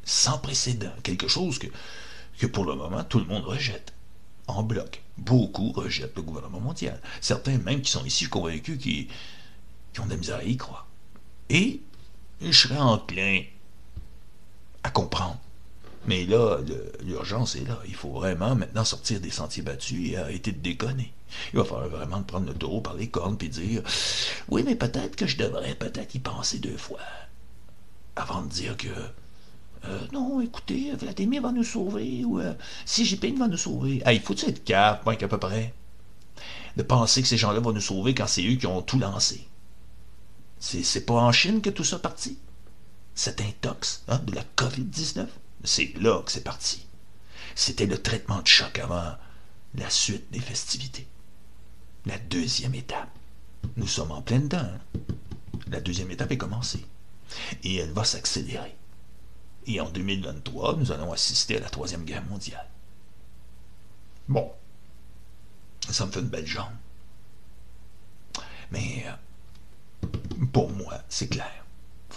sans 0.03 0.39
précédent, 0.39 0.93
quelque 1.03 1.29
chose 1.29 1.59
que, 1.59 2.47
pour 2.47 2.65
le 2.65 2.75
moment 2.75 3.05
tout 3.05 3.19
le 3.19 3.27
monde 3.27 3.45
rejette, 3.45 3.93
en 4.47 4.63
bloc. 4.63 5.03
Beaucoup 5.17 5.73
rejettent 5.73 6.17
le 6.17 6.23
gouvernement 6.23 6.61
mondial. 6.61 7.01
Certains 7.21 7.59
même 7.59 7.83
qui 7.83 7.93
sont 7.93 8.05
ici 8.05 8.27
convaincus 8.27 8.79
qui, 8.79 9.09
qui 9.93 10.01
ont 10.01 10.07
de 10.07 10.17
la 10.29 10.37
à 10.39 10.43
y 10.43 10.57
croire. 10.57 10.87
Et 11.49 11.81
je 12.41 12.51
serais 12.51 12.79
enclin 12.79 13.43
à 14.83 14.91
comprendre 14.91 15.39
mais 16.07 16.25
là, 16.25 16.59
l'urgence 17.03 17.57
est 17.57 17.67
là. 17.67 17.79
Il 17.87 17.95
faut 17.95 18.11
vraiment 18.11 18.55
maintenant 18.55 18.85
sortir 18.85 19.21
des 19.21 19.31
sentiers 19.31 19.63
battus 19.63 20.11
et 20.11 20.17
arrêter 20.17 20.53
de 20.53 20.59
déconner. 20.59 21.13
Il 21.53 21.59
va 21.59 21.65
falloir 21.65 21.89
vraiment 21.89 22.23
prendre 22.23 22.47
le 22.47 22.55
taureau 22.55 22.81
par 22.81 22.95
les 22.95 23.09
cornes 23.09 23.37
et 23.41 23.49
dire 23.49 23.83
Oui, 24.49 24.63
mais 24.65 24.77
peut-être 24.77 25.17
que 25.17 25.27
je 25.27 25.37
devrais 25.37 25.75
peut-être 25.75 26.15
y 26.15 26.19
penser 26.19 26.59
deux 26.59 26.77
fois. 26.77 27.01
Avant 28.17 28.43
de 28.43 28.49
dire 28.49 28.77
que 28.77 28.89
euh, 29.87 29.99
non, 30.13 30.41
écoutez, 30.41 30.93
Vladimir 30.93 31.43
va 31.43 31.53
nous 31.53 31.65
sauver 31.65 32.25
ou 32.25 32.41
euh, 32.41 32.55
si 32.87 33.05
va 33.39 33.49
nous 33.49 33.57
sauver. 33.57 34.03
Ah, 34.05 34.13
il 34.13 34.21
faut 34.21 34.35
être 34.35 34.65
cap, 34.65 35.03
point 35.03 35.17
qu'à 35.17 35.29
peu 35.29 35.39
près? 35.39 35.75
De 36.77 36.83
penser 36.83 37.23
que 37.23 37.29
ces 37.29 37.37
gens-là 37.37 37.61
vont 37.61 37.73
nous 37.73 37.81
sauver 37.81 38.15
quand 38.15 38.27
c'est 38.27 38.47
eux 38.47 38.57
qui 38.57 38.67
ont 38.67 38.83
tout 38.83 38.99
lancé. 38.99 39.47
C'est 40.59 41.05
pas 41.05 41.15
en 41.15 41.33
Chine 41.33 41.61
que 41.61 41.71
tout 41.71 41.85
ça 41.85 41.99
parti? 41.99 42.39
Cet 43.15 43.41
intox 43.43 44.03
hein, 44.09 44.19
de 44.27 44.35
la 44.35 44.43
COVID-19? 44.57 45.27
C'est 45.65 45.95
là 45.99 46.23
que 46.23 46.31
c'est 46.31 46.45
parti. 46.45 46.87
C'était 47.55 47.87
le 47.87 48.01
traitement 48.01 48.43
de 48.43 48.47
choc 48.47 48.79
avant 48.79 49.17
la 49.75 49.91
suite 49.91 50.31
des 50.31 50.41
festivités. 50.41 51.07
La 52.05 52.19
deuxième 52.19 52.75
étape. 52.75 53.09
Nous 53.77 53.87
sommes 53.87 54.13
en 54.13 54.21
pleine 54.21 54.49
dedans. 54.49 54.59
Hein. 54.59 55.01
La 55.69 55.81
deuxième 55.81 56.11
étape 56.11 56.33
est 56.33 56.39
commencée. 56.39 56.85
Et 57.63 57.77
elle 57.77 57.93
va 57.93 58.05
s'accélérer. 58.05 58.77
Et 59.67 59.81
en 59.81 59.89
2023, 59.89 60.77
nous 60.77 60.93
allons 60.93 61.13
assister 61.13 61.57
à 61.57 61.61
la 61.61 61.71
Troisième 61.71 62.05
Guerre 62.05 62.25
mondiale. 62.25 62.69
Bon. 64.29 64.53
Ça 65.91 66.05
me 66.05 66.13
fait 66.13 66.21
une 66.21 66.29
belle 66.29 66.47
jambe. 66.47 66.77
Mais 68.71 69.07
euh, 69.07 70.09
pour 70.53 70.71
moi, 70.71 71.01
c'est 71.09 71.29
clair. 71.29 71.65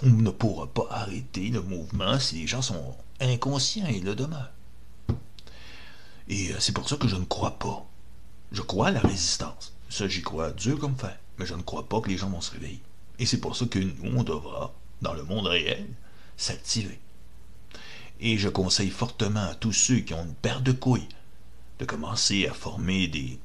On 0.04 0.08
ne 0.10 0.32
pourra 0.32 0.68
pas 0.68 0.88
arrêter 0.90 1.50
le 1.50 1.62
mouvement 1.62 2.20
si 2.20 2.42
les 2.42 2.48
gens 2.48 2.62
sont 2.62 2.96
inconscients 3.20 3.88
et 3.88 4.00
le 4.00 4.16
demeurent. 4.16 4.52
Et 6.28 6.52
euh, 6.52 6.60
c'est 6.60 6.74
pour 6.74 6.88
ça 6.88 6.98
que 6.98 7.08
je 7.08 7.16
ne 7.16 7.26
crois 7.26 7.58
pas. 7.58 7.86
Je 8.52 8.62
crois 8.62 8.88
à 8.88 8.92
la 8.92 9.00
résistance. 9.00 9.74
Ça, 9.90 10.08
j'y 10.08 10.22
crois 10.22 10.52
dur 10.52 10.80
comme 10.80 10.98
fer. 10.98 11.18
Mais 11.38 11.46
je 11.46 11.54
ne 11.54 11.62
crois 11.62 11.88
pas 11.88 12.02
que 12.02 12.10
les 12.10 12.18
gens 12.18 12.30
vont 12.30 12.42
se 12.42 12.52
réveiller. 12.52 12.82
Et 13.20 13.26
c'est 13.26 13.40
pour 13.40 13.56
ça 13.56 13.66
que 13.66 13.80
nous, 13.80 14.18
on 14.18 14.24
devra, 14.24 14.74
dans 15.02 15.14
le 15.14 15.24
monde 15.24 15.48
réel, 15.48 15.88
s'activer. 16.36 17.00
Et 18.20 18.38
je 18.38 18.50
conseille 18.50 18.90
fortement 18.90 19.48
à 19.50 19.56
tous 19.56 19.74
ceux 19.74 20.00
qui 20.00 20.14
ont 20.14 20.24
une 20.24 20.34
paire 20.34 20.62
de 20.62 20.72
couilles 20.72 21.08
de 21.80 21.86
commencer 21.86 22.48
à 22.48 22.54
former 22.54 23.08
des, 23.08 23.40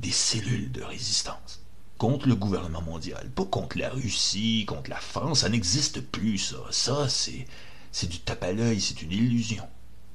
des 0.00 0.12
cellules 0.12 0.70
de 0.70 0.82
résistance 0.82 1.60
contre 1.98 2.28
le 2.28 2.34
gouvernement 2.34 2.82
mondial, 2.82 3.30
pas 3.30 3.44
contre 3.44 3.78
la 3.78 3.88
Russie, 3.88 4.64
contre 4.66 4.90
la 4.90 5.00
France, 5.00 5.40
ça 5.40 5.48
n'existe 5.48 6.00
plus, 6.00 6.38
ça. 6.38 6.56
Ça, 6.70 7.08
c'est, 7.08 7.46
c'est 7.94 8.08
du 8.08 8.18
tape 8.18 8.42
à 8.42 8.52
l'œil, 8.52 8.80
c'est 8.80 9.02
une 9.02 9.12
illusion. 9.12 9.66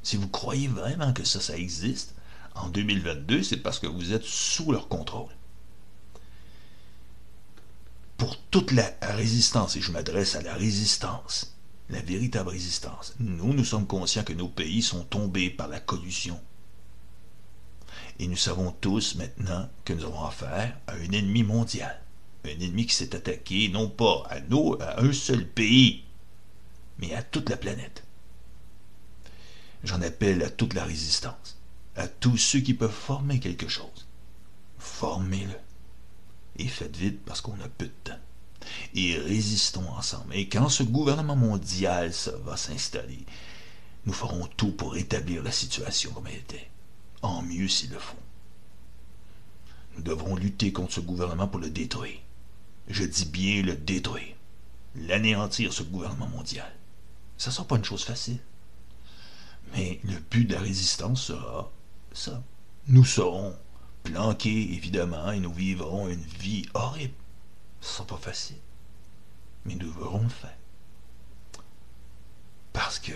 Si 0.04 0.18
vous 0.18 0.28
croyez 0.28 0.68
vraiment 0.68 1.14
que 1.14 1.24
ça, 1.24 1.40
ça 1.40 1.58
existe, 1.58 2.14
en 2.54 2.68
2022, 2.68 3.42
c'est 3.42 3.58
parce 3.58 3.80
que 3.80 3.88
vous 3.88 4.12
êtes 4.12 4.26
sous 4.26 4.72
leur 4.72 4.90
contrôle. 4.90 5.32
Pour 8.18 8.38
toute 8.38 8.74
la 8.74 8.92
résistance, 9.02 9.78
et 9.78 9.82
je 9.82 9.92
m'adresse 9.92 10.36
à 10.36 10.42
la 10.42 10.56
résistance, 10.56 11.56
la 11.90 12.02
véritable 12.02 12.50
résistance, 12.50 13.16
nous, 13.20 13.54
nous 13.54 13.64
sommes 13.64 13.88
conscients 13.88 14.24
que 14.24 14.34
nos 14.34 14.50
pays 14.50 14.82
sont 14.82 15.06
tombés 15.06 15.50
par 15.50 15.70
la 15.70 15.80
collusion 15.80 16.38
et 18.20 18.28
nous 18.28 18.36
savons 18.36 18.74
tous 18.82 19.16
maintenant 19.16 19.70
que 19.86 19.94
nous 19.94 20.04
avons 20.04 20.26
affaire 20.26 20.78
à 20.88 20.94
un 20.94 21.12
ennemi 21.12 21.44
mondial. 21.44 22.02
Un 22.46 22.50
ennemi 22.50 22.86
qui 22.86 22.94
s'est 22.94 23.16
attaqué 23.16 23.70
non 23.70 23.90
pas 23.90 24.24
à, 24.30 24.42
nous, 24.42 24.76
à 24.82 25.02
un 25.02 25.14
seul 25.14 25.48
pays, 25.48 26.04
mais 27.00 27.14
à 27.14 27.24
toute 27.24 27.50
la 27.50 27.58
planète. 27.58 28.04
J'en 29.84 30.02
appelle 30.02 30.44
à 30.44 30.50
toute 30.50 30.74
la 30.74 30.84
résistance, 30.84 31.58
à 31.96 32.08
tous 32.08 32.38
ceux 32.38 32.60
qui 32.60 32.74
peuvent 32.74 32.92
former 32.92 33.40
quelque 33.40 33.68
chose. 33.68 34.08
Formez-le. 34.78 35.56
Et 36.58 36.68
faites 36.68 36.96
vite 36.96 37.24
parce 37.26 37.42
qu'on 37.42 37.60
a 37.62 37.70
peu 37.70 37.86
de 37.86 37.94
temps. 38.04 38.20
Et 38.94 39.18
résistons 39.18 39.88
ensemble. 39.90 40.36
Et 40.36 40.50
quand 40.50 40.68
ce 40.68 40.84
gouvernement 40.84 41.38
mondial 41.38 42.12
va 42.44 42.58
s'installer, 42.58 43.26
nous 44.06 44.14
ferons 44.14 44.48
tout 44.58 44.72
pour 44.72 44.94
rétablir 44.94 45.44
la 45.44 45.52
situation 45.52 46.12
comme 46.12 46.28
elle 46.28 46.36
était. 46.36 46.70
En 47.22 47.42
mieux 47.42 47.68
s'il 47.68 47.92
le 47.92 48.00
faut. 48.00 48.16
Nous 49.96 50.04
devrons 50.04 50.36
lutter 50.36 50.72
contre 50.72 50.94
ce 50.94 51.00
gouvernement 51.02 51.48
pour 51.48 51.60
le 51.60 51.70
détruire. 51.70 52.20
Je 52.88 53.04
dis 53.04 53.26
bien 53.26 53.62
le 53.62 53.76
détruire. 53.76 54.36
L'anéantir, 54.96 55.72
ce 55.72 55.84
gouvernement 55.84 56.28
mondial. 56.28 56.72
Ça 57.40 57.50
ne 57.50 57.54
sera 57.54 57.66
pas 57.66 57.78
une 57.78 57.86
chose 57.86 58.04
facile. 58.04 58.38
Mais 59.74 60.02
le 60.04 60.20
but 60.20 60.46
de 60.46 60.54
la 60.54 60.60
résistance 60.60 61.24
sera 61.24 61.72
ça. 62.12 62.44
Nous 62.88 63.06
serons 63.06 63.56
planqués, 64.04 64.74
évidemment, 64.74 65.32
et 65.32 65.40
nous 65.40 65.54
vivrons 65.54 66.10
une 66.10 66.22
vie 66.22 66.66
horrible. 66.74 67.14
Ce 67.80 67.88
ne 67.88 67.94
sera 67.94 68.08
pas 68.08 68.18
facile. 68.18 68.58
Mais 69.64 69.76
nous 69.76 69.88
devrons 69.88 70.24
le 70.24 70.30
faire. 70.30 70.58
Parce 72.74 73.00
que 73.00 73.14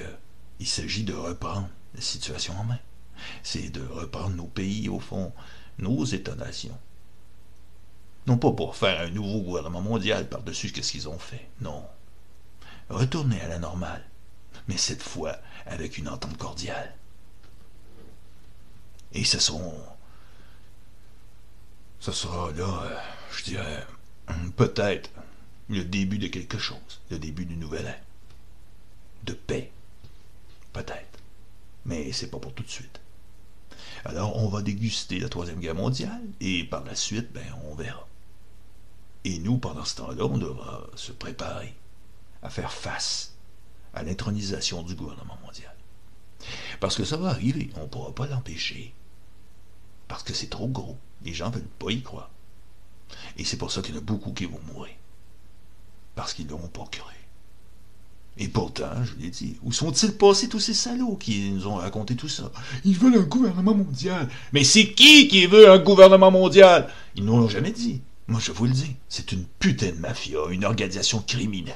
il 0.59 0.67
s'agit 0.67 1.03
de 1.03 1.13
reprendre 1.13 1.69
la 1.93 2.01
situation 2.01 2.57
en 2.57 2.63
main. 2.63 2.79
C'est 3.43 3.69
de 3.69 3.85
reprendre 3.85 4.35
nos 4.37 4.47
pays, 4.47 4.87
au 4.87 4.99
fond, 4.99 5.33
nos 5.79 6.05
États-nations. 6.05 6.77
Non 8.25 8.37
pas 8.37 8.53
pour 8.53 8.77
faire 8.77 9.01
un 9.01 9.09
nouveau 9.09 9.41
gouvernement 9.41 9.81
mondial 9.81 10.29
par-dessus 10.29 10.69
ce 10.69 10.91
qu'ils 10.91 11.09
ont 11.09 11.19
fait. 11.19 11.49
Non. 11.59 11.85
Retourner 12.89 13.41
à 13.41 13.49
la 13.49 13.59
normale. 13.59 14.03
Mais 14.67 14.77
cette 14.77 15.03
fois 15.03 15.37
avec 15.65 15.97
une 15.97 16.09
entente 16.09 16.37
cordiale. 16.37 16.93
Et 19.13 19.23
ce. 19.23 19.39
Ce 21.99 22.11
sera 22.11 22.51
là, 22.51 22.83
euh, 22.83 22.99
je 23.31 23.43
dirais, 23.43 23.85
peut-être 24.57 25.09
le 25.69 25.85
début 25.85 26.17
de 26.17 26.27
quelque 26.27 26.57
chose, 26.57 27.01
le 27.09 27.17
début 27.17 27.45
d'une 27.45 27.59
nouvelle 27.59 27.85
ère. 27.85 28.01
De 29.23 29.33
paix. 29.33 29.71
Peut-être. 30.73 31.19
Mais 31.85 32.11
c'est 32.11 32.27
pas 32.29 32.39
pour 32.39 32.53
tout 32.53 32.63
de 32.63 32.69
suite. 32.69 32.99
Alors, 34.05 34.35
on 34.35 34.49
va 34.49 34.61
déguster 34.61 35.19
la 35.19 35.29
Troisième 35.29 35.59
Guerre 35.59 35.75
mondiale 35.75 36.21
et 36.41 36.65
par 36.65 36.83
la 36.83 36.95
suite, 36.95 37.31
ben, 37.31 37.45
on 37.63 37.75
verra. 37.75 38.05
Et 39.23 39.39
nous, 39.39 39.57
pendant 39.57 39.85
ce 39.85 39.95
temps-là, 39.95 40.25
on 40.25 40.37
devra 40.37 40.85
se 40.95 41.13
préparer 41.13 41.73
à 42.41 42.49
faire 42.49 42.73
face 42.73 43.32
à 43.93 44.03
l'intronisation 44.03 44.83
du 44.83 44.95
gouvernement 44.95 45.37
mondial. 45.43 45.75
Parce 46.79 46.95
que 46.95 47.05
ça 47.05 47.17
va 47.17 47.29
arriver, 47.29 47.69
on 47.75 47.81
ne 47.81 47.87
pourra 47.87 48.13
pas 48.13 48.27
l'empêcher. 48.27 48.93
Parce 50.07 50.23
que 50.23 50.33
c'est 50.33 50.49
trop 50.49 50.67
gros. 50.67 50.97
Les 51.23 51.33
gens 51.33 51.49
ne 51.49 51.55
veulent 51.55 51.67
pas 51.79 51.91
y 51.91 52.01
croire. 52.01 52.29
Et 53.37 53.45
c'est 53.45 53.57
pour 53.57 53.71
ça 53.71 53.81
qu'il 53.81 53.95
y 53.95 53.97
en 53.97 54.01
a 54.01 54.03
beaucoup 54.03 54.33
qui 54.33 54.45
vont 54.45 54.59
mourir. 54.73 54.93
Parce 56.15 56.33
qu'ils 56.33 56.47
l'auront 56.47 56.67
procuré. 56.67 57.13
Et 58.37 58.47
pourtant, 58.47 59.03
je 59.03 59.15
l'ai 59.15 59.29
dit, 59.29 59.57
où 59.61 59.71
sont-ils 59.71 60.17
passés 60.17 60.49
tous 60.49 60.59
ces 60.59 60.73
salauds 60.73 61.17
qui 61.17 61.51
nous 61.51 61.67
ont 61.67 61.75
raconté 61.75 62.15
tout 62.15 62.29
ça? 62.29 62.51
Ils 62.83 62.97
veulent 62.97 63.17
un 63.17 63.23
gouvernement 63.23 63.75
mondial. 63.75 64.27
Mais 64.53 64.63
c'est 64.63 64.91
qui 64.93 65.27
qui 65.27 65.45
veut 65.45 65.69
un 65.69 65.77
gouvernement 65.77 66.31
mondial? 66.31 66.89
Ils 67.15 67.25
nous 67.25 67.37
l'ont 67.37 67.49
jamais 67.49 67.71
dit. 67.71 68.01
Moi, 68.27 68.39
je 68.39 68.51
vous 68.51 68.65
le 68.65 68.71
dis, 68.71 68.95
c'est 69.07 69.31
une 69.33 69.45
putain 69.45 69.91
de 69.91 69.97
mafia, 69.97 70.39
une 70.49 70.65
organisation 70.65 71.21
criminelle. 71.21 71.75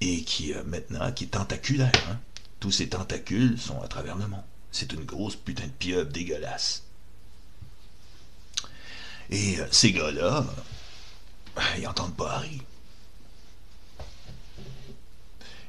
Et 0.00 0.22
qui, 0.22 0.52
euh, 0.52 0.62
maintenant, 0.64 1.10
qui 1.12 1.24
est 1.24 1.28
tentaculaire. 1.28 1.92
Hein? 2.10 2.18
Tous 2.60 2.70
ces 2.70 2.88
tentacules 2.88 3.58
sont 3.58 3.80
à 3.82 3.88
travers 3.88 4.16
le 4.16 4.26
monde. 4.26 4.42
C'est 4.72 4.92
une 4.92 5.04
grosse 5.04 5.36
putain 5.36 5.66
de 5.66 5.72
pieuvre 5.72 6.10
dégueulasse. 6.10 6.82
Et 9.30 9.60
euh, 9.60 9.66
ces 9.70 9.92
gars-là, 9.92 10.46
euh, 11.58 11.60
ils 11.78 11.86
entendent 11.86 12.16
pas 12.16 12.36
Harry. 12.36 12.60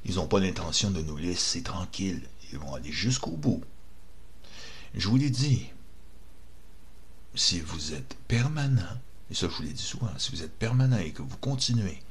Ils 0.06 0.16
n'ont 0.16 0.28
pas 0.28 0.40
l'intention 0.40 0.92
de 0.92 1.02
nous 1.02 1.18
laisser 1.18 1.64
tranquilles. 1.64 2.22
Ils 2.52 2.60
vont 2.60 2.76
aller 2.76 2.92
jusqu'au 2.92 3.32
bout. 3.32 3.64
Je 4.94 5.08
vous 5.08 5.18
l'ai 5.18 5.30
dit, 5.30 5.66
si 7.34 7.60
vous 7.60 7.94
êtes 7.94 8.16
permanent, 8.28 8.82
et 9.30 9.34
ça 9.34 9.48
je 9.50 9.56
vous 9.56 9.64
l'ai 9.64 9.74
dit 9.74 9.84
souvent, 9.84 10.12
si 10.18 10.32
vous 10.32 10.44
êtes 10.44 10.58
permanent 10.58 10.98
et 10.98 11.12
que 11.12 11.22
vous 11.22 11.38
continuez 11.38 12.02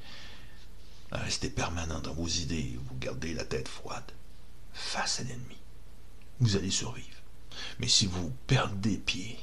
à 1.15 1.19
rester 1.21 1.49
permanent 1.49 2.01
dans 2.01 2.13
vos 2.13 2.27
idées, 2.27 2.79
vous 2.89 2.97
gardez 2.99 3.33
la 3.33 3.45
tête 3.45 3.69
froide 3.69 4.13
face 4.73 5.21
à 5.21 5.23
l'ennemi, 5.23 5.57
vous 6.41 6.57
allez 6.57 6.71
survivre. 6.71 7.09
Mais 7.79 7.89
si 7.89 8.07
vous 8.07 8.33
perdez 8.49 8.97
pied 8.99 9.39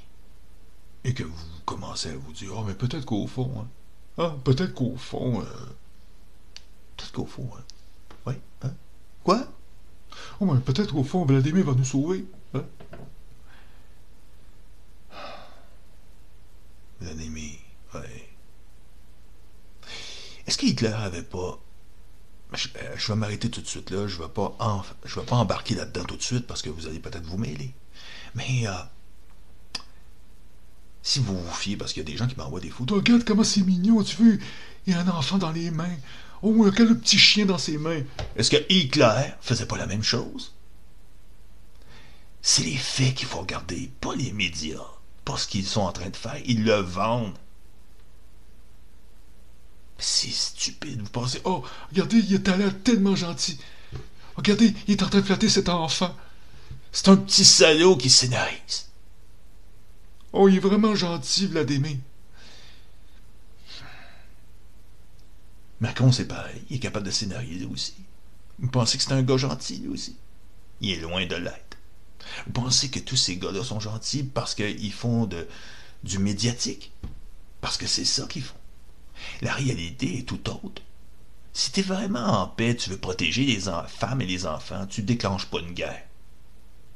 et 1.06 1.14
que 1.14 1.24
vous 1.24 1.36
commencez 1.66 2.10
à 2.10 2.18
vous 2.18 2.34
dire, 2.34 2.52
oh 2.56 2.64
mais 2.64 2.74
peut-être 2.74 3.06
qu'au 3.06 3.26
fond, 3.26 3.62
hein, 3.62 3.68
ah, 4.18 4.36
peut-être 4.44 4.74
qu'au 4.74 4.98
fond, 4.98 5.42
euh, 5.42 5.46
peut-être 6.98 7.14
qu'au 7.14 7.26
fond, 7.26 7.50
hein, 7.58 7.64
oui, 8.28 8.34
hein, 8.64 8.74
quoi? 9.24 9.48
Oh, 10.42 10.46
mais 10.46 10.60
peut-être 10.60 10.92
qu'au 10.92 11.06
fond, 11.06 11.26
Vladimir 11.26 11.66
va 11.66 11.74
nous 11.74 11.86
sauver, 11.86 12.26
hein? 12.54 12.66
Vladimir, 17.00 17.58
oui. 17.96 18.21
Est-ce 20.52 20.58
qu'Hitler 20.58 20.90
avait 20.90 21.24
pas. 21.24 21.62
Je, 22.52 22.68
euh, 22.76 22.96
je 22.98 23.08
vais 23.08 23.16
m'arrêter 23.18 23.50
tout 23.50 23.62
de 23.62 23.68
suite 23.68 23.90
là. 23.90 24.06
Je 24.10 24.18
ne 24.18 24.24
vais 24.24 24.28
pas 24.34 24.54
embarquer 25.38 25.76
là-dedans 25.76 26.04
tout 26.04 26.18
de 26.18 26.22
suite 26.22 26.46
parce 26.46 26.62
que 26.62 26.70
vous 26.70 26.88
allez 26.88 27.00
peut-être 27.00 27.26
vous 27.26 27.38
mêler. 27.38 27.74
Mais 28.36 28.68
euh, 28.68 28.74
si 31.04 31.20
vous 31.20 31.42
vous 31.42 31.54
fiez, 31.54 31.78
parce 31.78 31.94
qu'il 31.94 32.04
y 32.04 32.06
a 32.06 32.12
des 32.12 32.18
gens 32.18 32.28
qui 32.28 32.36
m'envoient 32.36 32.60
des 32.60 32.70
photos. 32.70 32.98
Regarde 32.98 33.24
comment 33.24 33.46
c'est 33.46 33.62
mignon, 33.62 34.04
tu 34.04 34.18
veux. 34.22 34.40
Il 34.86 34.92
y 34.92 34.96
a 34.98 35.00
un 35.00 35.08
enfant 35.08 35.38
dans 35.38 35.54
les 35.54 35.72
mains. 35.72 35.96
Oh, 36.42 36.52
regarde 36.66 36.90
le 36.90 36.98
petit 36.98 37.18
chien 37.18 37.46
dans 37.46 37.58
ses 37.58 37.78
mains. 37.78 38.02
Est-ce 38.36 38.52
que 38.52 38.66
Hitler 38.68 39.28
faisait 39.40 39.68
pas 39.68 39.78
la 39.78 39.88
même 39.88 40.04
chose? 40.04 40.54
C'est 42.42 42.64
les 42.64 42.76
faits 42.76 43.16
qu'il 43.16 43.28
faut 43.28 43.40
regarder, 43.40 43.90
pas 44.02 44.16
les 44.16 44.34
médias, 44.34 44.84
pas 45.24 45.38
ce 45.38 45.48
qu'ils 45.48 45.66
sont 45.66 45.80
en 45.80 45.94
train 45.94 46.10
de 46.10 46.18
faire. 46.18 46.42
Ils 46.44 46.66
le 46.66 46.76
vendent. 46.76 47.38
C'est 50.02 50.32
stupide. 50.32 51.00
Vous 51.00 51.10
pensez, 51.10 51.40
Oh, 51.46 51.64
regardez, 51.92 52.18
il 52.18 52.34
est 52.34 52.58
l'air 52.58 52.74
tellement 52.84 53.16
gentil. 53.16 53.60
Regardez, 54.36 54.74
il 54.88 54.94
est 54.94 55.04
en 55.04 55.10
train 55.10 55.20
de 55.20 55.26
flatter 55.26 55.48
cet 55.48 55.70
enfant. 55.70 56.16
c'est 56.92 57.08
un 57.10 57.18
petit 57.18 57.46
salaud 57.46 57.96
qui 57.96 58.10
scénarise. 58.10 58.90
Oh, 60.34 60.50
il 60.50 60.56
est 60.56 60.60
vraiment 60.60 60.96
gentil, 60.96 61.46
Vladimir. 61.46 61.98
Macron, 65.80 66.12
c'est 66.12 66.28
pareil. 66.28 66.62
Il 66.70 66.78
est 66.78 66.80
capable 66.80 67.06
de 67.06 67.12
scénariser 67.12 67.66
aussi. 67.66 67.94
Vous 68.58 68.70
pensez 68.70 68.98
que 68.98 69.04
c'est 69.04 69.14
un 69.14 69.22
gars 69.22 69.38
gentil, 69.38 69.78
lui 69.78 69.90
aussi? 69.90 70.16
Il 70.80 70.92
est 70.92 71.02
loin 71.02 71.26
de 71.26 71.36
l'être. 71.36 71.78
Vous 72.48 72.54
pensez 72.54 72.90
que 72.90 73.00
tous 73.00 73.18
ces 73.18 73.38
gars-là 73.38 73.64
sont 73.64 73.80
gentils 73.80 74.24
parce 74.24 74.56
qu'ils 74.56 74.94
font 74.94 75.30
du 76.04 76.18
médiatique? 76.18 76.92
Parce 77.60 77.78
que 77.78 77.86
c'est 77.86 78.06
ça 78.06 78.26
qu'ils 78.28 78.44
font. 78.44 78.61
La 79.42 79.54
réalité 79.54 80.20
est 80.20 80.24
tout 80.24 80.50
autre. 80.50 80.82
Si 81.54 81.72
t'es 81.72 81.82
vraiment 81.82 82.42
en 82.42 82.48
paix, 82.48 82.76
tu 82.76 82.90
veux 82.90 82.98
protéger 82.98 83.46
les 83.46 83.60
femmes 83.88 84.22
et 84.22 84.26
les 84.26 84.46
enfants, 84.46 84.86
tu 84.88 85.02
déclenches 85.02 85.48
pas 85.48 85.60
une 85.60 85.74
guerre. 85.74 86.04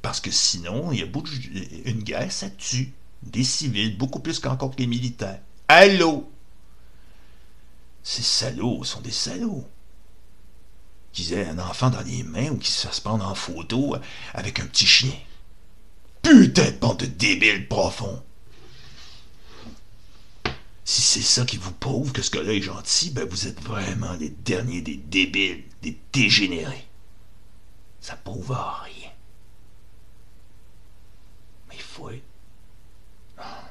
Parce 0.02 0.20
que 0.20 0.32
sinon, 0.32 0.92
il 0.92 1.00
y 1.00 1.04
a 1.04 1.08
beaucoup 1.08 1.30
de- 1.30 1.90
une 1.90 2.04
guerre, 2.04 2.32
ça 2.32 2.50
tue. 2.50 2.94
Des 3.24 3.44
civils, 3.44 3.98
beaucoup 3.98 4.20
plus 4.20 4.40
qu'encore 4.40 4.72
que 4.72 4.78
les 4.78 4.88
militaires. 4.88 5.42
Allô? 5.68 6.30
Ces 8.04 8.22
salauds 8.22 8.84
sont 8.84 9.02
des 9.02 9.12
salauds. 9.12 9.68
Qu'ils 11.12 11.34
aient 11.34 11.48
un 11.48 11.60
enfant 11.60 11.90
dans 11.90 12.02
les 12.02 12.22
mains 12.24 12.50
ou 12.50 12.58
qu'ils 12.58 12.74
se 12.74 12.88
fassent 12.88 13.06
en 13.06 13.34
photo 13.36 13.96
avec 14.34 14.60
un 14.60 14.68
petit 14.68 14.86
chien. 14.86 15.14
Putain 16.22 16.72
de 16.72 16.78
bande 16.78 16.98
de 16.98 17.06
débiles 17.08 17.68
profonds. 17.68 18.22
Si 20.88 21.02
c'est 21.02 21.22
ça 21.24 21.46
qui 21.46 21.58
vous 21.58 21.72
prouve 21.72 22.12
que 22.12 22.22
ce 22.22 22.30
gars-là 22.30 22.54
est 22.54 22.62
gentil, 22.62 23.10
ben 23.10 23.28
vous 23.28 23.48
êtes 23.48 23.60
vraiment 23.60 24.14
les 24.14 24.30
derniers 24.30 24.84
des 24.84 24.98
débiles, 24.98 25.64
des 25.82 25.98
dégénérés. 26.14 26.88
Ça 28.00 28.16
prouve 28.16 28.52
à 28.52 28.84
rien. 28.84 29.10
Mais 31.68 31.76
il 31.76 31.82
faut 31.82 32.12
être... 32.12 32.24
Ah. 33.40 33.64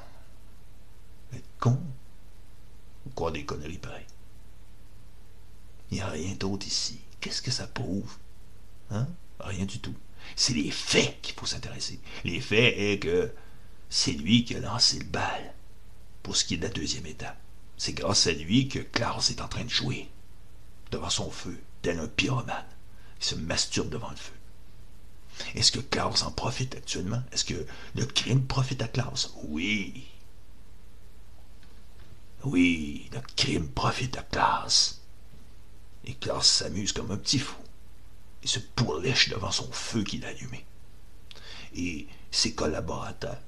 être 1.32 1.48
con. 1.60 1.80
Ou 3.06 3.10
croire 3.10 3.30
des 3.30 3.44
conneries 3.44 3.78
pareilles. 3.78 4.06
Il 5.92 5.98
n'y 5.98 6.00
a 6.00 6.08
rien 6.08 6.34
d'autre 6.34 6.66
ici. 6.66 6.98
Qu'est-ce 7.20 7.42
que 7.42 7.52
ça 7.52 7.68
prouve? 7.68 8.16
Hein? 8.90 9.06
Rien 9.38 9.66
du 9.66 9.78
tout. 9.78 9.94
C'est 10.34 10.54
les 10.54 10.72
faits 10.72 11.20
qu'il 11.22 11.36
faut 11.36 11.46
s'intéresser. 11.46 12.00
Les 12.24 12.40
faits 12.40 12.74
est 12.76 12.98
que 12.98 13.32
c'est 13.88 14.14
lui 14.14 14.44
qui 14.44 14.56
a 14.56 14.60
lancé 14.60 14.98
le 14.98 15.04
bal 15.04 15.54
pour 16.24 16.36
ce 16.36 16.44
qui 16.44 16.54
est 16.54 16.56
de 16.56 16.64
la 16.64 16.70
deuxième 16.70 17.06
étape. 17.06 17.38
C'est 17.76 17.92
grâce 17.92 18.26
à 18.26 18.32
lui 18.32 18.66
que 18.66 18.80
Klaus 18.80 19.30
est 19.30 19.40
en 19.40 19.46
train 19.46 19.62
de 19.64 19.70
jouer 19.70 20.08
devant 20.90 21.10
son 21.10 21.30
feu, 21.30 21.56
tel 21.82 22.00
un 22.00 22.08
pyromane 22.08 22.66
qui 23.20 23.28
se 23.28 23.34
masturbe 23.36 23.90
devant 23.90 24.10
le 24.10 24.16
feu. 24.16 24.32
Est-ce 25.54 25.70
que 25.70 25.80
Klaus 25.80 26.22
en 26.22 26.32
profite 26.32 26.74
actuellement? 26.74 27.22
Est-ce 27.30 27.44
que 27.44 27.66
le 27.94 28.06
crime 28.06 28.46
profite 28.46 28.82
à 28.82 28.88
Klaus? 28.88 29.34
Oui. 29.44 30.06
Oui, 32.44 33.10
le 33.12 33.20
crime 33.36 33.68
profite 33.68 34.16
à 34.16 34.22
Klaus. 34.22 35.00
Et 36.06 36.14
Klaus 36.14 36.46
s'amuse 36.46 36.92
comme 36.92 37.10
un 37.10 37.16
petit 37.16 37.38
fou. 37.38 37.56
Il 38.42 38.48
se 38.48 38.60
pourlèche 38.60 39.28
devant 39.28 39.50
son 39.50 39.70
feu 39.72 40.04
qu'il 40.04 40.24
a 40.24 40.28
allumé. 40.28 40.64
Et 41.74 42.06
ses 42.30 42.54
collaborateurs, 42.54 43.40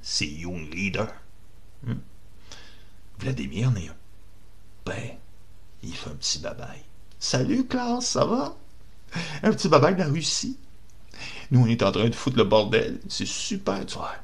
ses 0.00 0.26
young 0.26 0.72
leaders, 0.72 1.12
hmm? 1.82 1.94
Vladimir 3.18 3.70
n'est. 3.70 3.90
Ben, 4.84 5.16
il 5.82 5.94
fait 5.94 6.10
un 6.10 6.14
petit 6.14 6.38
babaille. 6.38 6.84
Salut 7.18 7.66
Klaus, 7.66 8.04
ça 8.04 8.24
va? 8.24 8.56
Un 9.42 9.52
petit 9.52 9.68
babaille 9.68 9.94
de 9.94 10.00
la 10.00 10.08
Russie. 10.08 10.58
Nous, 11.50 11.60
on 11.60 11.66
est 11.66 11.82
en 11.82 11.92
train 11.92 12.08
de 12.08 12.14
foutre 12.14 12.36
le 12.36 12.44
bordel. 12.44 13.00
C'est 13.08 13.26
super, 13.26 13.86
tu 13.86 13.96
vois. 13.96 14.14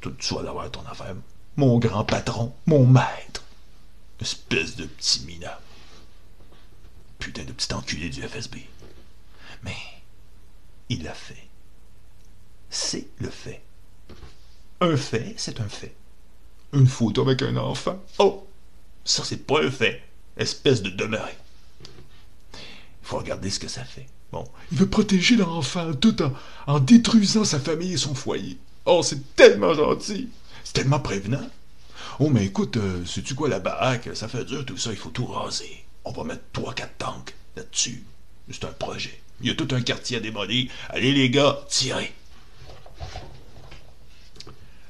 Tu 0.00 0.34
vas 0.34 0.42
d'avoir 0.42 0.70
ton 0.70 0.84
affaire. 0.86 1.14
Mon 1.56 1.78
grand 1.78 2.04
patron, 2.04 2.54
mon 2.66 2.86
maître. 2.86 3.42
Espèce 4.20 4.76
de 4.76 4.86
petit 4.86 5.20
mineur. 5.24 5.60
Putain 7.18 7.44
de 7.44 7.52
petit 7.52 7.72
enculé 7.74 8.08
du 8.08 8.22
FSB. 8.22 8.56
Mais 9.62 9.76
il 10.88 11.02
l'a 11.02 11.14
fait. 11.14 11.48
C'est 12.70 13.08
le 13.18 13.30
fait. 13.30 13.62
Un 14.80 14.96
fait, 14.96 15.34
c'est 15.36 15.60
un 15.60 15.68
fait. 15.68 15.94
Une 16.74 16.86
photo 16.86 17.22
avec 17.22 17.42
un 17.42 17.56
enfant. 17.56 18.02
Oh! 18.18 18.46
Ça, 19.04 19.22
c'est 19.24 19.46
pas 19.46 19.62
un 19.62 19.70
fait. 19.70 20.02
Espèce 20.36 20.82
de 20.82 20.90
demeuré. 20.90 21.32
Il 22.52 23.06
faut 23.06 23.18
regarder 23.18 23.50
ce 23.50 23.60
que 23.60 23.68
ça 23.68 23.84
fait. 23.84 24.06
Bon. 24.32 24.44
Il 24.72 24.78
veut 24.78 24.88
protéger 24.88 25.36
l'enfant 25.36 25.92
tout 25.94 26.20
en, 26.22 26.32
en 26.66 26.80
détruisant 26.80 27.44
sa 27.44 27.60
famille 27.60 27.92
et 27.92 27.98
son 27.98 28.14
foyer. 28.14 28.58
Oh, 28.86 29.02
c'est 29.02 29.36
tellement 29.36 29.74
gentil. 29.74 30.28
C'est 30.64 30.72
tellement 30.72 31.00
prévenant. 31.00 31.48
Oh, 32.18 32.28
mais 32.30 32.46
écoute, 32.46 32.76
euh, 32.76 33.04
sais-tu 33.04 33.34
quoi, 33.34 33.48
la 33.48 33.60
baraque, 33.60 34.10
ça 34.14 34.28
fait 34.28 34.44
dur 34.44 34.64
tout 34.64 34.76
ça, 34.76 34.90
il 34.90 34.96
faut 34.96 35.10
tout 35.10 35.26
raser. 35.26 35.84
On 36.04 36.12
va 36.12 36.24
mettre 36.24 36.42
trois, 36.52 36.74
quatre 36.74 36.96
tanks 36.98 37.34
là-dessus. 37.56 38.04
C'est 38.50 38.64
un 38.64 38.72
projet. 38.72 39.20
Il 39.40 39.48
y 39.48 39.50
a 39.50 39.54
tout 39.54 39.68
un 39.72 39.80
quartier 39.80 40.16
à 40.16 40.20
démolir. 40.20 40.70
Allez, 40.90 41.12
les 41.12 41.30
gars, 41.30 41.60
tirez. 41.68 42.12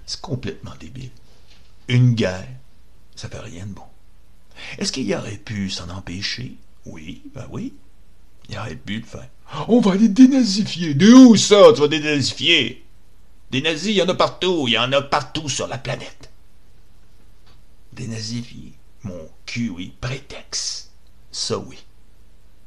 C'est 0.07 0.21
complètement 0.21 0.75
débile. 0.79 1.11
Une 1.89 2.15
guerre, 2.15 2.49
ça 3.15 3.29
fait 3.29 3.41
rien 3.41 3.67
de 3.67 3.73
bon. 3.73 3.83
Est-ce 4.79 4.93
qu'il 4.93 5.13
aurait 5.15 5.37
pu 5.37 5.71
s'en 5.71 5.91
empêcher? 5.91 6.57
Oui, 6.87 7.23
ben 7.35 7.47
oui. 7.51 7.75
Il 8.49 8.59
aurait 8.59 8.77
pu 8.77 9.01
le 9.01 9.07
faire. 9.07 9.29
On 9.69 9.81
va 9.81 9.95
les 9.95 10.09
dénazifier. 10.09 10.95
De 10.95 11.13
où 11.13 11.37
ça, 11.37 11.73
tu 11.75 11.81
vas 11.81 11.89
dénazifier? 11.89 12.85
Des 13.51 13.63
nazis, 13.63 13.91
il 13.91 13.97
y 13.97 14.03
en 14.03 14.09
a 14.09 14.15
partout. 14.15 14.65
Il 14.67 14.73
y 14.73 14.79
en 14.79 14.93
a 14.93 15.03
partout 15.03 15.49
sur 15.49 15.67
la 15.67 15.79
planète. 15.79 16.31
Dénazifier. 17.93 18.73
Mon 19.03 19.29
cul, 19.47 19.71
oui. 19.71 19.95
Prétexte. 20.01 20.91
Ça, 21.31 21.59
oui. 21.59 21.85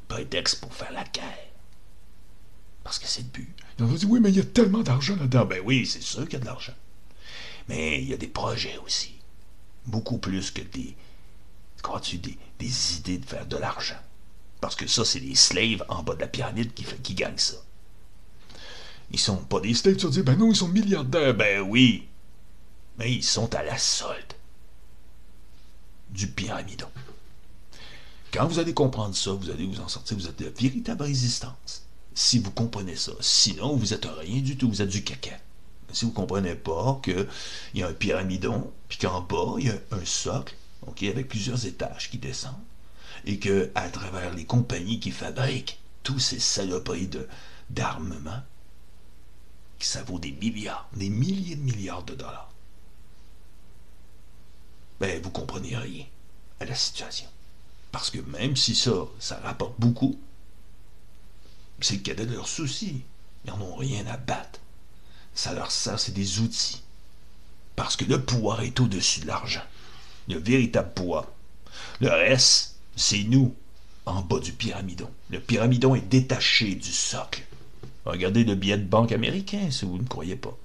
Prétexte 0.08 0.62
pour 0.62 0.74
faire 0.74 0.92
la 0.92 1.04
guerre. 1.04 1.48
Parce 2.84 3.00
que 3.00 3.08
c'est 3.08 3.22
le 3.22 3.28
but. 3.28 3.54
On 3.80 3.86
va 3.86 3.98
dire, 3.98 4.10
oui, 4.10 4.20
mais 4.20 4.30
il 4.30 4.38
y 4.38 4.40
a 4.40 4.46
tellement 4.46 4.82
d'argent 4.82 5.16
là-dedans. 5.16 5.46
Ben 5.46 5.62
oui, 5.66 5.86
c'est 5.86 6.02
sûr 6.02 6.24
qu'il 6.26 6.34
y 6.34 6.36
a 6.38 6.40
de 6.40 6.46
l'argent. 6.46 6.74
Mais 7.68 8.02
il 8.02 8.10
y 8.10 8.14
a 8.14 8.18
des 8.18 8.28
projets 8.28 8.78
aussi. 8.86 9.16
Beaucoup 9.86 10.18
plus 10.18 10.52
que 10.52 10.62
des. 10.62 10.96
Crois-tu, 11.82 12.18
des, 12.18 12.38
des 12.60 12.98
idées 12.98 13.18
de 13.18 13.26
faire 13.26 13.46
de 13.46 13.58
l'argent. 13.58 14.00
Parce 14.62 14.76
que 14.76 14.88
ça, 14.88 15.06
c'est 15.06 15.20
les 15.20 15.36
slaves 15.36 15.86
en 15.90 16.04
bas 16.04 16.16
de 16.16 16.22
la 16.22 16.28
pyramide 16.28 16.74
qui, 16.74 16.86
qui 17.04 17.14
gagnent 17.14 17.38
ça. 17.38 17.58
Ils 19.12 19.20
sont 19.20 19.38
pas 19.38 19.60
des 19.60 19.74
slaves, 19.74 19.96
tu 19.96 20.06
vas 20.06 20.12
dire, 20.12 20.24
ben 20.24 20.38
non, 20.38 20.52
ils 20.52 20.56
sont 20.56 20.68
milliardaires. 20.68 21.34
Ben 21.34 21.62
oui. 21.62 22.08
Mais 22.98 23.14
ils 23.14 23.24
sont 23.24 23.54
à 23.54 23.64
la 23.64 23.78
solde 23.78 24.34
du 26.10 26.28
pyramidon. 26.28 26.88
Quand 28.32 28.48
vous 28.48 28.60
allez 28.60 28.74
comprendre 28.74 29.16
ça, 29.16 29.32
vous 29.32 29.50
allez 29.50 29.66
vous 29.66 29.80
en 29.80 29.88
sortir, 29.88 30.18
vous 30.18 30.28
êtes 30.28 30.40
de 30.40 30.52
véritable 30.60 31.04
résistance. 31.04 31.84
Si 32.14 32.40
vous 32.40 32.52
comprenez 32.52 32.96
ça. 32.96 33.12
Sinon, 33.20 33.76
vous 33.76 33.94
êtes 33.94 34.06
rien 34.06 34.42
du 34.42 34.58
tout, 34.58 34.68
vous 34.68 34.82
êtes 34.82 34.90
du 34.90 35.04
caca. 35.04 35.40
Si 35.92 36.06
vous 36.06 36.12
ne 36.12 36.16
comprenez 36.16 36.56
pas 36.56 37.00
qu'il 37.04 37.28
y 37.74 37.84
a 37.84 37.88
un 37.88 37.94
pyramidon, 37.94 38.72
puis 38.90 38.98
qu'en 38.98 39.22
bas, 39.22 39.56
il 39.58 39.68
y 39.68 39.70
a 39.70 39.80
un 39.92 40.06
socle, 40.06 40.56
ok, 40.86 41.04
avec 41.04 41.30
plusieurs 41.30 41.66
étages 41.66 42.10
qui 42.10 42.18
descendent, 42.18 42.54
et 43.26 43.40
que 43.40 43.72
à 43.76 43.90
travers 43.90 44.34
les 44.34 44.46
compagnies 44.46 45.00
qui 45.00 45.12
fabriquent 45.12 45.80
tous 46.04 46.20
ces 46.20 46.40
saloperies 46.40 47.10
d'armement, 47.70 48.42
ça 49.80 50.04
vaut 50.04 50.20
des 50.20 50.32
milliards, 50.32 50.90
des 50.94 51.10
milliers 51.10 51.56
de 51.56 51.62
milliards 51.62 52.04
de 52.04 52.16
dollars. 52.16 52.52
Ben, 55.00 55.22
vous 55.22 55.30
comprenez 55.30 55.78
rien 55.78 56.06
à 56.60 56.66
la 56.66 56.76
situation. 56.76 57.28
Parce 57.92 58.10
que 58.10 58.20
même 58.20 58.56
si 58.56 58.76
ça, 58.76 59.06
ça 59.20 59.40
rapporte 59.40 59.80
beaucoup, 59.80 60.20
c'est 61.80 61.96
le 61.96 62.02
cadet 62.02 62.26
de 62.26 62.34
leurs 62.34 62.48
soucis. 62.48 63.04
Ils 63.46 63.52
n'en 63.52 63.62
ont 63.62 63.76
rien 63.76 64.06
à 64.08 64.18
battre 64.18 64.60
ça 65.38 65.54
leur 65.54 65.70
sert, 65.70 66.00
c'est 66.00 66.16
des 66.16 66.40
outils. 66.40 66.82
Parce 67.76 67.96
que 67.96 68.06
le 68.06 68.20
pouvoir 68.20 68.62
est 68.62 68.80
au-dessus 68.80 69.20
de 69.20 69.28
l'argent. 69.28 69.62
Le 70.28 70.40
véritable 70.40 70.94
pouvoir. 70.96 71.28
Le 72.02 72.10
reste, 72.10 72.78
c'est 72.96 73.22
nous, 73.24 73.54
en 74.08 74.24
bas 74.24 74.40
du 74.40 74.52
pyramidon. 74.52 75.08
Le 75.30 75.40
pyramidon 75.40 75.94
est 75.94 76.02
détaché 76.02 76.74
du 76.74 76.92
socle. 76.92 77.44
Regardez 78.06 78.46
le 78.46 78.56
billet 78.56 78.80
de 78.80 78.84
banque 78.84 79.12
américain, 79.12 79.70
si 79.70 79.86
vous 79.86 80.00
ne 80.00 80.08
croyez 80.08 80.36
pas. 80.36 80.58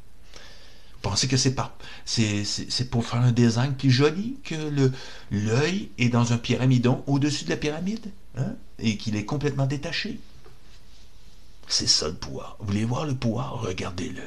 Pensez 1.02 1.28
que 1.28 1.36
c'est 1.36 1.54
pas 1.54 1.76
c'est, 2.06 2.88
pour 2.90 3.04
faire 3.04 3.20
un 3.20 3.32
design 3.32 3.74
plus 3.74 3.90
joli 3.90 4.38
que 4.42 4.54
le, 4.54 4.90
l'œil 5.30 5.90
est 5.98 6.08
dans 6.08 6.32
un 6.32 6.38
pyramidon 6.38 7.04
au-dessus 7.06 7.44
de 7.44 7.50
la 7.50 7.56
pyramide 7.58 8.10
hein, 8.38 8.54
et 8.78 8.96
qu'il 8.96 9.16
est 9.16 9.26
complètement 9.26 9.66
détaché. 9.66 10.18
C'est 11.68 11.88
ça 11.88 12.08
le 12.08 12.14
pouvoir. 12.14 12.56
Vous 12.60 12.68
voulez 12.68 12.86
voir 12.86 13.04
le 13.04 13.14
pouvoir? 13.14 13.60
Regardez-le 13.60 14.22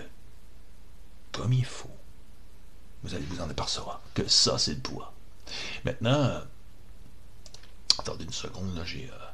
comme 1.35 1.53
il 1.53 1.65
faut. 1.65 1.89
Vous 3.03 3.13
allez 3.13 3.25
vous 3.25 3.41
en 3.41 3.49
apercevoir 3.49 4.01
que 4.13 4.27
ça, 4.27 4.57
c'est 4.57 4.73
le 4.73 4.79
pouvoir. 4.79 5.13
Maintenant, 5.83 6.41
attendez 7.99 8.23
une 8.23 8.33
seconde, 8.33 8.75
là, 8.75 8.83
j'ai. 8.85 9.09
Euh, 9.11 9.25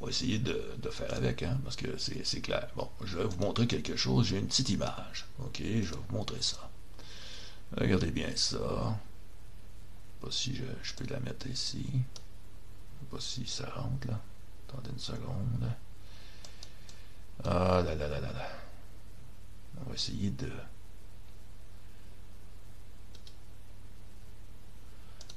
on 0.00 0.06
va 0.06 0.10
essayer 0.10 0.38
de, 0.38 0.90
faire 0.90 1.12
avec, 1.14 1.42
hein, 1.42 1.60
parce 1.64 1.76
que 1.76 1.96
c'est 1.98 2.40
clair. 2.40 2.68
Bon, 2.76 2.88
je 3.04 3.18
vais 3.18 3.24
vous 3.24 3.38
montrer 3.38 3.66
quelque 3.66 3.96
chose. 3.96 4.26
J'ai 4.26 4.38
une 4.38 4.46
petite 4.46 4.70
image. 4.70 5.26
OK, 5.40 5.58
je 5.58 5.64
vais 5.64 5.82
vous 6.08 6.16
montrer 6.16 6.40
ça. 6.40 6.70
Regardez 7.76 8.10
bien 8.10 8.30
ça. 8.36 8.58
Je 8.58 10.26
sais 10.26 10.26
pas 10.26 10.30
si 10.30 10.56
je, 10.56 10.64
je 10.82 10.94
peux 10.94 11.12
la 11.12 11.20
mettre 11.20 11.46
ici. 11.46 11.86
Je 11.88 11.98
sais 11.98 13.10
pas 13.10 13.20
si 13.20 13.46
ça 13.46 13.68
rentre, 13.70 14.08
là. 14.08 14.20
Attendez 14.68 14.90
une 14.90 14.98
seconde. 14.98 15.72
Ah 17.44 17.82
là 17.84 17.94
là 17.94 18.08
là 18.08 18.20
là 18.20 18.32
là. 18.32 18.48
On 19.80 19.88
va 19.88 19.94
essayer 19.94 20.30
de... 20.30 20.50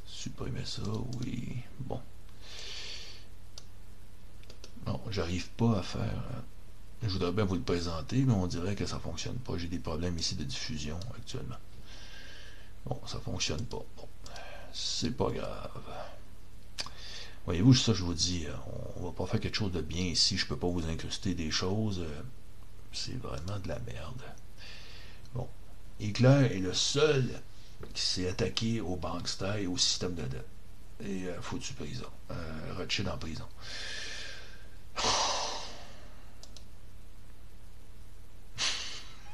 Supprimer 0.05 0.65
ça, 0.65 0.81
oui. 1.19 1.57
Bon. 1.79 2.01
Non, 4.85 5.01
j'arrive 5.09 5.49
pas 5.51 5.79
à 5.79 5.83
faire... 5.83 6.01
Euh, 6.01 6.41
je 7.03 7.09
voudrais 7.09 7.31
bien 7.31 7.45
vous 7.45 7.55
le 7.55 7.61
présenter, 7.61 8.23
mais 8.23 8.33
on 8.33 8.47
dirait 8.47 8.75
que 8.75 8.85
ça 8.85 8.99
fonctionne 8.99 9.37
pas. 9.37 9.57
J'ai 9.57 9.67
des 9.67 9.79
problèmes 9.79 10.17
ici 10.17 10.35
de 10.35 10.43
diffusion 10.43 10.99
actuellement. 11.15 11.57
Bon, 12.85 12.99
ça 13.07 13.19
fonctionne 13.19 13.63
pas. 13.65 13.83
Bon, 13.97 14.07
c'est 14.73 15.11
pas 15.11 15.29
grave. 15.31 15.81
Voyez-vous, 17.45 17.73
ça, 17.73 17.93
je 17.93 18.03
vous 18.03 18.13
dis, 18.13 18.45
euh, 18.47 18.53
on 18.97 19.05
va 19.05 19.11
pas 19.11 19.25
faire 19.27 19.39
quelque 19.39 19.55
chose 19.55 19.71
de 19.71 19.81
bien 19.81 20.03
ici. 20.03 20.37
Je 20.37 20.47
peux 20.47 20.57
pas 20.57 20.67
vous 20.67 20.85
incruster 20.87 21.35
des 21.35 21.51
choses. 21.51 21.99
Euh, 21.99 22.21
c'est 22.91 23.17
vraiment 23.21 23.59
de 23.59 23.67
la 23.67 23.79
merde. 23.79 24.21
Bon. 25.33 25.47
Hitler 25.99 26.49
est 26.51 26.59
le 26.59 26.73
seul 26.73 27.29
qui 27.93 28.01
s'est 28.01 28.27
attaqué 28.29 28.81
au 28.81 28.95
bankster 28.95 29.61
et 29.61 29.67
au 29.67 29.77
système 29.77 30.15
de 30.15 30.23
dette. 30.23 30.47
Et 31.01 31.25
euh, 31.25 31.41
foutu 31.41 31.73
prison. 31.73 32.09
Euh, 32.31 32.73
Rothschild 32.77 33.09
en 33.09 33.17
prison. 33.17 33.47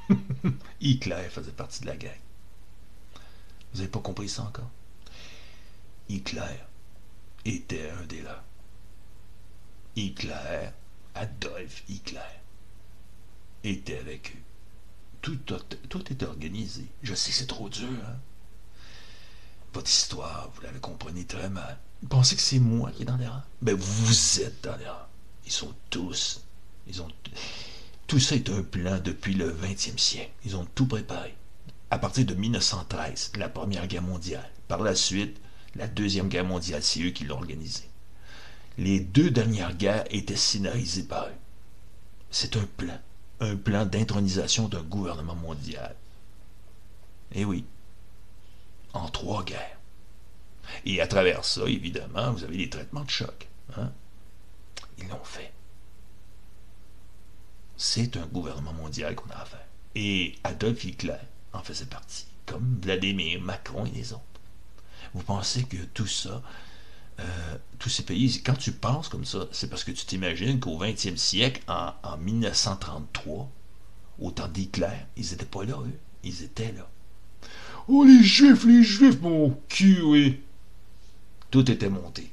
Hitler 0.81 1.27
faisait 1.29 1.51
partie 1.51 1.81
de 1.81 1.87
la 1.87 1.95
gang. 1.95 2.19
Vous 3.73 3.77
n'avez 3.79 3.89
pas 3.91 3.99
compris 3.99 4.27
ça 4.27 4.43
encore? 4.43 4.69
Hitler 6.09 6.57
était 7.45 7.89
un 7.91 8.05
des 8.05 8.21
leurs. 8.21 8.43
Hitler, 9.95 10.69
Adolf 11.15 11.83
Hitler, 11.89 12.19
était 13.63 13.97
avec 13.97 14.35
eux. 14.35 14.39
Tout, 15.21 15.37
tout, 15.89 16.11
est 16.11 16.23
organisé. 16.23 16.85
Je 17.03 17.13
sais, 17.13 17.31
c'est 17.31 17.45
trop 17.45 17.69
dur. 17.69 17.87
Hein? 17.87 18.15
Votre 19.73 19.89
histoire, 19.89 20.49
vous 20.55 20.61
l'avez 20.61 20.79
compris 20.79 21.25
très 21.25 21.49
mal. 21.49 21.77
Vous 22.01 22.07
pensez 22.07 22.35
que 22.35 22.41
c'est 22.41 22.59
moi 22.59 22.91
qui 22.91 23.03
est 23.03 23.05
dans 23.05 23.17
l'erreur? 23.17 23.43
Ben, 23.61 23.75
vous 23.75 24.41
êtes 24.41 24.63
dans 24.63 24.75
l'erreur. 24.77 25.07
ils 25.45 25.51
sont 25.51 25.73
tous, 25.91 26.41
ils 26.87 27.01
ont, 27.01 27.07
tout 28.07 28.19
ça 28.19 28.35
est 28.35 28.49
un 28.49 28.63
plan 28.63 28.99
depuis 28.99 29.35
le 29.35 29.51
20e 29.53 29.97
siècle. 29.97 30.31
Ils 30.43 30.55
ont 30.55 30.65
tout 30.73 30.87
préparé. 30.87 31.35
À 31.91 31.99
partir 31.99 32.25
de 32.25 32.33
1913, 32.33 33.33
la 33.37 33.49
Première 33.49 33.85
Guerre 33.87 34.01
mondiale. 34.01 34.49
Par 34.67 34.81
la 34.81 34.95
suite, 34.95 35.37
la 35.75 35.87
Deuxième 35.87 36.27
Guerre 36.27 36.45
mondiale, 36.45 36.83
c'est 36.83 37.01
eux 37.01 37.11
qui 37.11 37.23
l'ont 37.23 37.37
organisée. 37.37 37.89
Les 38.77 38.99
deux 38.99 39.31
dernières 39.31 39.75
guerres 39.75 40.05
étaient 40.09 40.35
scénarisées 40.35 41.03
par 41.03 41.27
eux. 41.27 41.37
C'est 42.29 42.55
un 42.57 42.65
plan. 42.77 42.99
Un 43.39 43.55
plan 43.55 43.85
d'intronisation 43.85 44.67
d'un 44.67 44.83
gouvernement 44.83 45.35
mondial. 45.35 45.95
Eh 47.33 47.45
oui. 47.45 47.65
En 48.93 49.09
trois 49.09 49.43
guerres. 49.43 49.77
Et 50.85 51.01
à 51.01 51.07
travers 51.07 51.43
ça, 51.43 51.65
évidemment, 51.65 52.31
vous 52.31 52.43
avez 52.43 52.57
les 52.57 52.69
traitements 52.69 53.03
de 53.03 53.09
choc. 53.09 53.47
Hein? 53.77 53.91
Ils 54.97 55.07
l'ont 55.07 55.23
fait. 55.23 55.51
C'est 57.77 58.15
un 58.15 58.27
gouvernement 58.27 58.73
mondial 58.73 59.15
qu'on 59.15 59.29
a 59.31 59.37
à 59.37 59.45
faire. 59.45 59.65
Et 59.95 60.35
Adolf 60.43 60.83
Hitler 60.83 61.17
en 61.51 61.63
faisait 61.63 61.85
partie, 61.85 62.27
comme 62.45 62.79
Vladimir, 62.81 63.41
Macron 63.41 63.85
et 63.85 63.91
les 63.91 64.13
autres. 64.13 64.30
Vous 65.13 65.23
pensez 65.23 65.63
que 65.63 65.77
tout 65.93 66.07
ça, 66.07 66.41
euh, 67.19 67.57
tous 67.79 67.89
ces 67.89 68.03
pays, 68.03 68.41
quand 68.43 68.55
tu 68.55 68.71
penses 68.71 69.09
comme 69.09 69.25
ça, 69.25 69.47
c'est 69.51 69.69
parce 69.69 69.83
que 69.83 69.91
tu 69.91 70.05
t'imagines 70.05 70.59
qu'au 70.59 70.77
20e 70.79 71.17
siècle, 71.17 71.61
en, 71.67 71.93
en 72.03 72.17
1933, 72.17 73.49
au 74.19 74.31
temps 74.31 74.47
d'Hitler, 74.47 74.87
ils 75.17 75.29
n'étaient 75.29 75.45
pas 75.45 75.63
là, 75.65 75.77
eux. 75.79 75.99
Ils 76.23 76.43
étaient 76.43 76.71
là. 76.71 76.87
Oh, 77.87 78.03
les 78.03 78.23
juifs, 78.23 78.65
les 78.65 78.83
juifs, 78.83 79.19
mon 79.21 79.59
cul, 79.67 80.01
oui. 80.01 80.41
Tout 81.49 81.69
était 81.69 81.89
monté. 81.89 82.31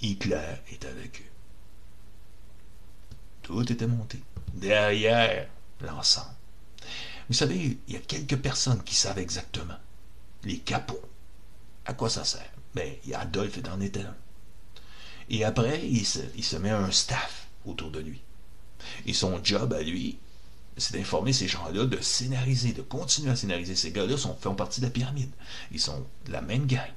Hitler 0.00 0.56
est 0.70 0.84
avec 0.84 1.20
eux. 1.20 1.30
Tout 3.42 3.72
était 3.72 3.86
monté. 3.86 4.20
Derrière 4.54 5.48
l'ensemble. 5.80 6.34
Vous 7.28 7.34
savez, 7.34 7.78
il 7.86 7.94
y 7.94 7.96
a 7.96 8.00
quelques 8.00 8.36
personnes 8.36 8.82
qui 8.82 8.94
savent 8.94 9.18
exactement. 9.18 9.78
Les 10.44 10.58
capots. 10.58 11.08
À 11.84 11.94
quoi 11.94 12.08
ça 12.08 12.24
sert? 12.24 12.50
Ben, 12.74 12.94
Adolphe 13.14 13.58
en 13.70 13.80
était 13.80 14.00
un. 14.00 14.16
Et 15.28 15.44
après, 15.44 15.86
il 15.86 16.04
se, 16.04 16.56
met 16.56 16.70
un 16.70 16.90
staff 16.90 17.48
autour 17.64 17.90
de 17.90 18.00
lui. 18.00 18.20
Et 19.06 19.12
son 19.12 19.42
job 19.42 19.72
à 19.72 19.82
lui, 19.82 20.18
c'est 20.76 20.96
d'informer 20.96 21.32
ces 21.32 21.48
gens-là, 21.48 21.84
de 21.84 22.00
scénariser, 22.00 22.72
de 22.72 22.82
continuer 22.82 23.30
à 23.30 23.36
scénariser. 23.36 23.76
Ces 23.76 23.92
gars-là 23.92 24.16
font 24.16 24.54
partie 24.54 24.80
de 24.80 24.86
la 24.86 24.90
pyramide. 24.90 25.30
Ils 25.70 25.80
sont 25.80 26.06
la 26.28 26.40
même 26.40 26.66
gang. 26.66 26.90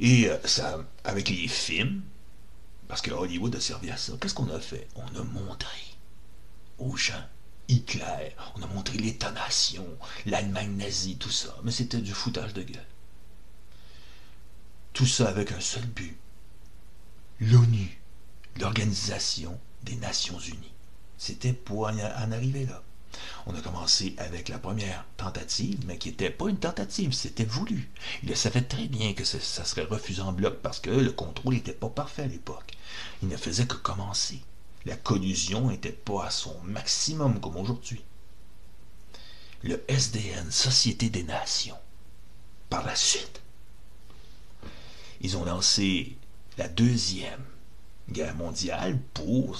Et 0.00 0.28
euh, 0.28 0.36
ça, 0.44 0.84
avec 1.04 1.28
les 1.28 1.48
films, 1.48 2.02
parce 2.88 3.00
que 3.00 3.10
Hollywood 3.10 3.54
a 3.54 3.60
servi 3.60 3.90
à 3.90 3.96
ça, 3.96 4.12
qu'est-ce 4.20 4.34
qu'on 4.34 4.50
a 4.50 4.60
fait? 4.60 4.88
On 4.96 5.18
a 5.18 5.22
montré 5.22 5.78
aux 6.78 6.96
gens 6.96 7.24
Hitler, 7.68 8.34
on 8.56 8.62
a 8.62 8.66
montré 8.66 8.98
l'État-nation, 8.98 9.86
l'Allemagne 10.26 10.76
nazie, 10.76 11.16
tout 11.16 11.30
ça. 11.30 11.56
Mais 11.64 11.72
c'était 11.72 12.00
du 12.00 12.12
foutage 12.12 12.52
de 12.54 12.62
gueule. 12.62 12.86
Tout 14.92 15.06
ça 15.06 15.28
avec 15.28 15.52
un 15.52 15.60
seul 15.60 15.86
but. 15.86 16.18
L'ONU, 17.40 18.00
l'Organisation 18.60 19.58
des 19.84 19.96
Nations 19.96 20.38
Unies. 20.38 20.72
C'était 21.18 21.52
pour 21.52 21.86
en 21.86 22.32
arriver 22.32 22.66
là. 22.66 22.82
On 23.46 23.54
a 23.54 23.60
commencé 23.60 24.14
avec 24.18 24.48
la 24.48 24.58
première 24.58 25.04
tentative, 25.16 25.80
mais 25.86 25.98
qui 25.98 26.08
n'était 26.08 26.30
pas 26.30 26.48
une 26.48 26.58
tentative, 26.58 27.12
c'était 27.12 27.44
voulu. 27.44 27.90
Il 28.22 28.36
savait 28.36 28.62
très 28.62 28.86
bien 28.86 29.12
que 29.12 29.24
ça 29.24 29.64
serait 29.64 29.84
refusé 29.84 30.22
en 30.22 30.32
bloc 30.32 30.60
parce 30.62 30.80
que 30.80 30.90
le 30.90 31.12
contrôle 31.12 31.54
n'était 31.54 31.72
pas 31.72 31.88
parfait 31.88 32.22
à 32.22 32.26
l'époque. 32.26 32.72
Il 33.22 33.28
ne 33.28 33.36
faisait 33.36 33.66
que 33.66 33.76
commencer. 33.76 34.40
La 34.84 34.96
collusion 34.96 35.70
n'était 35.70 35.92
pas 35.92 36.26
à 36.26 36.30
son 36.30 36.58
maximum 36.64 37.40
comme 37.40 37.56
aujourd'hui. 37.56 38.02
Le 39.62 39.82
SDN, 39.88 40.50
Société 40.50 41.08
des 41.08 41.22
Nations. 41.22 41.78
Par 42.68 42.84
la 42.84 42.96
suite, 42.96 43.40
ils 45.20 45.36
ont 45.36 45.44
lancé 45.44 46.16
la 46.58 46.68
deuxième 46.68 47.44
guerre 48.10 48.34
mondiale 48.34 48.98
pour 49.14 49.56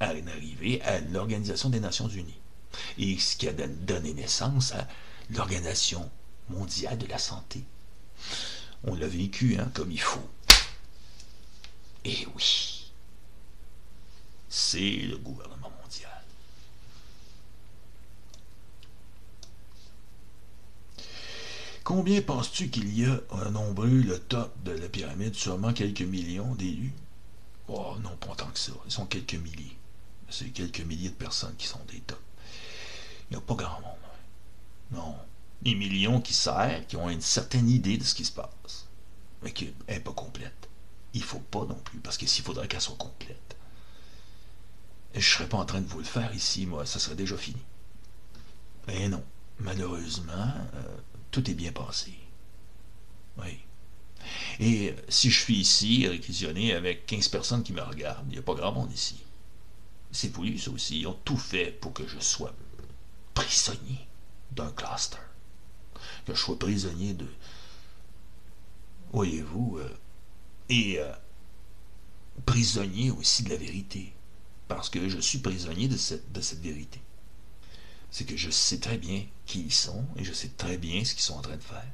arriver 0.00 0.80
à 0.82 1.00
l'Organisation 1.00 1.68
des 1.68 1.80
Nations 1.80 2.08
Unies 2.08 2.40
et 2.98 3.18
ce 3.18 3.36
qui 3.36 3.48
a 3.48 3.52
donné 3.52 4.14
naissance 4.14 4.72
à 4.72 4.88
l'Organisation 5.30 6.10
mondiale 6.48 6.98
de 6.98 7.06
la 7.06 7.18
santé. 7.18 7.62
On 8.84 8.94
l'a 8.94 9.06
vécu 9.06 9.56
hein, 9.58 9.70
comme 9.74 9.92
il 9.92 10.00
faut. 10.00 10.28
Et 12.04 12.26
oui, 12.34 12.73
c'est 14.54 14.78
le 14.78 15.16
gouvernement 15.16 15.72
mondial. 15.82 16.22
Combien 21.82 22.22
penses-tu 22.22 22.70
qu'il 22.70 22.96
y 22.96 23.04
a 23.04 23.20
un 23.32 23.50
nombreux, 23.50 23.88
le 23.88 24.20
top 24.20 24.54
de 24.62 24.70
la 24.70 24.88
pyramide, 24.88 25.34
sûrement 25.34 25.72
quelques 25.72 26.02
millions 26.02 26.54
d'élus? 26.54 26.92
Oh 27.66 27.96
non, 28.00 28.16
pas 28.16 28.36
tant 28.36 28.46
que 28.46 28.58
ça. 28.58 28.72
Ils 28.86 28.92
sont 28.92 29.06
quelques 29.06 29.34
milliers. 29.34 29.76
C'est 30.30 30.50
quelques 30.50 30.80
milliers 30.80 31.10
de 31.10 31.14
personnes 31.14 31.56
qui 31.56 31.66
sont 31.66 31.84
des 31.90 31.98
tops. 32.00 32.20
Il 33.30 33.36
n'y 33.36 33.42
a 33.42 33.44
pas 33.44 33.54
grand 33.54 33.80
monde. 33.80 33.96
Non. 34.92 35.16
Des 35.62 35.74
millions 35.74 36.20
qui 36.20 36.32
servent, 36.32 36.86
qui 36.86 36.96
ont 36.96 37.10
une 37.10 37.20
certaine 37.20 37.68
idée 37.68 37.98
de 37.98 38.04
ce 38.04 38.14
qui 38.14 38.24
se 38.24 38.32
passe, 38.32 38.86
mais 39.42 39.52
qui 39.52 39.74
n'est 39.88 39.98
pas 39.98 40.12
complète. 40.12 40.68
Il 41.12 41.22
ne 41.22 41.26
faut 41.26 41.40
pas 41.40 41.64
non 41.64 41.80
plus, 41.84 41.98
parce 41.98 42.18
que 42.18 42.26
s'il 42.26 42.44
faudrait 42.44 42.68
qu'elle 42.68 42.80
soit 42.80 42.94
complète, 42.96 43.56
je 45.20 45.28
ne 45.28 45.34
serais 45.34 45.48
pas 45.48 45.58
en 45.58 45.64
train 45.64 45.80
de 45.80 45.86
vous 45.86 45.98
le 45.98 46.04
faire 46.04 46.34
ici, 46.34 46.66
moi, 46.66 46.86
ça 46.86 46.98
serait 46.98 47.14
déjà 47.14 47.36
fini. 47.36 47.60
Mais 48.86 49.08
non, 49.08 49.22
malheureusement, 49.60 50.52
euh, 50.74 50.96
tout 51.30 51.48
est 51.50 51.54
bien 51.54 51.72
passé. 51.72 52.12
Oui. 53.38 53.58
Et 54.60 54.94
si 55.08 55.30
je 55.30 55.40
suis 55.40 55.56
ici, 55.56 56.06
réquisitionné 56.08 56.74
avec 56.74 57.06
15 57.06 57.28
personnes 57.28 57.62
qui 57.62 57.72
me 57.72 57.82
regardent, 57.82 58.26
il 58.28 58.32
n'y 58.32 58.38
a 58.38 58.42
pas 58.42 58.54
grand 58.54 58.72
monde 58.72 58.92
ici. 58.92 59.22
C'est 60.12 60.32
voulu, 60.32 60.58
ça 60.58 60.70
aussi. 60.70 61.00
Ils 61.00 61.06
ont 61.06 61.18
tout 61.24 61.36
fait 61.36 61.72
pour 61.80 61.92
que 61.92 62.06
je 62.06 62.18
sois 62.20 62.54
prisonnier 63.34 64.06
d'un 64.52 64.70
cluster. 64.70 65.18
Que 66.24 66.34
je 66.34 66.40
sois 66.40 66.58
prisonnier 66.58 67.14
de. 67.14 67.26
Voyez-vous, 69.12 69.78
euh, 69.78 69.98
et 70.68 70.98
euh, 70.98 71.12
prisonnier 72.46 73.10
aussi 73.10 73.42
de 73.42 73.50
la 73.50 73.56
vérité. 73.56 74.13
Parce 74.68 74.88
que 74.88 75.08
je 75.08 75.18
suis 75.18 75.38
prisonnier 75.38 75.88
de 75.88 75.96
cette, 75.96 76.60
vérité. 76.60 77.00
C'est 78.10 78.24
que 78.24 78.36
je 78.36 78.50
sais 78.50 78.78
très 78.78 78.98
bien 78.98 79.24
qui 79.46 79.62
ils 79.62 79.72
sont 79.72 80.04
et 80.16 80.24
je 80.24 80.32
sais 80.32 80.50
très 80.56 80.78
bien 80.78 81.04
ce 81.04 81.14
qu'ils 81.14 81.22
sont 81.22 81.34
en 81.34 81.42
train 81.42 81.56
de 81.56 81.62
faire. 81.62 81.86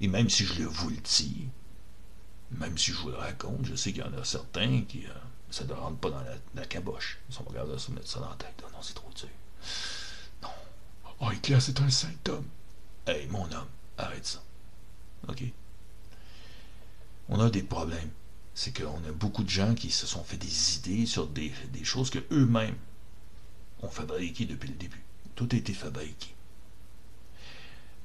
Et 0.00 0.08
même 0.08 0.28
si 0.28 0.44
je 0.44 0.54
le 0.54 0.66
vous 0.66 0.90
le 0.90 0.96
dis, 0.96 1.48
même 2.50 2.76
si 2.76 2.92
je 2.92 2.96
vous 2.98 3.10
le 3.10 3.16
raconte, 3.16 3.64
je 3.64 3.74
sais 3.74 3.92
qu'il 3.92 4.02
y 4.02 4.04
en 4.04 4.12
a 4.12 4.24
certains 4.24 4.82
qui. 4.82 5.06
Euh, 5.06 5.10
ça 5.50 5.64
ne 5.64 5.72
rentre 5.72 5.98
pas 5.98 6.10
dans 6.10 6.22
la, 6.54 6.66
caboche. 6.66 7.18
Ils 7.28 7.34
sont 7.34 7.44
capables 7.44 7.72
de 7.72 7.78
se 7.78 7.90
mettre 7.92 8.08
ça 8.08 8.20
dans 8.20 8.28
la 8.28 8.36
tête. 8.36 8.62
non, 8.72 8.82
c'est 8.82 8.94
trop 8.94 9.10
dur. 9.14 9.28
Non. 10.42 10.48
Oh, 11.20 11.30
Hitler, 11.30 11.60
c'est 11.60 11.80
un 11.80 11.88
saint 11.88 12.08
homme. 12.28 12.48
Hey, 13.06 13.26
mon 13.28 13.44
homme, 13.52 13.68
arrête 13.96 14.26
ça. 14.26 14.42
OK? 15.28 15.44
On 17.28 17.40
a 17.40 17.48
des 17.48 17.62
problèmes. 17.62 18.10
C'est 18.56 18.74
qu'on 18.74 18.96
a 19.06 19.12
beaucoup 19.12 19.44
de 19.44 19.50
gens 19.50 19.74
qui 19.74 19.90
se 19.90 20.06
sont 20.06 20.24
fait 20.24 20.38
des 20.38 20.76
idées 20.76 21.04
sur 21.04 21.26
des, 21.26 21.52
des 21.74 21.84
choses 21.84 22.08
que 22.08 22.24
eux-mêmes 22.32 22.74
ont 23.82 23.90
fabriquées 23.90 24.46
depuis 24.46 24.70
le 24.70 24.76
début. 24.76 25.04
Tout 25.34 25.46
a 25.52 25.56
été 25.56 25.74
fabriqué. 25.74 26.34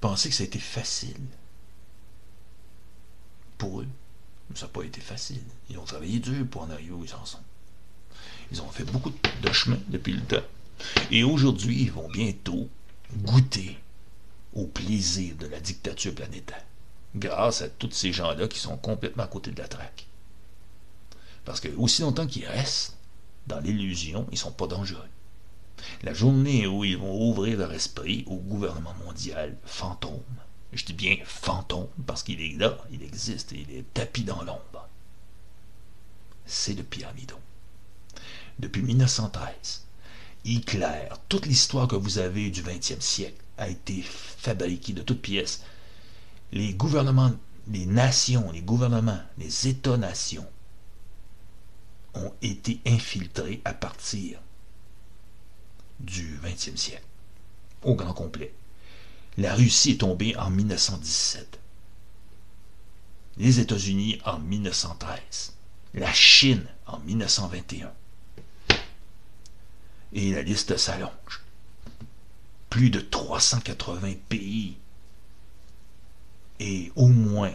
Pensez 0.02 0.28
que 0.28 0.36
ça 0.36 0.44
a 0.44 0.48
été 0.48 0.60
facile 0.60 1.22
pour 3.58 3.80
eux. 3.80 3.88
Ça 4.54 4.66
n'a 4.66 4.74
pas 4.74 4.84
été 4.84 5.00
facile. 5.00 5.42
Ils 5.70 5.78
ont 5.78 5.86
travaillé 5.86 6.20
dur 6.20 6.46
pour 6.46 6.64
en 6.64 6.70
arriver 6.70 6.92
où 6.92 7.06
ils 7.06 7.16
en 7.16 7.26
sont. 7.26 7.40
Ils 8.52 8.62
ont 8.62 8.70
fait 8.70 8.84
beaucoup 8.84 9.14
de 9.42 9.54
chemin 9.54 9.80
depuis 9.88 10.12
le 10.12 10.22
temps. 10.22 10.44
Et 11.12 11.24
aujourd'hui, 11.24 11.84
ils 11.84 11.92
vont 11.94 12.10
bientôt 12.10 12.68
goûter 13.16 13.78
au 14.54 14.66
plaisir 14.68 15.36
de 15.38 15.48
la 15.48 15.62
dictature 15.62 16.14
planétaire. 16.14 16.66
Grâce 17.16 17.62
à 17.62 17.70
tous 17.70 17.92
ces 17.92 18.12
gens-là 18.12 18.50
qui 18.50 18.60
sont 18.60 18.76
complètement 18.76 19.24
à 19.24 19.28
côté 19.28 19.52
de 19.52 19.62
la 19.62 19.70
traque. 19.70 20.08
Parce 21.46 21.60
que 21.60 21.70
aussi 21.78 22.02
longtemps 22.02 22.28
qu'ils 22.28 22.46
restent 22.46 22.98
dans 23.48 23.60
l'illusion, 23.60 24.28
ils 24.30 24.36
ne 24.36 24.40
sont 24.40 24.52
pas 24.52 24.68
dangereux. 24.68 25.08
La 26.04 26.14
journée 26.14 26.68
où 26.68 26.84
ils 26.84 26.98
vont 26.98 27.30
ouvrir 27.30 27.58
leur 27.58 27.74
esprit 27.74 28.24
au 28.28 28.36
gouvernement 28.36 28.94
mondial 29.06 29.58
fantôme, 29.66 30.22
je 30.74 30.86
dis 30.86 30.94
bien 30.94 31.18
fantôme 31.26 31.88
parce 32.06 32.24
qu'il 32.24 32.40
est 32.40 32.58
là, 32.58 32.78
il 32.92 33.02
existe 33.02 33.52
il 33.52 33.76
est 33.76 33.86
tapis 33.94 34.24
dans 34.24 34.44
l'ombre, 34.44 34.88
c'est 36.46 36.74
le 36.76 36.84
pyramidon. 36.84 37.40
Depuis 38.60 38.84
1913, 38.84 39.86
Hitler, 40.46 41.10
toute 41.30 41.48
l'histoire 41.48 41.88
que 41.88 41.96
vous 41.96 42.20
avez 42.20 42.52
du 42.52 42.62
20e 42.62 43.02
siècle 43.02 43.42
a 43.58 43.68
été 43.68 44.02
fabriquée 44.04 44.94
de 44.94 45.02
toutes 45.02 45.22
pièces. 45.22 45.64
Les 46.52 46.74
gouvernements 46.74 47.32
les 47.70 47.86
nations, 47.86 48.52
les 48.52 48.62
gouvernements, 48.62 49.20
les 49.38 49.68
États-nations 49.68 50.48
ont 52.14 52.34
été 52.42 52.80
infiltrés 52.86 53.62
à 53.66 53.74
partir 53.74 54.40
du 56.00 56.40
20e 56.44 56.78
siècle, 56.78 57.06
au 57.84 57.96
grand 57.96 58.14
complet. 58.14 58.54
La 59.38 59.56
Russie 59.56 59.92
est 59.92 60.02
tombée 60.02 60.36
en 60.36 60.50
1917. 60.50 61.60
Les 63.38 63.60
États-Unis 63.60 64.20
en 64.26 64.40
1913. 64.40 65.54
La 65.94 66.12
Chine 66.12 66.66
en 66.86 67.00
1921. 67.00 67.92
Et 70.14 70.32
la 70.34 70.42
liste 70.42 70.76
s'allonge. 70.78 71.42
Plus 72.70 72.90
de 72.90 73.00
380 73.00 74.14
pays 74.28 74.78
et 76.60 76.92
au 76.96 77.08
moins 77.08 77.54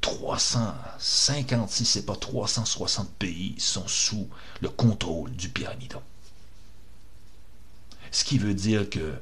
350, 0.00 1.70
si 1.70 1.84
ce 1.84 1.98
n'est 1.98 2.04
pas 2.04 2.16
360 2.16 3.10
pays, 3.14 3.54
sont 3.58 3.86
sous 3.86 4.28
le 4.60 4.68
contrôle 4.68 5.30
du 5.32 5.48
pyramidon. 5.48 6.02
Ce 8.10 8.24
qui 8.24 8.38
veut 8.38 8.54
dire 8.54 8.88
que, 8.88 9.14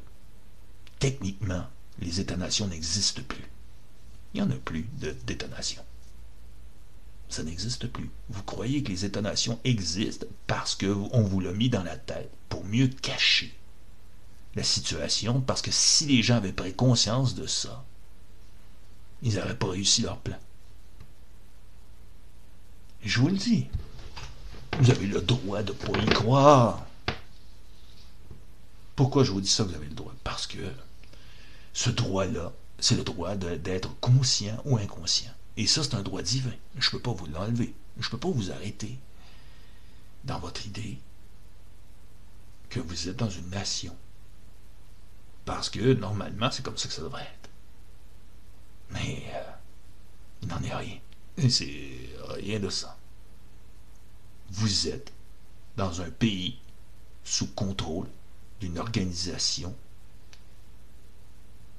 techniquement, 0.99 1.65
les 2.01 2.21
États-nations 2.21 2.69
n'existent 2.69 3.23
plus. 3.27 3.45
Il 4.33 4.41
n'y 4.41 4.47
en 4.47 4.51
a 4.51 4.59
plus 4.59 4.87
d'États-nations. 5.27 5.85
Ça 7.29 7.43
n'existe 7.43 7.89
plus. 7.89 8.11
Vous 8.31 8.43
croyez 8.43 8.83
que 8.83 8.91
les 8.91 9.05
États-nations 9.05 9.59
existent 9.65 10.27
parce 10.47 10.75
qu'on 10.75 11.23
vous 11.23 11.41
l'a 11.41 11.53
mis 11.53 11.69
dans 11.69 11.83
la 11.83 11.97
tête 11.97 12.31
pour 12.49 12.65
mieux 12.65 12.89
cacher 12.89 13.55
la 14.55 14.63
situation, 14.63 15.41
parce 15.41 15.61
que 15.61 15.71
si 15.71 16.07
les 16.07 16.23
gens 16.23 16.37
avaient 16.37 16.53
pris 16.53 16.75
conscience 16.75 17.35
de 17.35 17.47
ça, 17.47 17.85
ils 19.23 19.35
n'auraient 19.35 19.59
pas 19.59 19.69
réussi 19.69 20.03
leur 20.03 20.19
plan. 20.19 20.39
Je 23.03 23.21
vous 23.21 23.29
le 23.29 23.37
dis, 23.37 23.67
vous 24.79 24.91
avez 24.91 25.07
le 25.07 25.21
droit 25.21 25.63
de 25.63 25.73
ne 25.73 25.79
pas 25.79 25.99
y 25.99 26.07
croire. 26.07 26.85
Pourquoi 28.97 29.25
je 29.25 29.31
vous 29.31 29.41
dis 29.41 29.49
ça, 29.49 29.63
vous 29.65 29.75
avez 29.75 29.87
le 29.87 29.95
droit? 29.95 30.15
Parce 30.25 30.47
que 30.47 30.59
ce 31.73 31.91
droit-là, 31.91 32.53
c'est 32.81 32.97
le 32.97 33.05
droit 33.05 33.37
d'être 33.37 33.95
conscient 34.01 34.61
ou 34.65 34.77
inconscient. 34.77 35.33
Et 35.57 35.67
ça, 35.67 35.83
c'est 35.83 35.95
un 35.95 36.03
droit 36.03 36.23
divin. 36.23 36.53
Je 36.77 36.89
ne 36.89 36.93
peux 36.93 37.01
pas 37.01 37.13
vous 37.13 37.27
l'enlever. 37.27 37.75
Je 37.99 38.07
ne 38.07 38.11
peux 38.11 38.19
pas 38.19 38.29
vous 38.29 38.51
arrêter 38.51 38.99
dans 40.25 40.39
votre 40.39 40.67
idée 40.67 40.99
que 42.69 42.81
vous 42.81 43.09
êtes 43.09 43.17
dans 43.17 43.31
une 43.31 43.51
nation. 43.51 43.97
Parce 45.45 45.71
que 45.71 45.95
normalement, 45.95 46.51
c'est 46.51 46.63
comme 46.63 46.77
ça 46.77 46.89
que 46.89 46.95
ça 46.95 47.03
devrait 47.03 47.23
être. 47.23 47.51
Mais 48.91 49.25
euh, 49.35 49.51
il 50.43 50.49
n'en 50.49 50.63
est 50.63 50.75
rien. 50.75 50.99
C'est 51.49 52.11
rien 52.31 52.59
de 52.59 52.69
ça. 52.69 52.99
Vous 54.51 54.89
êtes 54.89 55.13
dans 55.77 56.01
un 56.01 56.11
pays 56.11 56.59
sous 57.23 57.47
contrôle 57.47 58.09
d'une 58.61 58.79
organisation 58.79 59.75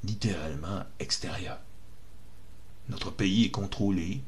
littéralement 0.03 0.84
extérieure. 0.99 1.60
Notre 2.88 3.12
pays 3.12 3.45
est 3.45 3.51
contrôlé 3.51 4.22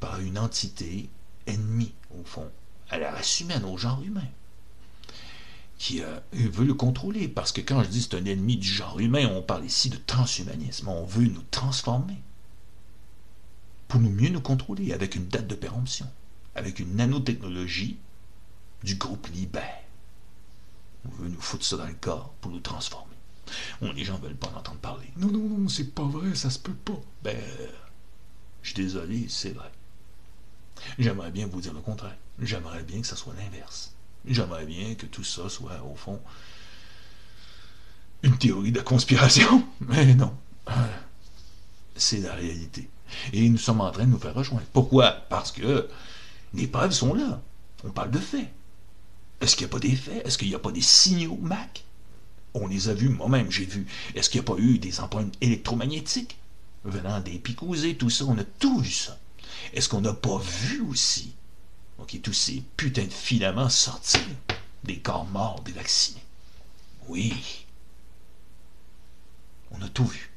par 0.00 0.20
une 0.20 0.38
entité 0.38 1.10
ennemie, 1.46 1.92
au 2.18 2.24
fond, 2.24 2.50
à 2.88 2.98
la 2.98 3.12
race 3.12 3.40
humaine, 3.40 3.64
au 3.64 3.76
genre 3.76 4.02
humain, 4.02 4.28
qui 5.76 6.02
euh, 6.02 6.20
veut 6.32 6.64
le 6.64 6.74
contrôler. 6.74 7.28
Parce 7.28 7.52
que 7.52 7.60
quand 7.60 7.82
je 7.82 7.88
dis 7.88 8.02
c'est 8.02 8.14
un 8.14 8.24
ennemi 8.24 8.56
du 8.56 8.68
genre 8.68 8.98
humain, 8.98 9.28
on 9.28 9.42
parle 9.42 9.66
ici 9.66 9.90
de 9.90 9.98
transhumanisme. 10.06 10.88
On 10.88 11.04
veut 11.04 11.26
nous 11.26 11.44
transformer 11.50 12.16
pour 13.94 14.02
nous 14.02 14.10
mieux 14.10 14.30
nous 14.30 14.40
contrôler 14.40 14.92
avec 14.92 15.14
une 15.14 15.28
date 15.28 15.46
de 15.46 15.54
péremption, 15.54 16.10
avec 16.56 16.80
une 16.80 16.96
nanotechnologie 16.96 17.96
du 18.82 18.96
groupe 18.96 19.28
Libère. 19.28 19.84
On 21.06 21.10
veut 21.10 21.28
nous 21.28 21.40
foutre 21.40 21.64
ça 21.64 21.76
dans 21.76 21.86
le 21.86 21.94
corps 21.94 22.34
pour 22.40 22.50
nous 22.50 22.58
transformer. 22.58 23.14
les 23.80 24.04
gens 24.04 24.18
ne 24.18 24.24
veulent 24.24 24.34
pas 24.34 24.48
en 24.48 24.58
entendre 24.58 24.80
parler. 24.80 25.06
Non, 25.16 25.28
non, 25.28 25.48
non, 25.48 25.68
c'est 25.68 25.94
pas 25.94 26.02
vrai, 26.02 26.34
ça 26.34 26.50
se 26.50 26.58
peut 26.58 26.74
pas. 26.74 27.00
Ben, 27.22 27.40
je 28.62 28.70
suis 28.72 28.82
désolé, 28.82 29.26
c'est 29.28 29.52
vrai. 29.52 29.70
J'aimerais 30.98 31.30
bien 31.30 31.46
vous 31.46 31.60
dire 31.60 31.72
le 31.72 31.80
contraire. 31.80 32.16
J'aimerais 32.40 32.82
bien 32.82 33.00
que 33.00 33.06
ça 33.06 33.14
soit 33.14 33.34
l'inverse. 33.34 33.94
J'aimerais 34.26 34.66
bien 34.66 34.96
que 34.96 35.06
tout 35.06 35.22
ça 35.22 35.48
soit, 35.48 35.80
au 35.84 35.94
fond, 35.94 36.20
une 38.24 38.38
théorie 38.38 38.72
de 38.72 38.80
conspiration. 38.80 39.64
Mais 39.82 40.16
non. 40.16 40.36
C'est 41.94 42.18
la 42.18 42.34
réalité. 42.34 42.90
Et 43.32 43.48
nous 43.48 43.58
sommes 43.58 43.80
en 43.80 43.90
train 43.90 44.04
de 44.04 44.10
nous 44.10 44.18
faire 44.18 44.34
rejoindre. 44.34 44.66
Pourquoi? 44.72 45.10
Parce 45.28 45.52
que 45.52 45.88
les 46.52 46.66
preuves 46.66 46.92
sont 46.92 47.14
là. 47.14 47.40
On 47.84 47.90
parle 47.90 48.10
de 48.10 48.18
faits. 48.18 48.50
Est-ce 49.40 49.56
qu'il 49.56 49.66
n'y 49.66 49.70
a 49.70 49.72
pas 49.72 49.80
des 49.80 49.94
faits? 49.94 50.26
Est-ce 50.26 50.38
qu'il 50.38 50.48
n'y 50.48 50.54
a 50.54 50.58
pas 50.58 50.72
des 50.72 50.80
signaux 50.80 51.38
Mac? 51.40 51.84
On 52.54 52.66
les 52.66 52.88
a 52.88 52.94
vus, 52.94 53.08
moi-même 53.08 53.50
j'ai 53.50 53.64
vu. 53.66 53.86
Est-ce 54.14 54.30
qu'il 54.30 54.40
n'y 54.40 54.46
a 54.46 54.52
pas 54.54 54.60
eu 54.60 54.78
des 54.78 55.00
empreintes 55.00 55.34
électromagnétiques 55.40 56.38
venant 56.84 57.20
des 57.20 57.38
picousés, 57.38 57.96
tout 57.96 58.10
ça? 58.10 58.24
On 58.26 58.38
a 58.38 58.44
tout 58.44 58.78
vu 58.78 58.90
ça. 58.90 59.18
Est-ce 59.72 59.88
qu'on 59.88 60.00
n'a 60.00 60.14
pas 60.14 60.38
vu 60.38 60.80
aussi 60.82 61.34
tous 62.22 62.32
ces 62.32 62.62
putains 62.76 63.06
de 63.06 63.12
filaments 63.12 63.68
sortir 63.68 64.20
des 64.84 64.98
corps 64.98 65.26
morts 65.26 65.62
des 65.62 65.72
vaccinés? 65.72 66.22
Oui. 67.08 67.34
On 69.72 69.82
a 69.82 69.88
tout 69.88 70.06
vu. 70.06 70.30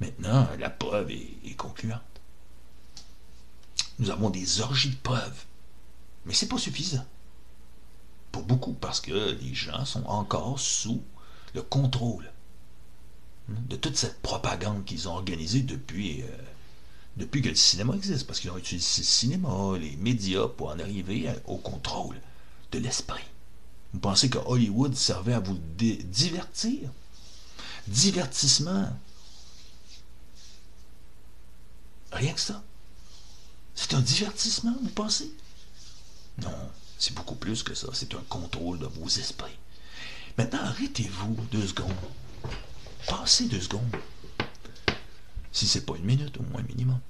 Maintenant, 0.00 0.48
la 0.58 0.70
preuve 0.70 1.10
est, 1.10 1.56
concluante. 1.56 2.00
Nous 3.98 4.10
avons 4.10 4.30
des 4.30 4.60
orgies 4.60 4.90
de 4.90 4.96
preuves. 4.96 5.44
Mais 6.26 6.34
ce 6.34 6.44
n'est 6.44 6.48
pas 6.48 6.58
suffisant. 6.58 7.06
Pour 8.32 8.42
beaucoup, 8.42 8.72
parce 8.72 9.00
que 9.00 9.38
les 9.40 9.54
gens 9.54 9.84
sont 9.84 10.04
encore 10.06 10.58
sous 10.58 11.02
le 11.54 11.62
contrôle 11.62 12.30
de 13.48 13.76
toute 13.76 13.96
cette 13.96 14.20
propagande 14.22 14.84
qu'ils 14.84 15.08
ont 15.08 15.12
organisée 15.12 15.60
depuis, 15.60 16.22
euh, 16.22 16.26
depuis 17.16 17.42
que 17.42 17.50
le 17.50 17.54
cinéma 17.54 17.94
existe, 17.94 18.26
parce 18.26 18.40
qu'ils 18.40 18.50
ont 18.50 18.58
utilisé 18.58 19.02
le 19.02 19.06
cinéma, 19.06 19.78
les 19.78 19.96
médias 19.96 20.48
pour 20.48 20.68
en 20.68 20.78
arriver 20.78 21.28
au 21.46 21.58
contrôle 21.58 22.16
de 22.72 22.78
l'esprit. 22.78 23.24
Vous 23.92 24.00
pensez 24.00 24.28
que 24.28 24.38
Hollywood 24.38 24.94
servait 24.96 25.34
à 25.34 25.40
vous 25.40 25.58
divertir? 25.76 26.90
Divertissement. 27.86 28.88
Rien 32.14 32.32
que 32.32 32.40
ça. 32.40 32.62
C'est 33.74 33.94
un 33.94 34.00
divertissement, 34.00 34.74
vous 34.80 34.90
pensez? 34.90 35.32
Non, 36.38 36.70
c'est 36.96 37.14
beaucoup 37.14 37.34
plus 37.34 37.62
que 37.64 37.74
ça. 37.74 37.88
C'est 37.92 38.14
un 38.14 38.22
contrôle 38.28 38.78
de 38.78 38.86
vos 38.86 39.08
esprits. 39.08 39.58
Maintenant, 40.38 40.60
arrêtez-vous 40.60 41.34
deux 41.50 41.66
secondes. 41.66 41.92
Passez 43.08 43.46
deux 43.46 43.60
secondes. 43.60 43.96
Si 45.52 45.66
c'est 45.66 45.84
pas 45.84 45.96
une 45.96 46.04
minute, 46.04 46.36
au 46.38 46.42
moins 46.44 46.62
minimum. 46.62 47.00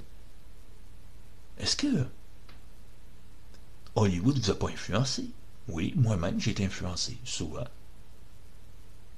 Est-ce 1.59 1.77
que 1.77 2.07
Hollywood 3.95 4.39
vous 4.39 4.51
a 4.51 4.59
pas 4.59 4.69
influencé? 4.69 5.31
Oui, 5.69 5.93
moi-même, 5.97 6.41
j'ai 6.41 6.51
été 6.51 6.65
influencé, 6.65 7.19
souvent. 7.25 7.65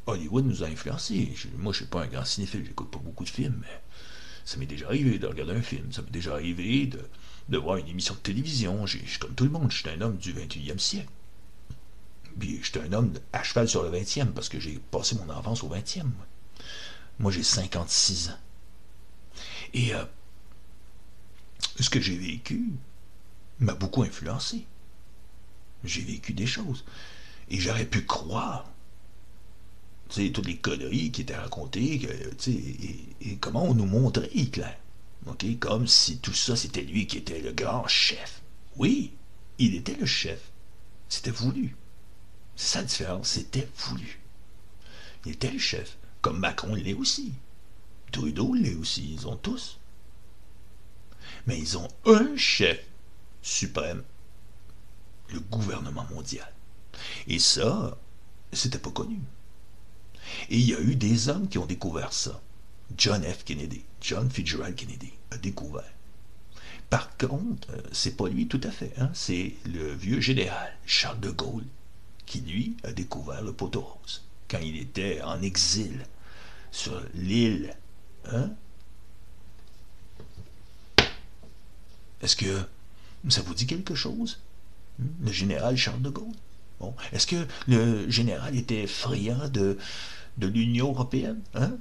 Hollywood 0.07 0.47
nous 0.47 0.62
a 0.62 0.66
influencés. 0.66 1.34
moi, 1.57 1.72
je 1.72 1.78
suis 1.78 1.87
pas 1.87 2.03
un 2.03 2.07
grand 2.07 2.24
cinéphile, 2.24 2.64
j'écoute 2.64 2.91
pas 2.91 2.99
beaucoup 2.99 3.24
de 3.24 3.30
films, 3.30 3.59
mais 3.61 3.82
ça 4.47 4.59
m'est 4.59 4.66
déjà 4.66 4.86
arrivé 4.86 5.18
de 5.18 5.26
regarder 5.26 5.55
un 5.55 5.61
film, 5.61 5.92
ça 5.92 6.03
m'est 6.03 6.11
déjà 6.11 6.34
arrivé 6.34 6.88
de, 7.49 7.59
voir 7.59 7.78
une 7.78 7.88
émission 7.88 8.14
de 8.14 8.20
télévision. 8.20 8.86
Suis 8.86 9.18
comme 9.18 9.34
tout 9.34 9.44
le 9.44 9.51
monde, 9.51 9.72
je 9.72 9.78
suis 9.78 9.90
un 9.90 10.01
homme 10.01 10.16
du 10.16 10.32
21e 10.32 10.78
siècle. 10.78 11.11
Puis 12.38 12.61
je 12.62 12.70
suis 12.70 12.78
un 12.78 12.92
homme 12.92 13.12
à 13.32 13.42
cheval 13.42 13.68
sur 13.68 13.82
le 13.82 13.90
20e 13.90 14.28
parce 14.28 14.49
que 14.49 14.61
j'ai 14.61 14.78
passé 14.92 15.16
mon 15.16 15.28
enfance 15.34 15.64
au 15.64 15.68
20e. 15.68 16.07
Moi, 17.18 17.32
j'ai 17.32 17.42
56 17.42 18.28
ans. 18.28 18.38
Et 19.74 19.92
euh, 19.94 20.05
ce 21.80 21.90
que 21.90 22.01
j'ai 22.01 22.16
vécu 22.16 22.70
m'a 23.59 23.74
beaucoup 23.74 24.05
influencé. 24.05 24.64
J'ai 25.82 26.03
vécu 26.03 26.34
des 26.34 26.47
choses. 26.47 26.84
Et 27.51 27.59
j'aurais 27.59 27.86
pu 27.86 28.05
croire 28.05 28.70
toutes 30.09 30.46
les 30.46 30.57
conneries 30.57 31.11
qui 31.11 31.22
étaient 31.22 31.36
racontées, 31.36 31.98
que, 31.98 32.50
et, 32.50 33.04
et, 33.20 33.36
comment 33.36 33.64
on 33.64 33.74
nous 33.74 33.86
montrait 33.86 34.30
Hitler. 34.32 34.72
Comme 35.59 35.88
si 35.88 36.18
tout 36.18 36.32
ça, 36.32 36.54
c'était 36.54 36.82
lui 36.82 37.07
qui 37.07 37.18
était 37.18 37.40
le 37.40 37.52
grand 37.52 37.86
chef. 37.88 38.42
Oui, 38.76 39.12
il 39.59 39.74
était 39.74 39.96
le 39.96 40.07
chef. 40.07 40.40
C'était 41.09 41.32
voulu. 41.32 41.76
C'est 42.54 42.74
ça 42.74 42.78
la 42.80 42.84
différence, 42.86 43.28
c'était 43.28 43.68
voulu. 43.76 44.20
Il 45.24 45.32
était 45.32 45.50
le 45.50 45.59
chef, 45.59 45.98
comme 46.22 46.38
Macron 46.38 46.74
l'est 46.74 46.94
aussi. 46.94 47.32
Trudeau 48.12 48.54
l'est 48.54 48.74
aussi, 48.74 49.14
ils 49.14 49.26
ont 49.26 49.36
tous. 49.36 49.78
Mais 51.46 51.59
ils 51.59 51.76
ont 51.76 51.88
un 52.07 52.36
chef 52.36 52.78
suprême, 53.42 54.04
le 55.28 55.40
gouvernement 55.40 56.07
mondial. 56.11 56.50
Et 57.26 57.38
ça, 57.38 57.98
c'était 58.52 58.78
pas 58.78 58.90
connu. 58.90 59.20
Et 60.50 60.58
il 60.58 60.66
y 60.68 60.74
a 60.74 60.80
eu 60.80 60.96
des 60.96 61.28
hommes 61.28 61.48
qui 61.48 61.58
ont 61.58 61.66
découvert 61.66 62.12
ça. 62.12 62.40
John 62.96 63.22
F. 63.22 63.44
Kennedy, 63.44 63.82
John 64.00 64.30
Fitzgerald 64.30 64.76
Kennedy, 64.76 65.12
a 65.30 65.38
découvert. 65.38 65.92
Par 66.88 67.16
contre, 67.16 67.70
euh, 67.72 67.82
c'est 67.92 68.16
pas 68.16 68.28
lui 68.28 68.46
tout 68.46 68.60
à 68.62 68.70
fait, 68.70 68.92
hein, 68.98 69.10
c'est 69.12 69.54
le 69.64 69.92
vieux 69.92 70.20
général 70.20 70.72
Charles 70.86 71.18
de 71.18 71.30
Gaulle 71.30 71.64
qui, 72.26 72.40
lui, 72.40 72.76
a 72.84 72.92
découvert 72.92 73.42
le 73.42 73.52
poteau 73.52 73.80
rose 73.80 74.22
quand 74.48 74.58
il 74.58 74.76
était 74.76 75.20
en 75.22 75.42
exil 75.42 76.06
sur 76.70 77.02
l'île. 77.14 77.74
Hein? 78.30 78.50
Est-ce 82.22 82.36
que 82.36 82.62
ça 83.28 83.42
vous 83.42 83.54
dit 83.54 83.66
quelque 83.66 83.94
chose? 83.94 84.40
Hmm? 84.98 85.06
Le 85.24 85.32
général 85.32 85.76
Charles 85.76 86.02
de 86.02 86.10
Gaulle? 86.10 86.34
Bon. 86.78 86.94
Est-ce 87.12 87.26
que 87.26 87.46
le 87.66 88.08
général 88.10 88.54
était 88.56 88.86
friand 88.86 89.48
de, 89.48 89.78
de 90.39 90.47
l'Union 90.47 90.91
européenne? 90.91 91.41
Hein? 91.55 91.76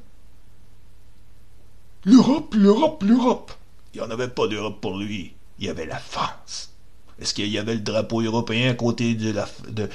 L'Europe, 2.03 2.53
l'Europe, 2.55 3.03
l'Europe. 3.03 3.51
Il 3.93 4.01
n'y 4.01 4.07
en 4.07 4.11
avait 4.11 4.27
pas 4.27 4.47
d'Europe 4.47 4.79
pour 4.81 4.97
lui. 4.97 5.33
Il 5.59 5.65
y 5.65 5.69
avait 5.69 5.85
la 5.85 5.99
France. 5.99 6.71
Est-ce 7.19 7.33
qu'il 7.33 7.47
y 7.47 7.57
avait 7.57 7.75
le 7.75 7.81
drapeau 7.81 8.21
européen 8.21 8.71
à 8.71 8.73
côté 8.73 9.15
de 9.15 9.31
la, 9.31 9.47
de, 9.69 9.89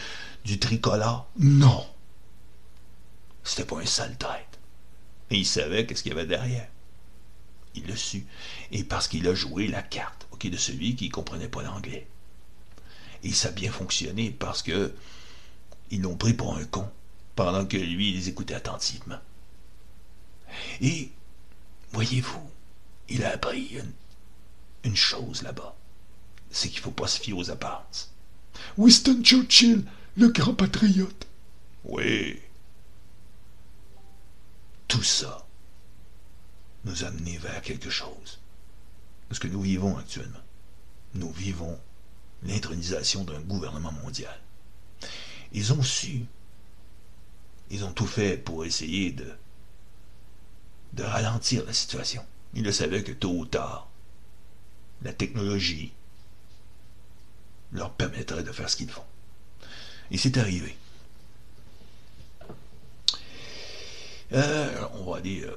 du 0.45 0.59
tricolore? 0.59 1.29
Non. 1.39 1.87
C'était 3.45 3.65
pas 3.65 3.79
un 3.79 3.87
sale 3.87 4.17
tête. 4.17 4.59
Et 5.31 5.37
il 5.37 5.47
savait 5.47 5.87
qu'est-ce 5.87 6.03
qu'il 6.03 6.13
y 6.13 6.15
avait 6.15 6.27
derrière. 6.27 6.69
Il 7.75 7.87
l'a 7.87 7.97
su. 7.97 8.27
Et 8.73 8.83
parce 8.85 9.07
qu'il 9.07 9.29
a 9.29 9.35
joué 9.35 9.69
la 9.69 9.83
carte 9.83 10.27
ok, 10.33 10.51
de 10.51 10.57
celui 10.57 10.97
qui 10.97 11.09
ne 11.09 11.13
comprenait 11.13 11.49
pas 11.49 11.63
l'anglais. 11.63 12.07
Et 13.23 13.33
ça 13.33 13.49
a 13.49 13.53
bien 13.53 13.71
fonctionné 13.71 14.31
parce 14.31 14.63
que 14.63 14.93
ils 15.91 16.01
l'ont 16.01 16.17
pris 16.17 16.35
pour 16.35 16.57
un 16.57 16.65
con, 16.65 16.89
pendant 17.41 17.65
que 17.65 17.79
lui, 17.79 18.13
les 18.13 18.29
écoutait 18.29 18.53
attentivement. 18.53 19.19
Et, 20.83 21.11
voyez-vous, 21.93 22.51
il 23.09 23.25
a 23.25 23.31
appris 23.31 23.69
une, 23.69 23.93
une 24.85 24.95
chose 24.95 25.41
là-bas. 25.41 25.75
C'est 26.51 26.69
qu'il 26.69 26.81
ne 26.81 26.83
faut 26.83 26.91
pas 26.91 27.07
se 27.07 27.19
fier 27.19 27.33
aux 27.33 27.51
apparences. 27.51 28.13
Winston 28.77 29.23
Churchill, 29.23 29.87
le 30.19 30.29
grand 30.29 30.53
patriote. 30.53 31.27
Oui. 31.85 32.39
Tout 34.87 35.03
ça 35.03 35.47
nous 36.85 37.05
a 37.05 37.07
amené 37.07 37.39
vers 37.39 37.63
quelque 37.63 37.89
chose. 37.89 38.39
Ce 39.31 39.41
que 39.41 39.49
nous 39.49 39.63
vivons 39.63 39.97
actuellement. 39.97 40.45
Nous 41.15 41.33
vivons 41.33 41.81
l'intronisation 42.43 43.25
d'un 43.25 43.41
gouvernement 43.41 43.93
mondial. 43.93 44.39
Ils 45.53 45.73
ont 45.73 45.83
su, 45.83 46.27
ils 47.71 47.85
ont 47.85 47.93
tout 47.93 48.07
fait 48.07 48.37
pour 48.37 48.65
essayer 48.65 49.13
de, 49.13 49.27
ralentir 51.03 51.65
la 51.65 51.73
situation. 51.73 52.23
Ils 52.53 52.65
le 52.65 52.73
savaient 52.73 53.03
que 53.03 53.13
tôt 53.13 53.31
ou 53.31 53.47
tard, 53.47 53.89
la 55.03 55.13
technologie 55.13 55.93
leur 57.73 57.93
permettrait 57.93 58.43
de 58.43 58.53
faire 58.53 58.69
ce 58.69 58.77
qu'ils 58.77 58.91
font. 58.91 59.05
Et 60.11 60.19
c'est 60.19 60.37
arrivé. 60.37 60.77
Euh, 64.33 64.87
on 64.95 65.11
va 65.11 65.19
aller, 65.19 65.43
euh, 65.43 65.55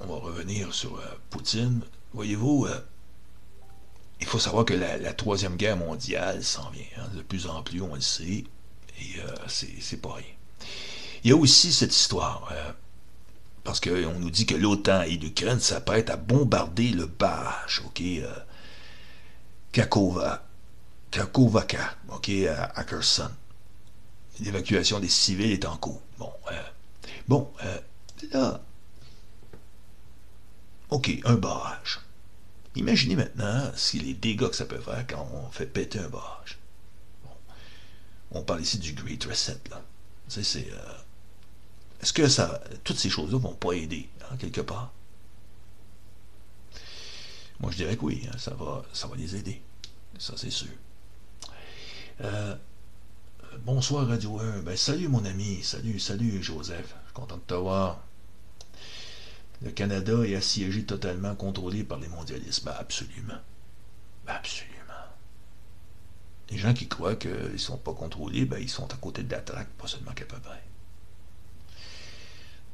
on 0.00 0.06
va 0.06 0.14
revenir 0.14 0.72
sur 0.72 0.98
euh, 0.98 1.04
Poutine. 1.30 1.82
Voyez-vous, 2.14 2.68
il 4.20 4.26
faut 4.26 4.38
savoir 4.38 4.64
que 4.64 4.72
la, 4.72 5.12
troisième 5.12 5.56
guerre 5.56 5.76
mondiale 5.76 6.42
s'en 6.42 6.70
vient. 6.70 6.84
Hein. 6.98 7.08
de 7.14 7.22
plus 7.22 7.46
en 7.46 7.62
plus, 7.62 7.82
on 7.82 7.94
le 7.94 8.00
sait. 8.00 8.44
Et 8.98 9.20
c'est 9.48 10.00
pas 10.00 10.14
rien. 10.14 10.24
Il 11.26 11.30
y 11.30 11.32
a 11.32 11.36
aussi 11.36 11.72
cette 11.72 11.92
histoire. 11.92 12.52
parce 13.64 13.80
qu'on 13.80 14.16
nous 14.20 14.30
dit 14.30 14.46
que 14.46 14.54
l'OTAN 14.54 15.02
et 15.02 15.16
l'Ukraine 15.16 15.58
s'apprêtent 15.58 16.08
à 16.08 16.16
bombarder 16.16 16.90
le 16.90 17.06
barrage, 17.06 17.82
OK, 17.84 18.00
Kakova, 19.72 20.46
Kakovaka, 21.10 21.96
OK, 22.10 22.30
à. 22.30 22.84
L'évacuation 24.38 25.00
des 25.00 25.08
civils 25.08 25.50
est 25.50 25.64
en 25.64 25.76
cours. 25.76 26.00
Bon, 26.16 26.32
bon, 27.26 27.50
Là, 28.30 28.60
OK, 30.90 31.10
un 31.24 31.34
barrage. 31.34 32.02
Imaginez 32.76 33.16
maintenant 33.16 33.72
si 33.74 33.98
les 33.98 34.14
dégâts 34.14 34.48
que 34.48 34.54
ça 34.54 34.64
peut 34.64 34.78
faire 34.78 35.04
quand 35.08 35.28
on 35.34 35.50
fait 35.50 35.66
péter 35.66 35.98
un 35.98 36.08
barrage. 36.08 36.60
On 38.30 38.42
parle 38.42 38.60
ici 38.60 38.78
du 38.78 38.92
Great 38.92 39.24
Reset, 39.24 39.58
là. 39.70 39.82
c'est... 40.28 40.70
Euh, 40.70 41.02
est-ce 42.00 42.12
que 42.12 42.28
ça, 42.28 42.62
toutes 42.84 42.98
ces 42.98 43.10
choses-là 43.10 43.38
vont 43.38 43.54
pas 43.54 43.72
aider, 43.72 44.08
hein, 44.22 44.36
quelque 44.38 44.60
part? 44.60 44.92
Moi, 47.60 47.70
je 47.72 47.76
dirais 47.76 47.96
que 47.96 48.04
oui, 48.04 48.28
hein, 48.30 48.36
ça, 48.38 48.54
va, 48.54 48.84
ça 48.92 49.06
va 49.06 49.16
les 49.16 49.34
aider. 49.34 49.62
Ça, 50.18 50.34
c'est 50.36 50.50
sûr. 50.50 50.68
Euh, 52.20 52.54
bonsoir, 53.64 54.06
Radio 54.06 54.38
1. 54.38 54.60
Ben, 54.60 54.76
salut, 54.76 55.08
mon 55.08 55.24
ami. 55.24 55.62
Salut, 55.62 55.98
salut, 55.98 56.42
Joseph. 56.42 56.94
Je 57.00 57.06
suis 57.06 57.14
content 57.14 57.36
de 57.36 57.42
te 57.42 57.54
voir. 57.54 58.02
Le 59.62 59.70
Canada 59.70 60.22
est 60.24 60.34
assiégé 60.34 60.84
totalement 60.84 61.34
contrôlé 61.34 61.82
par 61.82 61.98
les 61.98 62.08
mondialistes. 62.08 62.64
Ben, 62.64 62.74
absolument. 62.78 63.40
Ben, 64.26 64.34
absolument. 64.34 64.76
Les 66.50 66.58
gens 66.58 66.74
qui 66.74 66.88
croient 66.88 67.16
qu'ils 67.16 67.52
ne 67.52 67.56
sont 67.56 67.78
pas 67.78 67.94
contrôlés, 67.94 68.44
ben, 68.44 68.58
ils 68.58 68.68
sont 68.68 68.92
à 68.92 68.96
côté 68.96 69.22
de 69.22 69.32
la 69.32 69.40
traque, 69.40 69.70
pas 69.78 69.86
seulement 69.88 70.12
qu'à 70.12 70.26
peu 70.26 70.38
près. 70.38 70.62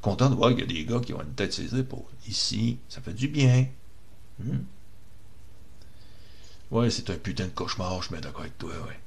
Content 0.03 0.28
de 0.28 0.34
voir 0.34 0.50
qu'il 0.50 0.61
y 0.61 0.62
a 0.62 0.66
des 0.66 0.84
gars 0.84 1.00
qui 1.00 1.14
ont 1.14 1.22
une 1.22 1.34
tête 1.34 1.53
sur 1.53 1.64
les 1.64 1.80
épaules. 1.80 2.03
Ici, 2.28 2.78
ça 2.88 3.00
fait 3.00 3.14
du 3.14 3.28
bien. 3.28 3.66
Hmm. 4.38 4.64
Ouais, 6.70 6.90
c'est 6.90 7.09
un 7.11 7.16
putain 7.16 7.44
de 7.44 7.50
cauchemar, 7.50 8.03
je 8.03 8.09
suis 8.09 8.20
d'accord 8.20 8.42
avec 8.42 8.59
toi, 8.59 8.70
ouais. 8.70 9.00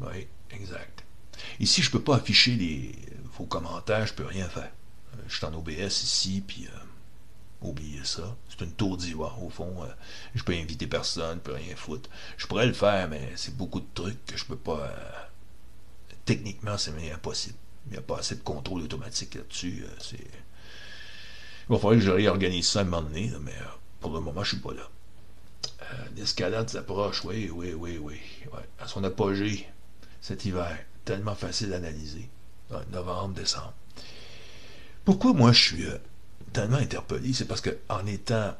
Oui, 0.00 0.26
exact. 0.50 1.04
Ici, 1.60 1.82
je 1.82 1.90
peux 1.90 2.00
pas 2.00 2.16
afficher 2.16 2.54
les, 2.54 2.94
vos 3.36 3.44
commentaires, 3.44 4.06
je 4.06 4.14
peux 4.14 4.24
rien 4.24 4.48
faire. 4.48 4.70
Euh, 5.14 5.22
je 5.28 5.36
suis 5.36 5.44
en 5.44 5.54
OBS 5.54 6.02
ici, 6.02 6.42
puis 6.46 6.66
euh, 6.66 6.78
Oubliez 7.62 8.04
ça. 8.04 8.36
C'est 8.48 8.64
une 8.64 8.72
tour 8.72 8.96
d'ivoire, 8.96 9.42
au 9.42 9.48
fond. 9.48 9.84
Euh, 9.84 9.86
je 10.34 10.42
peux 10.42 10.52
inviter 10.52 10.86
personne, 10.86 11.38
je 11.38 11.50
peux 11.50 11.52
rien 11.52 11.76
foutre. 11.76 12.10
Je 12.36 12.46
pourrais 12.46 12.66
le 12.66 12.72
faire, 12.72 13.08
mais 13.08 13.32
c'est 13.36 13.56
beaucoup 13.56 13.80
de 13.80 13.86
trucs 13.94 14.24
que 14.26 14.36
je 14.36 14.44
peux 14.44 14.56
pas. 14.56 14.80
Euh, 14.80 15.22
techniquement, 16.24 16.76
c'est 16.76 16.92
impossible. 17.12 17.58
Il 17.86 17.92
n'y 17.92 17.98
a 17.98 18.02
pas 18.02 18.18
assez 18.18 18.36
de 18.36 18.42
contrôle 18.42 18.82
automatique 18.82 19.34
là-dessus. 19.34 19.84
Euh. 19.84 20.16
Il 21.68 21.68
va 21.68 21.76
falloir 21.76 21.94
que 21.94 22.00
je 22.00 22.10
réorganise 22.10 22.68
ça 22.68 22.80
à 22.80 22.82
un 22.82 22.84
moment 22.86 23.02
donné, 23.02 23.32
mais 23.40 23.54
pour 24.00 24.12
le 24.12 24.20
moment, 24.20 24.42
je 24.42 24.50
suis 24.50 24.58
pas 24.58 24.74
là. 24.74 24.88
L'escalade 26.16 26.70
s'approche, 26.70 27.24
oui, 27.24 27.50
oui, 27.52 27.74
oui, 27.74 27.98
oui. 27.98 28.18
À 28.80 28.88
son 28.88 29.04
apogée, 29.04 29.68
cet 30.20 30.44
hiver, 30.44 30.78
tellement 31.04 31.34
facile 31.34 31.70
d'analyser. 31.70 32.28
novembre, 32.90 33.34
décembre. 33.34 33.74
Pourquoi 35.04 35.32
moi 35.32 35.52
je 35.52 35.60
suis 35.60 35.86
tellement 36.52 36.76
interpellé, 36.76 37.32
c'est 37.32 37.46
parce 37.46 37.60
que 37.60 37.76
en 37.88 38.06
étant 38.06 38.54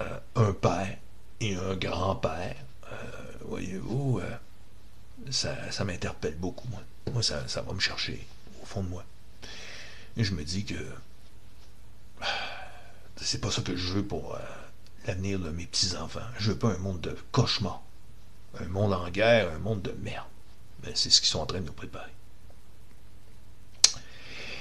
euh, 0.00 0.18
un 0.36 0.52
père 0.52 0.96
et 1.40 1.54
un 1.54 1.74
grand-père, 1.76 2.56
euh, 2.92 2.96
voyez-vous, 3.42 4.20
euh, 4.20 5.30
ça, 5.30 5.84
m'interpelle 5.84 6.36
beaucoup, 6.36 6.68
moi. 6.68 6.80
Moi, 7.12 7.22
ça, 7.22 7.62
va 7.62 7.72
me 7.72 7.80
chercher 7.80 8.24
fond 8.70 8.82
de 8.82 8.88
moi. 8.88 9.04
Et 10.16 10.24
je 10.24 10.34
me 10.34 10.44
dis 10.44 10.64
que 10.64 10.74
c'est 13.16 13.40
pas 13.40 13.50
ça 13.50 13.62
que 13.62 13.76
je 13.76 13.92
veux 13.92 14.04
pour 14.04 14.38
l'avenir 15.06 15.38
de 15.38 15.50
mes 15.50 15.66
petits-enfants. 15.66 16.20
Je 16.38 16.52
veux 16.52 16.58
pas 16.58 16.68
un 16.68 16.78
monde 16.78 17.00
de 17.00 17.16
cauchemar. 17.32 17.82
Un 18.58 18.68
monde 18.68 18.92
en 18.92 19.08
guerre, 19.10 19.52
un 19.52 19.58
monde 19.58 19.82
de 19.82 19.92
merde. 20.02 20.26
Mais 20.82 20.92
c'est 20.94 21.10
ce 21.10 21.20
qu'ils 21.20 21.30
sont 21.30 21.40
en 21.40 21.46
train 21.46 21.60
de 21.60 21.66
nous 21.66 21.72
préparer. 21.72 22.10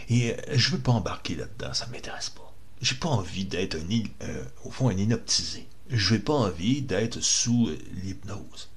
Et 0.09 0.35
je 0.53 0.71
veux 0.71 0.79
pas 0.79 0.91
embarquer 0.91 1.35
là-dedans, 1.35 1.73
ça 1.73 1.87
m'intéresse 1.87 2.29
pas 2.29 2.49
j'ai 2.81 2.95
pas 2.95 3.09
envie 3.09 3.45
d'être 3.45 3.75
un, 3.75 4.25
euh, 4.25 4.43
au 4.63 4.71
fond 4.71 4.89
un 4.89 4.97
inoptisé. 4.97 5.67
Je 5.89 6.13
n'ai 6.13 6.19
pas 6.19 6.33
envie 6.33 6.81
d'être 6.81 7.19
sous 7.19 7.67
euh, 7.67 7.77
l'hypnose. 8.03 8.69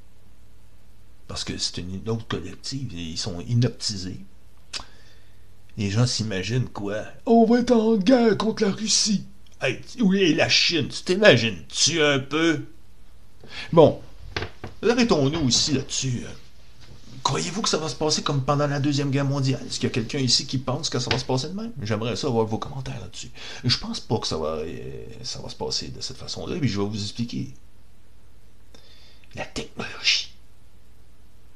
Parce 1.28 1.44
que 1.44 1.56
c'est 1.56 1.78
une 1.78 1.94
hypnose 1.94 2.24
collective. 2.28 2.92
Ils 2.92 3.18
sont 3.18 3.40
inoptisés. 3.40 4.20
Les 5.76 5.90
gens 5.90 6.06
s'imaginent 6.06 6.68
quoi? 6.68 7.04
On 7.26 7.44
va 7.44 7.60
être 7.60 7.72
en 7.72 7.96
guerre 7.96 8.36
contre 8.36 8.64
la 8.64 8.70
Russie. 8.70 9.24
Hey, 9.60 9.80
oui, 10.00 10.34
la 10.34 10.48
Chine. 10.48 10.88
Tu 10.88 11.02
t'imagines-tu 11.02 12.02
un 12.02 12.18
peu? 12.18 12.62
Bon, 13.72 14.00
arrêtons-nous 14.82 15.46
aussi 15.46 15.72
là-dessus. 15.72 16.24
Hein. 16.26 16.32
Croyez-vous 17.22 17.62
que 17.62 17.68
ça 17.68 17.78
va 17.78 17.88
se 17.88 17.94
passer 17.94 18.22
comme 18.22 18.44
pendant 18.44 18.66
la 18.66 18.80
Deuxième 18.80 19.10
Guerre 19.10 19.24
mondiale? 19.24 19.62
Est-ce 19.66 19.76
qu'il 19.76 19.84
y 19.88 19.92
a 19.92 19.94
quelqu'un 19.94 20.18
ici 20.18 20.46
qui 20.46 20.58
pense 20.58 20.90
que 20.90 20.98
ça 20.98 21.08
va 21.08 21.18
se 21.18 21.24
passer 21.24 21.48
de 21.48 21.54
même? 21.54 21.72
J'aimerais 21.80 22.16
ça 22.16 22.26
avoir 22.26 22.46
vos 22.46 22.58
commentaires 22.58 23.00
là-dessus. 23.00 23.30
Je 23.64 23.78
pense 23.78 24.00
pas 24.00 24.18
que 24.18 24.26
ça 24.26 24.36
va, 24.36 24.56
euh, 24.56 25.04
ça 25.22 25.40
va 25.40 25.48
se 25.48 25.54
passer 25.54 25.88
de 25.88 26.00
cette 26.00 26.16
façon-là, 26.16 26.56
mais 26.60 26.66
je 26.66 26.80
vais 26.80 26.86
vous 26.86 27.00
expliquer. 27.00 27.54
La 29.36 29.44
technologie. 29.44 30.32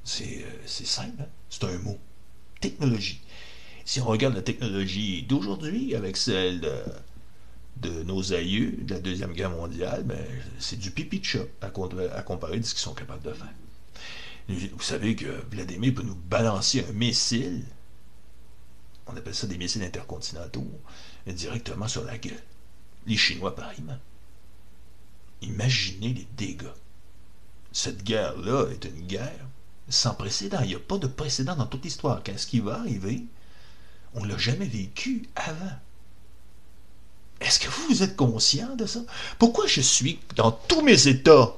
C'est 0.04 0.44
euh, 0.44 0.66
simple, 0.66 1.20
hein? 1.20 1.26
c'est 1.50 1.64
un 1.64 1.78
mot. 1.78 1.98
Technologie. 2.60 3.20
Si 3.86 4.00
on 4.00 4.04
regarde 4.04 4.34
la 4.34 4.42
technologie 4.42 5.22
d'aujourd'hui 5.22 5.94
avec 5.94 6.16
celle 6.16 6.60
de 7.76 8.02
nos 8.02 8.32
aïeux 8.32 8.72
de 8.82 8.94
la 8.94 9.00
Deuxième 9.00 9.32
Guerre 9.32 9.50
mondiale, 9.50 10.02
ben, 10.02 10.18
c'est 10.58 10.76
du 10.76 10.90
pipi 10.90 11.20
de 11.20 11.24
chat 11.24 11.44
à, 11.62 11.70
comparer 11.70 12.58
de 12.58 12.64
ce 12.64 12.74
qu'ils 12.74 12.82
sont 12.82 12.94
capables 12.94 13.22
de 13.22 13.32
faire. 13.32 13.54
Vous 14.48 14.82
savez 14.82 15.14
que 15.14 15.40
Vladimir 15.52 15.94
peut 15.94 16.02
nous 16.02 16.16
balancer 16.16 16.84
un 16.88 16.92
missile, 16.92 17.64
on 19.06 19.16
appelle 19.16 19.36
ça 19.36 19.46
des 19.46 19.56
missiles 19.56 19.84
intercontinentaux, 19.84 20.68
directement 21.28 21.86
sur 21.86 22.04
la 22.04 22.18
gueule. 22.18 22.42
Les 23.06 23.16
Chinois, 23.16 23.54
pareil. 23.54 23.78
Imaginez 25.42 26.12
les 26.12 26.26
dégâts. 26.36 26.74
Cette 27.70 28.02
guerre-là 28.02 28.66
est 28.72 28.84
une 28.84 29.06
guerre 29.06 29.46
sans 29.88 30.14
précédent. 30.14 30.58
Il 30.62 30.68
n'y 30.68 30.74
a 30.74 30.80
pas 30.80 30.98
de 30.98 31.06
précédent 31.06 31.54
dans 31.54 31.66
toute 31.66 31.84
l'histoire. 31.84 32.24
Qu'est-ce 32.24 32.48
qui 32.48 32.58
va 32.58 32.80
arriver? 32.80 33.26
On 34.16 34.24
ne 34.24 34.30
l'a 34.30 34.38
jamais 34.38 34.66
vécu 34.66 35.22
avant. 35.36 35.72
Est-ce 37.40 37.60
que 37.60 37.68
vous, 37.68 38.02
êtes 38.02 38.16
conscient 38.16 38.74
de 38.76 38.86
ça? 38.86 39.00
Pourquoi 39.38 39.66
je 39.66 39.82
suis 39.82 40.18
dans 40.36 40.50
tous 40.50 40.80
mes 40.80 41.06
états? 41.06 41.54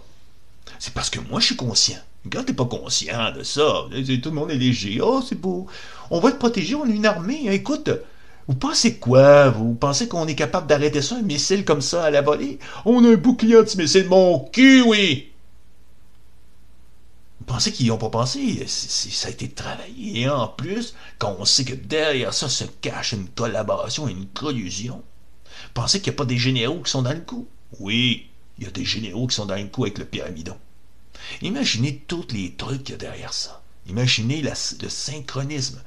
C'est 0.80 0.92
parce 0.92 1.08
que 1.08 1.20
moi, 1.20 1.38
je 1.38 1.46
suis 1.46 1.56
conscient. 1.56 1.98
Quand 2.30 2.42
t'es 2.44 2.52
pas 2.52 2.64
conscient 2.64 3.32
de 3.32 3.44
ça, 3.44 3.84
tout 3.88 4.30
le 4.30 4.34
monde 4.34 4.50
est 4.50 4.56
léger. 4.56 4.98
Oh, 5.00 5.22
c'est 5.26 5.40
beau. 5.40 5.68
On 6.10 6.18
va 6.18 6.30
être 6.30 6.38
protégé, 6.38 6.74
on 6.74 6.84
est 6.84 6.94
une 6.94 7.06
armée. 7.06 7.44
Écoute, 7.46 7.90
vous 8.48 8.56
pensez 8.56 8.96
quoi? 8.96 9.50
Vous 9.50 9.74
pensez 9.74 10.08
qu'on 10.08 10.26
est 10.26 10.34
capable 10.34 10.66
d'arrêter 10.66 11.00
ça, 11.00 11.16
un 11.16 11.22
missile 11.22 11.64
comme 11.64 11.80
ça 11.80 12.04
à 12.04 12.10
la 12.10 12.22
volée? 12.22 12.58
On 12.84 13.04
a 13.04 13.08
un 13.08 13.16
bouclier 13.16 13.56
anti-missile, 13.56 14.08
mon 14.08 14.40
cul, 14.52 14.82
oui! 14.82 15.27
Pensez 17.48 17.72
qu'ils 17.72 17.86
n'y 17.86 17.90
ont 17.90 17.98
pas 17.98 18.10
pensé? 18.10 18.66
ça 18.66 19.28
a 19.28 19.30
été 19.30 19.48
travaillé. 19.48 20.20
Et 20.20 20.28
en 20.28 20.48
plus, 20.48 20.94
quand 21.18 21.34
on 21.38 21.46
sait 21.46 21.64
que 21.64 21.74
derrière 21.74 22.34
ça 22.34 22.48
se 22.48 22.64
cache 22.64 23.12
une 23.12 23.28
collaboration 23.28 24.06
et 24.06 24.12
une 24.12 24.28
collusion, 24.28 25.02
pensez 25.72 26.00
qu'il 26.00 26.12
n'y 26.12 26.16
a 26.16 26.18
pas 26.18 26.26
des 26.26 26.36
généraux 26.36 26.82
qui 26.82 26.90
sont 26.90 27.02
dans 27.02 27.14
le 27.14 27.20
coup? 27.20 27.48
Oui, 27.80 28.28
il 28.58 28.64
y 28.64 28.66
a 28.66 28.70
des 28.70 28.84
généraux 28.84 29.26
qui 29.26 29.34
sont 29.34 29.46
dans 29.46 29.56
le 29.56 29.66
coup 29.66 29.84
avec 29.84 29.96
le 29.96 30.04
pyramidon. 30.04 30.56
Imaginez 31.40 32.04
tous 32.06 32.26
les 32.30 32.52
trucs 32.52 32.84
qu'il 32.84 32.92
y 32.92 32.94
a 32.96 32.98
derrière 32.98 33.32
ça. 33.32 33.62
Imaginez 33.88 34.42
le 34.42 34.88
synchronisme 34.88 35.82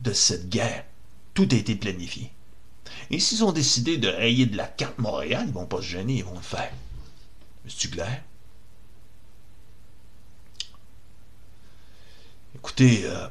de 0.00 0.12
cette 0.12 0.48
guerre. 0.48 0.84
Tout 1.34 1.48
a 1.52 1.54
été 1.54 1.76
planifié. 1.76 2.32
Et 3.10 3.20
s'ils 3.20 3.44
ont 3.44 3.52
décidé 3.52 3.96
de 3.96 4.08
rayer 4.08 4.46
de 4.46 4.56
la 4.56 4.66
carte 4.66 4.98
Montréal, 4.98 5.44
ils 5.46 5.52
vont 5.52 5.66
pas 5.66 5.78
se 5.78 5.86
gêner, 5.86 6.16
ils 6.16 6.24
vont 6.24 6.34
le 6.34 6.40
faire. 6.40 6.72
Clair? 7.90 8.22
Écoutez, 12.62 13.06
euh, 13.06 13.26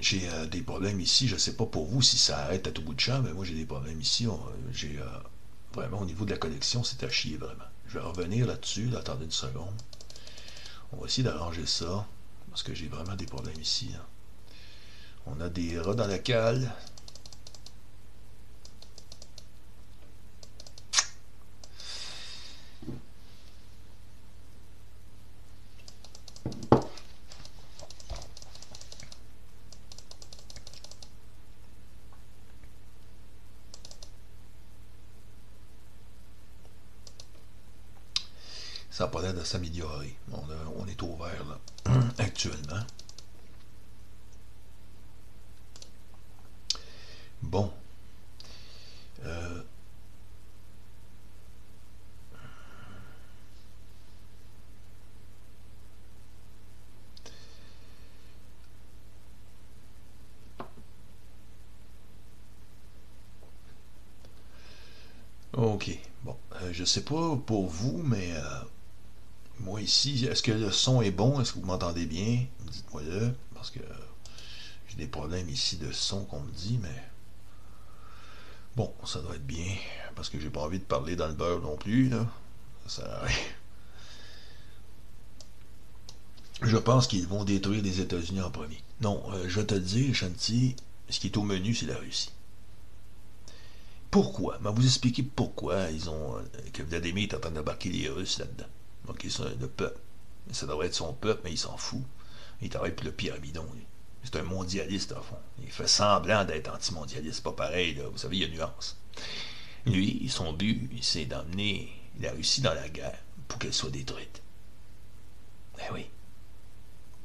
j'ai 0.00 0.26
euh, 0.30 0.46
des 0.46 0.62
problèmes 0.62 0.98
ici. 0.98 1.28
Je 1.28 1.34
ne 1.34 1.38
sais 1.38 1.56
pas 1.56 1.66
pour 1.66 1.84
vous 1.84 2.00
si 2.00 2.16
ça 2.16 2.38
arrête 2.38 2.66
à 2.66 2.70
tout 2.70 2.80
bout 2.80 2.94
de 2.94 3.00
champ, 3.00 3.20
mais 3.20 3.34
moi 3.34 3.44
j'ai 3.44 3.54
des 3.54 3.66
problèmes 3.66 4.00
ici. 4.00 4.26
J'ai 4.72 4.98
euh, 4.98 5.04
vraiment 5.74 6.00
au 6.00 6.06
niveau 6.06 6.24
de 6.24 6.30
la 6.30 6.38
connexion, 6.38 6.82
c'est 6.82 7.04
à 7.04 7.10
chier 7.10 7.36
vraiment. 7.36 7.64
Je 7.86 7.98
vais 7.98 8.04
revenir 8.04 8.46
là-dessus. 8.46 8.88
attendez 8.96 9.26
une 9.26 9.30
seconde. 9.30 9.74
On 10.92 10.96
va 10.96 11.06
essayer 11.06 11.22
d'arranger 11.22 11.66
ça. 11.66 12.06
Parce 12.48 12.62
que 12.62 12.74
j'ai 12.74 12.88
vraiment 12.88 13.14
des 13.14 13.26
problèmes 13.26 13.60
ici. 13.60 13.90
Hein. 13.94 14.00
On 15.26 15.38
a 15.42 15.50
des 15.50 15.78
rats 15.78 15.94
dans 15.94 16.06
la 16.06 16.18
cale. 16.18 16.72
Ça 38.96 39.04
n'a 39.04 39.10
pas 39.10 39.20
l'air 39.20 39.34
de 39.34 39.44
s'améliorer. 39.44 40.16
On, 40.32 40.38
on, 40.80 40.86
est 40.86 41.02
ouvert 41.02 41.44
là, 41.46 42.00
actuellement. 42.18 42.80
Bon. 47.42 47.70
Euh, 49.26 49.62
ok. 65.52 65.90
Bon. 66.24 66.36
Euh, 66.62 66.72
je 66.72 66.84
sais 66.84 67.02
pas 67.02 67.36
pour 67.44 67.66
vous, 67.66 68.02
mais 68.02 68.32
euh, 68.32 68.40
moi 69.60 69.80
ici, 69.80 70.26
est-ce 70.26 70.42
que 70.42 70.52
le 70.52 70.70
son 70.70 71.02
est 71.02 71.10
bon? 71.10 71.40
Est-ce 71.40 71.52
que 71.52 71.58
vous 71.58 71.66
m'entendez 71.66 72.06
bien? 72.06 72.44
Dites-moi 72.70 73.02
le, 73.02 73.34
parce 73.54 73.70
que 73.70 73.80
j'ai 74.88 74.96
des 74.96 75.06
problèmes 75.06 75.48
ici 75.48 75.76
de 75.76 75.90
son 75.92 76.24
qu'on 76.24 76.40
me 76.40 76.50
dit, 76.52 76.78
mais 76.82 77.02
Bon, 78.76 78.92
ça 79.06 79.20
doit 79.20 79.36
être 79.36 79.46
bien, 79.46 79.74
parce 80.14 80.28
que 80.28 80.38
j'ai 80.38 80.50
pas 80.50 80.60
envie 80.60 80.78
de 80.78 80.84
parler 80.84 81.16
dans 81.16 81.28
le 81.28 81.32
beurre 81.32 81.62
non 81.62 81.76
plus, 81.76 82.10
là. 82.10 82.26
Ça 82.86 83.22
Je 86.62 86.76
pense 86.76 87.06
qu'ils 87.06 87.26
vont 87.26 87.44
détruire 87.44 87.82
les 87.82 88.00
États-Unis 88.00 88.42
en 88.42 88.50
premier. 88.50 88.78
Non, 89.00 89.22
euh, 89.32 89.46
je 89.48 89.62
te 89.62 89.74
dis, 89.74 90.12
Chanty, 90.12 90.76
ce 91.08 91.20
qui 91.20 91.28
est 91.28 91.36
au 91.38 91.42
menu, 91.42 91.74
c'est 91.74 91.86
la 91.86 91.96
Russie. 91.96 92.32
Pourquoi? 94.10 94.58
Mais 94.60 94.70
vous 94.70 94.84
expliquer 94.84 95.22
pourquoi 95.22 95.90
ils 95.90 96.10
ont. 96.10 96.36
Euh, 96.36 96.42
que 96.72 96.82
Vladimir 96.82 97.24
est 97.24 97.34
en 97.34 97.40
train 97.40 97.50
d'embarquer 97.50 97.88
les 97.88 98.08
Russes 98.08 98.38
là-dedans. 98.38 98.66
Ok, 99.08 99.26
c'est 99.28 99.58
le 99.60 99.68
peuple. 99.68 100.00
Ça 100.52 100.66
devrait 100.66 100.86
être 100.86 100.94
son 100.94 101.12
peuple, 101.12 101.42
mais 101.44 101.52
il 101.52 101.58
s'en 101.58 101.76
fout. 101.76 102.02
Il 102.60 102.70
travaille 102.70 102.94
pour 102.94 103.04
le 103.04 103.12
pyramidon. 103.12 103.66
C'est 104.22 104.36
un 104.36 104.42
mondialiste, 104.42 105.12
en 105.12 105.22
fond. 105.22 105.38
Il 105.62 105.70
fait 105.70 105.86
semblant 105.86 106.44
d'être 106.44 106.72
anti-mondialiste. 106.72 107.42
Pas 107.42 107.52
pareil, 107.52 107.94
là. 107.94 108.08
Vous 108.08 108.18
savez, 108.18 108.38
il 108.38 108.42
y 108.42 108.44
a 108.44 108.48
nuance. 108.48 108.96
Lui, 109.84 110.28
son 110.28 110.52
but, 110.52 110.90
c'est 111.02 111.26
d'emmener 111.26 111.92
la 112.20 112.32
Russie 112.32 112.60
dans 112.60 112.74
la 112.74 112.88
guerre 112.88 113.18
pour 113.46 113.58
qu'elle 113.58 113.74
soit 113.74 113.90
détruite. 113.90 114.42
Eh 115.78 115.92
oui. 115.92 116.06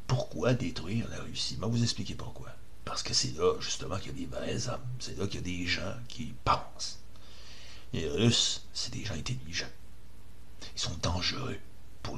Pourquoi 0.08 0.54
détruire 0.54 1.08
la 1.10 1.22
Russie? 1.22 1.56
Je 1.56 1.66
vais 1.66 1.72
vous 1.72 1.84
expliquer 1.84 2.16
pourquoi. 2.16 2.50
Parce 2.86 3.02
que 3.02 3.14
c'est 3.14 3.36
là, 3.38 3.60
justement, 3.60 3.98
qu'il 3.98 4.08
y 4.08 4.24
a 4.24 4.28
des 4.28 4.36
vrais 4.36 4.68
hommes. 4.68 4.82
C'est 5.00 5.18
là 5.18 5.26
qu'il 5.26 5.36
y 5.36 5.40
a 5.40 5.58
des 5.58 5.66
gens 5.66 5.96
qui 6.08 6.34
pensent. 6.44 7.00
Les 7.94 8.08
Russes, 8.08 8.64
c'est 8.74 8.94
des 8.94 9.06
gens 9.06 9.16
intelligents. 9.16 9.66
Ils 10.76 10.82
sont 10.82 10.98
dangereux 11.02 11.58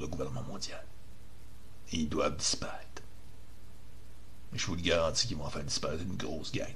le 0.04 0.10
gouvernement 0.10 0.44
mondial. 0.44 0.84
Ils 1.92 2.10
doivent 2.10 2.38
disparaître. 2.38 3.02
Je 4.54 4.66
vous 4.68 4.76
le 4.76 4.82
garantis 4.82 5.28
qu'ils 5.28 5.38
vont 5.38 5.50
faire 5.50 5.64
disparaître 5.64 6.04
une 6.04 6.16
grosse 6.16 6.52
gang. 6.52 6.74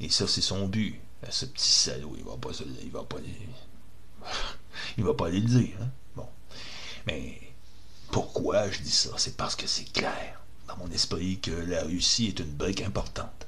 Et 0.00 0.08
ça, 0.10 0.26
c'est 0.26 0.40
son 0.40 0.66
but. 0.68 1.00
Ce 1.30 1.46
petit 1.46 1.70
salaud, 1.70 2.14
il 2.16 2.24
va 2.24 2.36
pas 2.36 2.50
il 2.82 2.90
va 2.90 3.02
pas 3.02 3.16
il 4.98 5.04
va 5.04 5.14
pas 5.14 5.26
aller 5.26 5.40
le 5.40 5.48
dire. 5.48 5.76
Hein? 5.80 5.90
Bon. 6.14 6.28
Mais 7.06 7.40
pourquoi 8.12 8.70
je 8.70 8.80
dis 8.80 8.90
ça? 8.90 9.10
C'est 9.16 9.36
parce 9.36 9.56
que 9.56 9.66
c'est 9.66 9.90
clair 9.92 10.40
dans 10.68 10.76
mon 10.76 10.90
esprit 10.90 11.40
que 11.40 11.50
la 11.50 11.82
Russie 11.82 12.26
est 12.26 12.38
une 12.38 12.52
brique 12.52 12.82
importante 12.82 13.46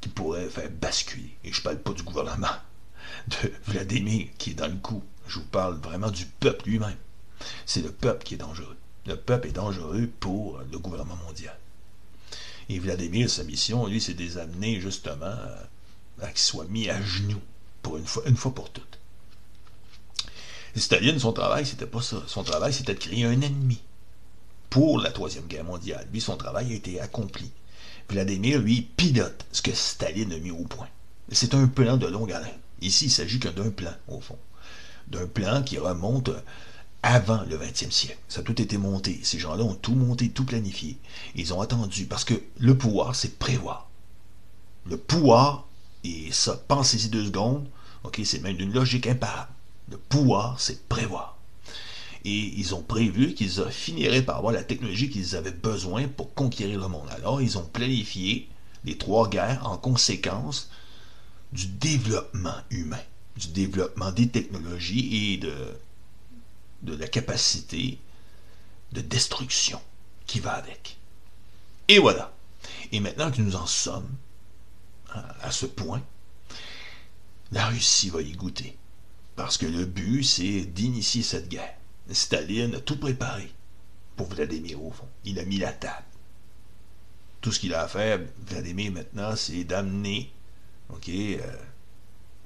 qui 0.00 0.08
pourrait 0.08 0.48
faire 0.48 0.70
basculer. 0.70 1.36
Et 1.44 1.52
je 1.52 1.62
parle 1.62 1.78
pas 1.78 1.92
du 1.92 2.02
gouvernement 2.02 2.56
de 3.28 3.52
Vladimir 3.66 4.28
qui 4.38 4.50
est 4.50 4.54
dans 4.54 4.66
le 4.66 4.76
coup. 4.76 5.04
Je 5.28 5.38
vous 5.38 5.46
parle 5.46 5.76
vraiment 5.76 6.10
du 6.10 6.26
peuple 6.26 6.68
lui-même. 6.68 6.96
C'est 7.66 7.82
le 7.82 7.92
peuple 7.92 8.24
qui 8.24 8.34
est 8.34 8.38
dangereux. 8.38 8.76
Le 9.06 9.16
peuple 9.16 9.48
est 9.48 9.52
dangereux 9.52 10.08
pour 10.20 10.60
le 10.70 10.78
gouvernement 10.78 11.18
mondial. 11.26 11.56
Et 12.68 12.78
Vladimir, 12.78 13.28
sa 13.28 13.44
mission, 13.44 13.86
lui, 13.86 14.00
c'est 14.00 14.14
de 14.14 14.22
les 14.22 14.38
amener 14.38 14.80
justement 14.80 15.34
à, 16.20 16.28
qu'ils 16.28 16.38
soient 16.38 16.66
mis 16.66 16.88
à 16.88 17.02
genoux 17.02 17.40
pour 17.82 17.96
une 17.96 18.06
fois, 18.06 18.22
une 18.26 18.36
fois 18.36 18.54
pour 18.54 18.70
toutes. 18.70 18.98
Staline, 20.76 21.18
son 21.18 21.32
travail, 21.32 21.66
c'était 21.66 21.86
pas 21.86 22.00
ça. 22.00 22.22
Son 22.26 22.44
travail, 22.44 22.72
c'était 22.72 22.94
de 22.94 22.98
créer 22.98 23.24
un 23.24 23.40
ennemi 23.40 23.80
pour 24.70 25.00
la 25.00 25.10
Troisième 25.10 25.46
Guerre 25.46 25.64
mondiale. 25.64 26.06
Lui, 26.12 26.20
son 26.20 26.36
travail 26.36 26.72
a 26.72 26.76
été 26.76 26.98
accompli. 26.98 27.50
Vladimir, 28.08 28.58
lui, 28.58 28.82
pilote 28.96 29.44
ce 29.52 29.60
que 29.60 29.72
Staline 29.74 30.32
a 30.32 30.38
mis 30.38 30.50
au 30.50 30.64
point. 30.64 30.88
C'est 31.30 31.54
un 31.54 31.66
plan 31.66 31.96
de 31.96 32.06
longue 32.06 32.32
haleine. 32.32 32.58
Ici, 32.80 33.06
il 33.06 33.10
s'agit 33.10 33.38
que 33.38 33.48
d'un 33.48 33.70
plan, 33.70 33.92
au 34.08 34.20
fond. 34.20 34.38
D'un 35.08 35.26
plan 35.26 35.62
qui 35.62 35.78
remonte 35.78 36.30
avant 37.02 37.42
le 37.48 37.56
20e 37.56 37.90
siècle. 37.90 38.18
Ça 38.28 38.40
a 38.40 38.44
tout 38.44 38.60
été 38.60 38.78
monté. 38.78 39.20
Ces 39.22 39.38
gens-là 39.38 39.64
ont 39.64 39.74
tout 39.74 39.94
monté, 39.94 40.30
tout 40.30 40.44
planifié. 40.44 40.96
Ils 41.34 41.52
ont 41.52 41.60
attendu 41.60 42.06
parce 42.06 42.24
que 42.24 42.40
le 42.58 42.78
pouvoir, 42.78 43.14
c'est 43.14 43.38
prévoir. 43.38 43.88
Le 44.86 44.96
pouvoir, 44.96 45.66
et 46.04 46.30
ça, 46.32 46.56
pensez-y 46.68 47.08
deux 47.08 47.26
secondes, 47.26 47.66
ok, 48.04 48.20
c'est 48.24 48.42
même 48.42 48.56
d'une 48.56 48.72
logique 48.72 49.06
imparable. 49.06 49.50
Le 49.90 49.96
pouvoir, 49.96 50.60
c'est 50.60 50.88
prévoir. 50.88 51.36
Et 52.24 52.54
ils 52.56 52.74
ont 52.74 52.82
prévu 52.82 53.34
qu'ils 53.34 53.64
finiraient 53.70 54.22
par 54.22 54.36
avoir 54.36 54.52
la 54.52 54.62
technologie 54.62 55.10
qu'ils 55.10 55.34
avaient 55.34 55.50
besoin 55.50 56.06
pour 56.06 56.32
conquérir 56.34 56.80
le 56.80 56.86
monde. 56.86 57.08
Alors, 57.10 57.42
ils 57.42 57.58
ont 57.58 57.64
planifié 57.64 58.48
les 58.84 58.96
trois 58.96 59.28
guerres 59.28 59.66
en 59.66 59.76
conséquence 59.76 60.70
du 61.52 61.66
développement 61.66 62.54
humain, 62.70 63.00
du 63.36 63.48
développement 63.48 64.12
des 64.12 64.28
technologies 64.28 65.32
et 65.32 65.36
de, 65.38 65.52
de 66.82 66.94
la 66.94 67.08
capacité 67.08 67.98
de 68.92 69.00
destruction 69.00 69.80
qui 70.26 70.40
va 70.40 70.52
avec. 70.52 70.98
Et 71.88 71.98
voilà. 71.98 72.32
Et 72.92 73.00
maintenant 73.00 73.30
que 73.30 73.40
nous 73.40 73.56
en 73.56 73.66
sommes 73.66 74.10
hein, 75.14 75.24
à 75.40 75.50
ce 75.50 75.66
point, 75.66 76.02
la 77.50 77.66
Russie 77.66 78.10
va 78.10 78.22
y 78.22 78.32
goûter. 78.32 78.76
Parce 79.36 79.58
que 79.58 79.66
le 79.66 79.84
but, 79.84 80.24
c'est 80.24 80.62
d'initier 80.62 81.22
cette 81.22 81.48
guerre. 81.48 81.74
Staline 82.10 82.74
a 82.74 82.80
tout 82.80 82.98
préparé 82.98 83.50
pour 84.16 84.28
Vladimir, 84.28 84.82
au 84.82 84.90
fond. 84.90 85.08
Il 85.24 85.38
a 85.38 85.44
mis 85.44 85.58
la 85.58 85.72
table. 85.72 86.04
Tout 87.40 87.52
ce 87.52 87.58
qu'il 87.58 87.74
a 87.74 87.82
à 87.82 87.88
faire, 87.88 88.20
Vladimir, 88.46 88.92
maintenant, 88.92 89.34
c'est 89.36 89.64
d'amener, 89.64 90.32
OK, 90.90 91.08
euh, 91.08 91.38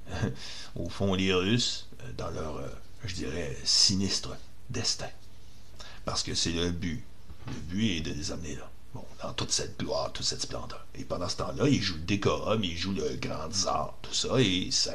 au 0.75 0.89
fond, 0.89 1.13
les 1.13 1.33
Russes 1.33 1.89
euh, 2.01 2.11
dans 2.17 2.29
leur, 2.31 2.57
euh, 2.57 2.69
je 3.05 3.15
dirais, 3.15 3.57
sinistre 3.63 4.35
destin. 4.69 5.09
Parce 6.05 6.23
que 6.23 6.35
c'est 6.35 6.51
le 6.51 6.71
but. 6.71 7.03
Le 7.47 7.53
but 7.53 7.97
est 7.97 8.01
de 8.01 8.13
les 8.13 8.31
amener 8.31 8.55
là. 8.55 8.69
Bon, 8.93 9.05
dans 9.21 9.33
toute 9.33 9.51
cette 9.51 9.79
gloire, 9.79 10.11
toute 10.13 10.25
cette 10.25 10.41
splendeur. 10.41 10.85
Et 10.95 11.03
pendant 11.03 11.29
ce 11.29 11.37
temps-là, 11.37 11.67
il 11.67 11.81
joue 11.81 11.95
le 11.95 12.01
décorum, 12.01 12.63
il 12.63 12.77
joue 12.77 12.93
le 12.93 13.15
grand 13.17 13.49
tsar, 13.51 13.97
tout 14.01 14.13
ça, 14.13 14.39
et 14.39 14.69
ça, 14.71 14.93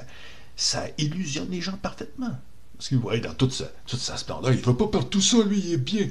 ça 0.56 0.86
illusionne 0.98 1.50
les 1.50 1.60
gens 1.60 1.76
parfaitement. 1.76 2.36
Parce 2.76 2.88
que 2.88 2.96
voyez, 2.96 3.20
dans 3.20 3.34
toute 3.34 3.52
sa, 3.52 4.16
splendeur, 4.16 4.52
il 4.52 4.58
ne 4.58 4.64
va 4.64 4.74
pas 4.74 4.88
par 4.88 5.08
tout 5.08 5.20
ça, 5.20 5.42
lui, 5.44 5.60
il 5.60 5.72
est 5.74 5.76
bien. 5.76 6.08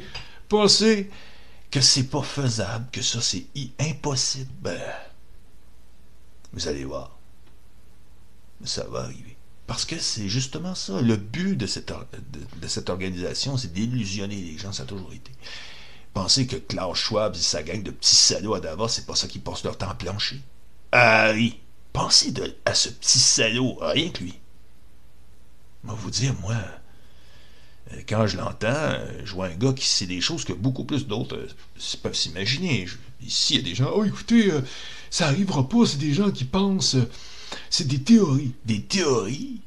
Pensez 0.48 1.10
que 1.70 1.82
c'est 1.82 2.06
pas 2.06 2.24
faisable, 2.24 2.86
que 2.92 3.02
ça, 3.02 3.22
c'est 3.22 3.46
impossible. 3.80 4.50
Ben, 4.62 4.82
vous 6.54 6.68
allez 6.68 6.86
voir. 6.86 7.18
Ça 8.64 8.86
va 8.86 9.02
arriver. 9.02 9.31
Parce 9.72 9.86
que 9.86 9.98
c'est 9.98 10.28
justement 10.28 10.76
ça. 10.76 11.00
Le 11.00 11.16
but 11.16 11.56
de 11.56 11.66
cette, 11.66 12.90
organisation, 12.90 13.56
c'est 13.56 13.72
d'illusionner 13.72 14.36
les 14.36 14.58
gens. 14.58 14.74
Ça 14.74 14.84
a 14.84 14.86
toujours 14.86 15.14
été. 15.14 15.32
Pensez 16.14 16.46
que 16.46 16.58
Klaus 16.58 16.98
Schwab 16.98 17.38
et 17.38 17.40
sa 17.40 17.64
gang 17.64 17.82
de 17.82 17.92
petits 17.92 18.18
salauds 18.18 18.54
à 18.54 18.60
Davos, 18.60 18.90
c'est 18.90 19.06
pas 19.06 19.16
ça 19.16 19.30
qu'ils 19.30 19.40
passent 19.40 19.64
leur 19.64 19.78
temps 19.78 19.88
à 19.88 19.94
plancher. 19.94 20.42
Ah 20.92 21.32
oui. 21.34 21.58
Pensez 21.94 22.34
à 22.66 22.74
ce 22.74 22.90
petit 22.90 23.18
salaud, 23.18 23.78
rien 23.80 24.10
que 24.10 24.24
lui. 24.24 24.34
Je 25.88 25.92
vous 25.94 26.12
dire, 26.12 26.36
moi, 26.42 26.58
euh, 27.94 28.02
quand 28.10 28.28
je 28.28 28.36
l'entends, 28.36 28.68
euh, 28.68 29.22
je 29.24 29.34
vois 29.34 29.46
un 29.46 29.56
gars 29.56 29.72
qui 29.72 29.88
sait 29.88 30.06
des 30.06 30.20
choses 30.20 30.44
que 30.44 30.52
beaucoup 30.52 30.84
plus 30.84 31.08
d'autres 31.08 31.38
euh, 31.38 31.98
peuvent 32.04 32.14
s'imaginer. 32.14 32.90
Ici, 33.22 33.56
il 33.56 33.62
y 33.62 33.64
a 33.64 33.70
des 33.70 33.76
gens, 33.76 33.90
oh 33.96 34.04
écoutez, 34.04 34.52
ça 35.10 35.28
arrivera 35.28 35.70
pas, 35.70 35.86
c'est 35.86 35.98
des 35.98 36.14
gens 36.14 36.30
qui 36.30 36.44
pensent, 36.44 36.98
c'est 37.70 37.88
des 37.88 38.02
théories. 38.02 38.54
Des 38.66 38.84
théories? 38.84 39.62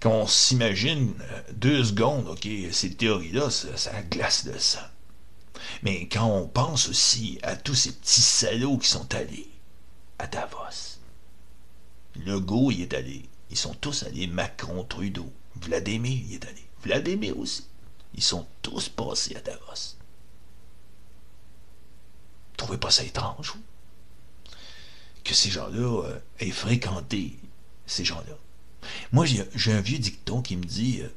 Quand 0.00 0.12
on 0.12 0.26
s'imagine 0.26 1.14
deux 1.52 1.82
secondes, 1.82 2.28
ok, 2.28 2.48
ces 2.72 2.94
théories-là, 2.94 3.50
ça, 3.50 3.76
ça 3.76 4.02
glace 4.02 4.44
le 4.44 4.58
sang. 4.58 4.78
Mais 5.82 6.08
quand 6.08 6.26
on 6.26 6.46
pense 6.46 6.88
aussi 6.88 7.38
à 7.42 7.56
tous 7.56 7.74
ces 7.74 7.92
petits 7.92 8.20
salauds 8.20 8.78
qui 8.78 8.88
sont 8.88 9.14
allés 9.14 9.48
à 10.18 10.26
Davos, 10.26 10.98
Legault 12.16 12.70
y 12.70 12.82
est 12.82 12.94
allé. 12.94 13.28
Ils 13.50 13.56
sont 13.56 13.74
tous 13.74 14.02
allés. 14.04 14.26
Macron, 14.26 14.84
Trudeau. 14.84 15.32
Vladimir 15.56 16.12
y 16.12 16.34
est 16.34 16.44
allé. 16.44 16.64
Vladimir 16.82 17.38
aussi. 17.38 17.66
Ils 18.14 18.22
sont 18.22 18.46
tous 18.62 18.88
passés 18.88 19.36
à 19.36 19.40
Davos. 19.40 19.96
Trouvez 22.56 22.78
pas 22.78 22.90
ça 22.90 23.04
étrange, 23.04 23.52
vous? 23.54 23.62
Que 25.24 25.34
ces 25.34 25.50
gens-là 25.50 26.04
euh, 26.04 26.18
aient 26.38 26.50
fréquenté 26.50 27.36
ces 27.86 28.04
gens-là. 28.04 28.36
Moi, 29.12 29.24
j'ai 29.26 29.72
un 29.72 29.80
vieux 29.80 29.98
dicton 29.98 30.42
qui 30.42 30.56
me 30.56 30.64
dit 30.64 31.00
euh, 31.02 31.08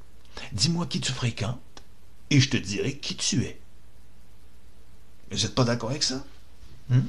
Dis-moi 0.53 0.85
qui 0.85 1.01
tu 1.01 1.11
fréquentes, 1.11 1.59
et 2.29 2.39
je 2.39 2.49
te 2.49 2.57
dirai 2.57 2.97
qui 2.97 3.15
tu 3.15 3.43
es. 3.43 3.59
Vous 5.31 5.37
n'êtes 5.37 5.55
pas 5.55 5.65
d'accord 5.65 5.89
avec 5.89 6.03
ça? 6.03 6.25
Hmm? 6.89 7.01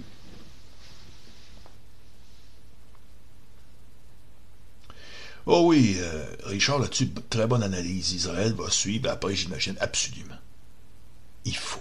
Oh 5.50 5.62
oui, 5.66 5.96
euh, 5.98 6.26
Richard 6.44 6.78
là-dessus, 6.78 7.10
très 7.30 7.46
bonne 7.46 7.62
analyse. 7.62 8.12
Israël 8.12 8.52
va 8.52 8.70
suivre 8.70 9.08
après, 9.08 9.34
j'imagine, 9.34 9.76
absolument. 9.80 10.36
Il 11.46 11.56
faut 11.56 11.80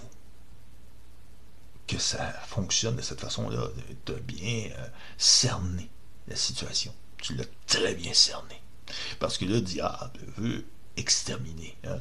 que 1.88 1.98
ça 1.98 2.32
fonctionne 2.46 2.96
de 2.96 3.02
cette 3.02 3.20
façon-là, 3.20 3.68
de 4.06 4.14
bien 4.14 4.70
euh, 4.78 4.86
cerner 5.16 5.88
la 6.28 6.36
situation. 6.36 6.94
Tu 7.20 7.34
l'as 7.34 7.44
très 7.66 7.94
bien 7.94 8.14
cerné. 8.14 8.62
Parce 9.18 9.38
que 9.38 9.44
le 9.44 9.60
diable 9.60 10.20
veut 10.36 10.64
exterminer 10.96 11.76
hein, 11.84 11.98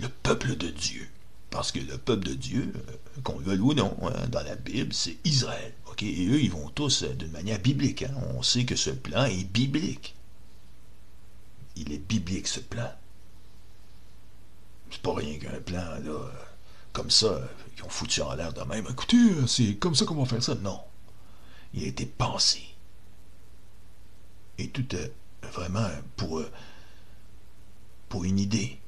le 0.00 0.08
peuple 0.08 0.56
de 0.56 0.68
Dieu. 0.68 1.08
Parce 1.50 1.72
que 1.72 1.78
le 1.78 1.98
peuple 1.98 2.26
de 2.26 2.34
Dieu, 2.34 2.72
euh, 2.74 3.20
qu'on 3.22 3.38
le 3.38 3.44
veuille 3.44 3.60
ou 3.60 3.74
non, 3.74 3.96
hein, 4.02 4.26
dans 4.28 4.42
la 4.42 4.56
Bible, 4.56 4.94
c'est 4.94 5.16
Israël. 5.24 5.74
Et 6.02 6.26
eux, 6.28 6.40
ils 6.42 6.50
vont 6.50 6.68
tous 6.68 7.04
d'une 7.04 7.30
manière 7.30 7.58
biblique. 7.58 8.02
Hein. 8.02 8.14
On 8.34 8.42
sait 8.42 8.64
que 8.64 8.76
ce 8.76 8.90
plan 8.90 9.24
est 9.24 9.44
biblique 9.44 10.16
il 11.76 11.92
est 11.92 11.98
biblique 11.98 12.48
ce 12.48 12.60
plan. 12.60 12.90
C'est 14.90 15.02
pas 15.02 15.14
rien 15.14 15.38
qu'un 15.38 15.60
plan, 15.60 15.84
là, 16.04 16.32
comme 16.92 17.10
ça, 17.10 17.40
qu'ils 17.76 17.84
ont 17.84 17.90
foutu 17.90 18.22
en 18.22 18.34
l'air 18.34 18.52
de 18.52 18.62
même. 18.62 18.86
Écoutez, 18.90 19.46
c'est 19.46 19.76
comme 19.76 19.94
ça 19.94 20.04
qu'on 20.04 20.16
va 20.16 20.24
faire 20.24 20.42
ça. 20.42 20.54
Non. 20.56 20.80
Il 21.74 21.84
a 21.84 21.86
été 21.86 22.06
pensé. 22.06 22.62
Et 24.58 24.68
tout 24.68 24.96
est 24.96 25.12
vraiment 25.52 25.88
pour, 26.16 26.42
pour 28.08 28.24
une 28.24 28.38
idée 28.38 28.80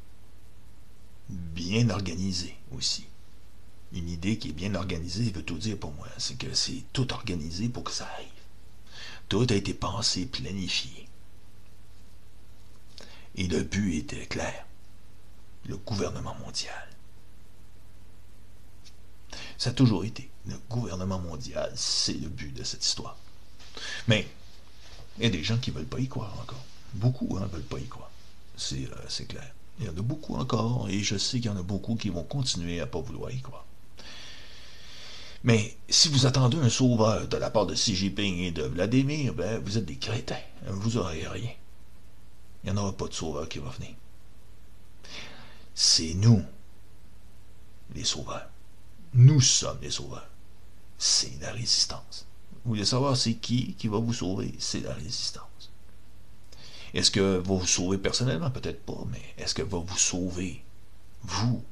bien 1.29 1.91
organisée 1.91 2.57
aussi. 2.75 3.07
Une 3.93 4.09
idée 4.09 4.39
qui 4.39 4.51
est 4.51 4.53
bien 4.53 4.75
organisée 4.75 5.31
veut 5.31 5.43
tout 5.43 5.59
dire 5.59 5.79
pour 5.79 5.93
moi. 5.93 6.09
C'est 6.17 6.39
que 6.39 6.53
c'est 6.55 6.85
tout 6.93 7.13
organisé 7.13 7.69
pour 7.69 7.85
que 7.85 7.93
ça 7.93 8.07
arrive. 8.07 8.29
Tout 9.29 9.47
a 9.51 9.55
été 9.55 9.75
pensé, 9.75 10.25
planifié. 10.27 11.07
Et 13.37 13.47
le 13.47 13.63
but 13.63 13.99
était 13.99 14.27
clair. 14.27 14.67
Le 15.67 15.77
gouvernement 15.77 16.35
mondial. 16.37 16.88
Ça 19.59 19.71
a 19.71 19.73
toujours 19.73 20.05
été. 20.05 20.31
Le 20.47 20.55
gouvernement 20.71 21.19
mondial, 21.19 21.71
c'est 21.75 22.15
le 22.15 22.29
but 22.29 22.55
de 22.55 22.63
cette 22.65 22.85
histoire. 22.85 23.17
Mais 24.07 24.27
il 25.19 25.25
y 25.25 25.27
a 25.27 25.31
des 25.31 25.43
gens 25.43 25.59
qui 25.59 25.71
ne 25.71 25.77
veulent 25.77 25.87
pas 25.87 25.99
y 25.99 26.09
croire 26.09 26.33
encore. 26.41 26.65
Beaucoup 26.95 27.39
ne 27.39 27.45
hein, 27.45 27.51
veulent 27.53 27.63
pas 27.63 27.79
y 27.79 27.87
croire. 27.87 28.11
Euh, 28.73 28.87
c'est 29.09 29.27
clair. 29.27 29.53
Il 29.79 29.87
y 29.87 29.89
en 29.89 29.97
a 29.97 30.03
beaucoup 30.03 30.37
encore, 30.37 30.89
et 30.89 31.01
je 31.01 31.17
sais 31.17 31.39
qu'il 31.39 31.51
y 31.51 31.55
en 31.55 31.57
a 31.57 31.63
beaucoup 31.63 31.97
qui 31.97 32.09
vont 32.09 32.25
continuer 32.25 32.81
à 32.81 32.85
ne 32.85 32.91
pas 32.91 33.01
vouloir 33.01 33.31
y 33.31 33.41
croire. 33.41 33.65
Mais 35.45 35.77
si 35.89 36.09
vous 36.09 36.27
attendez 36.27 36.57
un 36.57 36.69
sauveur 36.69 37.29
de 37.29 37.37
la 37.37 37.51
part 37.51 37.67
de 37.67 37.75
Xi 37.75 37.95
Jinping 37.95 38.39
et 38.39 38.51
de 38.51 38.63
Vladimir, 38.63 39.35
ben, 39.35 39.63
vous 39.65 39.79
êtes 39.79 39.85
des 39.85 39.97
crétins. 39.97 40.37
Vous 40.67 40.93
n'aurez 40.93 41.27
rien. 41.29 41.53
Il 42.65 42.73
n'y 42.73 42.79
en 42.79 42.83
aura 42.83 42.97
pas 42.97 43.07
de 43.07 43.15
sauveur 43.15 43.49
qui 43.49 43.61
va 43.61 43.71
venir. 43.71 43.95
C'est 45.75 46.15
nous, 46.15 46.43
les 47.95 48.05
sauveurs. 48.05 48.49
Nous 49.15 49.41
sommes 49.41 49.79
les 49.81 49.91
sauveurs. 49.91 50.29
C'est 50.99 51.41
la 51.41 51.53
résistance. 51.53 52.27
Vous 52.65 52.71
voulez 52.73 52.85
savoir 52.85 53.17
c'est 53.17 53.35
qui 53.35 53.75
qui 53.75 53.89
va 53.89 53.99
vous 53.99 54.13
sauver? 54.13 54.55
C'est 54.59 54.81
la 54.81 54.95
résistance. 54.95 55.71
Est-ce 56.95 57.11
que 57.11 57.37
va 57.37 57.55
vous 57.55 57.67
sauver 57.67 57.99
personnellement? 57.99 58.51
Peut-être 58.51 58.85
pas, 58.85 59.05
mais 59.11 59.23
est-ce 59.37 59.55
que 59.55 59.63
va 59.63 59.79
vous 59.79 59.99
sauver, 59.99 60.63
vous, 61.23 61.63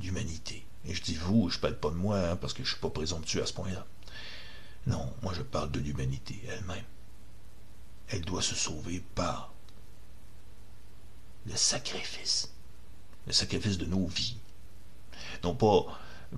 l'humanité? 0.00 0.64
Et 0.84 0.94
je 0.94 1.02
dis 1.02 1.14
vous, 1.14 1.48
je 1.48 1.58
parle 1.58 1.78
pas 1.78 1.90
de 1.90 1.94
moi, 1.94 2.18
hein, 2.18 2.36
parce 2.36 2.52
que 2.52 2.62
je 2.62 2.70
suis 2.70 2.80
pas 2.80 2.90
présomptueux 2.90 3.42
à 3.42 3.46
ce 3.46 3.52
point-là. 3.52 3.86
Non, 4.86 5.12
moi 5.22 5.32
je 5.34 5.42
parle 5.42 5.70
de 5.70 5.80
l'humanité 5.80 6.42
elle-même. 6.48 6.84
Elle 8.08 8.22
doit 8.22 8.42
se 8.42 8.54
sauver 8.54 9.02
par 9.14 9.52
le 11.46 11.56
sacrifice. 11.56 12.50
Le 13.26 13.32
sacrifice 13.32 13.78
de 13.78 13.86
nos 13.86 14.06
vies. 14.06 14.36
Non 15.42 15.54
pas 15.54 15.86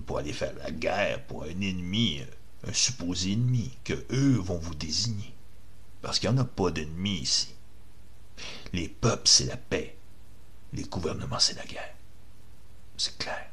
pour 0.05 0.17
aller 0.17 0.33
faire 0.33 0.53
la 0.55 0.71
guerre 0.71 1.25
pour 1.25 1.43
un 1.43 1.61
ennemi, 1.61 2.21
un 2.67 2.73
supposé 2.73 3.31
ennemi, 3.31 3.71
que 3.83 4.05
eux 4.11 4.37
vont 4.37 4.57
vous 4.57 4.75
désigner. 4.75 5.33
Parce 6.01 6.19
qu'il 6.19 6.29
n'y 6.29 6.37
en 6.37 6.41
a 6.41 6.45
pas 6.45 6.71
d'ennemis 6.71 7.19
ici. 7.19 7.55
Les 8.73 8.87
peuples, 8.87 9.27
c'est 9.27 9.45
la 9.45 9.57
paix. 9.57 9.97
Les 10.73 10.83
gouvernements, 10.83 11.39
c'est 11.39 11.55
la 11.55 11.65
guerre. 11.65 11.95
C'est 12.97 13.17
clair. 13.17 13.49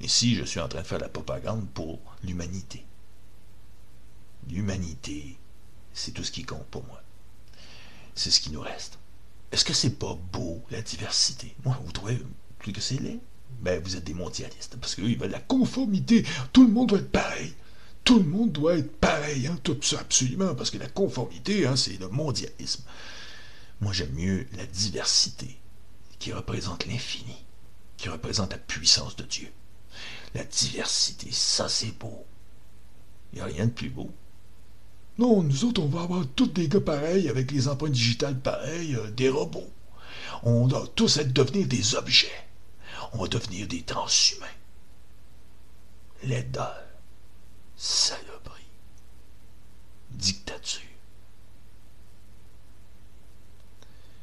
Ici, 0.00 0.34
je 0.34 0.44
suis 0.44 0.60
en 0.60 0.68
train 0.68 0.82
de 0.82 0.86
faire 0.86 0.98
la 0.98 1.08
propagande 1.08 1.68
pour 1.70 1.98
l'humanité. 2.22 2.84
L'humanité, 4.48 5.36
c'est 5.92 6.12
tout 6.12 6.24
ce 6.24 6.30
qui 6.30 6.44
compte 6.44 6.66
pour 6.66 6.84
moi. 6.84 7.02
C'est 8.14 8.30
ce 8.30 8.40
qui 8.40 8.50
nous 8.50 8.60
reste. 8.60 8.98
Est-ce 9.52 9.64
que 9.64 9.72
c'est 9.72 9.98
pas 9.98 10.14
beau, 10.14 10.62
la 10.70 10.82
diversité? 10.82 11.54
Moi, 11.64 11.78
vous 11.84 11.92
trouvez 11.92 12.20
que 12.60 12.80
c'est 12.80 13.00
laid? 13.00 13.20
Ben, 13.60 13.80
vous 13.82 13.96
êtes 13.96 14.04
des 14.04 14.14
mondialistes, 14.14 14.76
parce 14.80 14.94
qu'eux, 14.94 15.08
ils 15.08 15.18
veulent 15.18 15.30
la 15.30 15.40
conformité. 15.40 16.24
Tout 16.52 16.66
le 16.66 16.72
monde 16.72 16.88
doit 16.88 16.98
être 16.98 17.10
pareil. 17.12 17.54
Tout 18.04 18.18
le 18.18 18.26
monde 18.26 18.52
doit 18.52 18.76
être 18.76 18.96
pareil. 18.98 19.46
hein, 19.46 19.58
tout 19.62 19.78
ça 19.80 20.00
absolument, 20.00 20.54
parce 20.54 20.70
que 20.70 20.78
la 20.78 20.88
conformité, 20.88 21.66
hein, 21.66 21.76
c'est 21.76 21.98
le 21.98 22.08
mondialisme. 22.08 22.84
Moi, 23.80 23.92
j'aime 23.92 24.12
mieux 24.12 24.46
la 24.56 24.66
diversité, 24.66 25.56
qui 26.18 26.32
représente 26.32 26.86
l'infini, 26.86 27.36
qui 27.96 28.08
représente 28.08 28.52
la 28.52 28.58
puissance 28.58 29.16
de 29.16 29.24
Dieu. 29.24 29.48
La 30.34 30.44
diversité, 30.44 31.28
ça 31.30 31.68
c'est 31.68 31.96
beau. 31.98 32.26
Il 33.32 33.36
n'y 33.36 33.42
a 33.42 33.46
rien 33.46 33.66
de 33.66 33.70
plus 33.70 33.90
beau. 33.90 34.10
Non, 35.16 35.42
nous 35.42 35.64
autres, 35.64 35.80
on 35.80 35.88
va 35.88 36.02
avoir 36.02 36.26
tous 36.34 36.48
des 36.48 36.68
gars 36.68 36.80
pareils, 36.80 37.28
avec 37.28 37.52
les 37.52 37.68
empreintes 37.68 37.92
digitales 37.92 38.38
pareilles, 38.38 38.96
euh, 38.96 39.10
des 39.10 39.28
robots. 39.28 39.70
On 40.42 40.66
va 40.66 40.84
tous 40.94 41.18
être 41.18 41.32
devenir 41.32 41.66
des 41.66 41.94
objets. 41.94 42.46
On 43.14 43.18
va 43.22 43.28
devenir 43.28 43.68
des 43.68 43.82
transhumains. 43.82 44.46
Laideur, 46.24 46.82
saloperie, 47.76 48.66
dictature. 50.10 50.80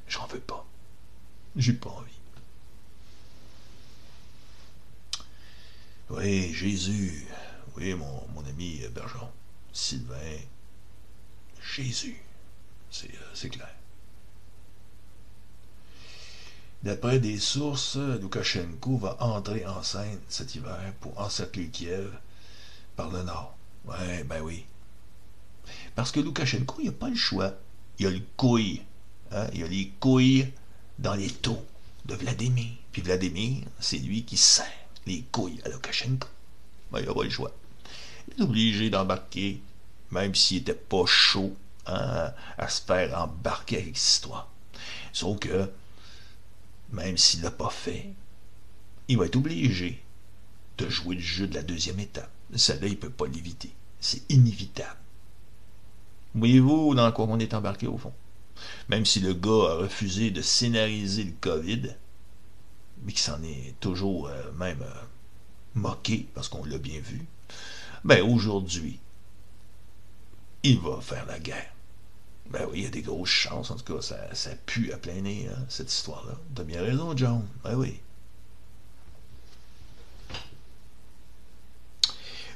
J'en 0.09 0.27
veux 0.27 0.41
pas. 0.41 0.65
J'ai 1.55 1.73
pas 1.73 1.89
envie. 1.89 2.11
Oui, 6.09 6.53
Jésus. 6.53 7.27
Oui, 7.77 7.93
mon, 7.93 8.43
ami 8.49 8.81
Bergeron. 8.89 9.31
Sylvain. 9.71 10.39
Jésus. 11.61 12.21
C'est 12.89 13.09
euh, 13.45 13.49
clair. 13.49 13.73
D'après 16.83 17.19
des 17.19 17.37
sources, 17.37 17.97
Loukachenko 17.97 18.97
va 18.97 19.17
entrer 19.19 19.65
en 19.67 19.83
scène 19.83 20.19
cet 20.27 20.55
hiver 20.55 20.93
pour 20.99 21.19
encercler 21.19 21.67
Kiev 21.67 22.09
par 22.95 23.11
le 23.11 23.21
nord. 23.21 23.55
Ouais, 23.85 24.23
ben 24.23 24.41
oui. 24.41 24.65
Parce 25.93 26.11
que 26.11 26.19
Loukachenko, 26.19 26.77
il 26.79 26.87
n'a 26.87 26.91
pas 26.91 27.09
le 27.09 27.15
choix. 27.15 27.53
Il 27.99 28.07
a 28.07 28.09
le 28.09 28.21
couille. 28.35 28.81
Hein? 29.31 29.47
Il 29.53 29.63
a 29.63 29.67
les 29.67 29.91
couilles 29.99 30.51
dans 30.97 31.13
les 31.13 31.29
taux 31.29 31.63
de 32.05 32.15
Vladimir. 32.15 32.71
Puis 32.91 33.03
Vladimir, 33.03 33.63
c'est 33.79 33.99
lui 33.99 34.23
qui 34.23 34.37
sert 34.37 34.65
les 35.05 35.21
couilles 35.31 35.61
à 35.65 35.69
Loukachenko. 35.69 36.27
Ben, 36.91 36.99
il 37.01 37.05
n'a 37.05 37.13
pas 37.13 37.23
le 37.23 37.29
choix. 37.29 37.51
Il 38.27 38.41
est 38.41 38.43
obligé 38.43 38.89
d'embarquer, 38.89 39.61
même 40.09 40.33
s'il 40.33 40.57
n'était 40.57 40.73
pas 40.73 41.05
chaud 41.05 41.55
hein, 41.85 42.31
à 42.57 42.69
se 42.69 42.81
faire 42.81 43.19
embarquer 43.19 43.77
avec 43.77 43.97
cette 43.97 44.15
histoire. 44.15 44.49
Sauf 45.13 45.37
que 45.37 45.69
même 46.91 47.17
s'il 47.17 47.41
l'a 47.41 47.51
pas 47.51 47.69
fait, 47.69 48.13
il 49.07 49.17
va 49.17 49.25
être 49.25 49.35
obligé 49.35 50.01
de 50.77 50.89
jouer 50.89 51.15
le 51.15 51.21
jeu 51.21 51.47
de 51.47 51.55
la 51.55 51.63
deuxième 51.63 51.99
étape. 51.99 52.31
Celle-là, 52.55 52.87
il 52.87 52.93
ne 52.93 52.97
peut 52.97 53.09
pas 53.09 53.27
l'éviter. 53.27 53.71
C'est 53.99 54.29
inévitable. 54.29 54.97
Voyez-vous 56.33 56.95
dans 56.95 57.11
quoi 57.11 57.25
on 57.27 57.39
est 57.39 57.53
embarqué 57.53 57.87
au 57.87 57.97
fond? 57.97 58.13
Même 58.89 59.05
si 59.05 59.19
le 59.19 59.33
gars 59.33 59.71
a 59.71 59.75
refusé 59.75 60.31
de 60.31 60.41
scénariser 60.41 61.23
le 61.23 61.33
COVID, 61.39 61.95
mais 63.03 63.13
qui 63.13 63.21
s'en 63.21 63.41
est 63.43 63.75
toujours 63.79 64.27
euh, 64.27 64.51
même 64.53 64.81
euh, 64.81 65.03
moqué, 65.75 66.27
parce 66.33 66.47
qu'on 66.47 66.63
l'a 66.65 66.77
bien 66.77 66.99
vu, 66.99 67.25
ben 68.03 68.21
aujourd'hui, 68.23 68.99
il 70.63 70.79
va 70.79 71.01
faire 71.01 71.25
la 71.25 71.39
guerre. 71.39 71.73
Ben 72.49 72.67
oui, 72.69 72.79
il 72.79 72.83
y 72.83 72.87
a 72.87 72.89
des 72.89 73.01
grosses 73.01 73.29
chances. 73.29 73.71
En 73.71 73.75
tout 73.75 73.93
cas, 73.95 74.01
ça, 74.01 74.35
ça 74.35 74.51
pue 74.65 74.91
à 74.91 74.97
plein 74.97 75.21
nez, 75.21 75.47
hein, 75.47 75.65
cette 75.69 75.91
histoire-là. 75.91 76.37
T'as 76.55 76.63
bien 76.63 76.81
raison, 76.81 77.15
John. 77.15 77.47
Ben 77.63 77.75
oui. 77.75 77.99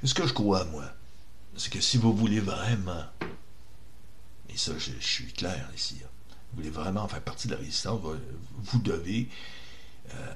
Ce 0.03 0.13
que 0.13 0.27
je 0.27 0.33
crois, 0.33 0.65
moi, 0.65 0.85
c'est 1.57 1.71
que 1.71 1.81
si 1.81 1.97
vous 1.97 2.13
voulez 2.13 2.39
vraiment, 2.39 3.05
et 4.49 4.57
ça, 4.57 4.73
je, 4.77 4.91
suis 4.99 5.31
clair 5.33 5.67
ici, 5.75 5.97
hein, 6.03 6.09
vous 6.51 6.57
voulez 6.57 6.69
vraiment 6.69 7.07
faire 7.07 7.21
partie 7.21 7.47
de 7.47 7.53
la 7.53 7.59
résistance, 7.59 7.99
vous 8.01 8.79
devez, 8.79 9.27
euh, 10.13 10.33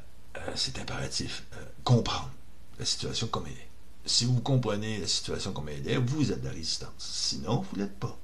c'est 0.55 0.79
impératif, 0.79 1.43
euh, 1.53 1.65
comprendre 1.83 2.31
la 2.79 2.85
situation 2.85 3.27
comme 3.27 3.45
elle 3.45 3.53
est. 3.53 3.69
Si 4.05 4.25
vous 4.25 4.39
comprenez 4.39 4.97
la 4.99 5.07
situation 5.07 5.51
comme 5.51 5.69
elle 5.69 5.87
est, 5.87 5.97
vous 5.97 6.31
êtes 6.31 6.41
de 6.41 6.47
la 6.47 6.53
résistance. 6.53 6.93
Sinon, 6.97 7.61
vous 7.61 7.77
ne 7.77 7.83
l'êtes 7.83 7.99
pas. 7.99 8.17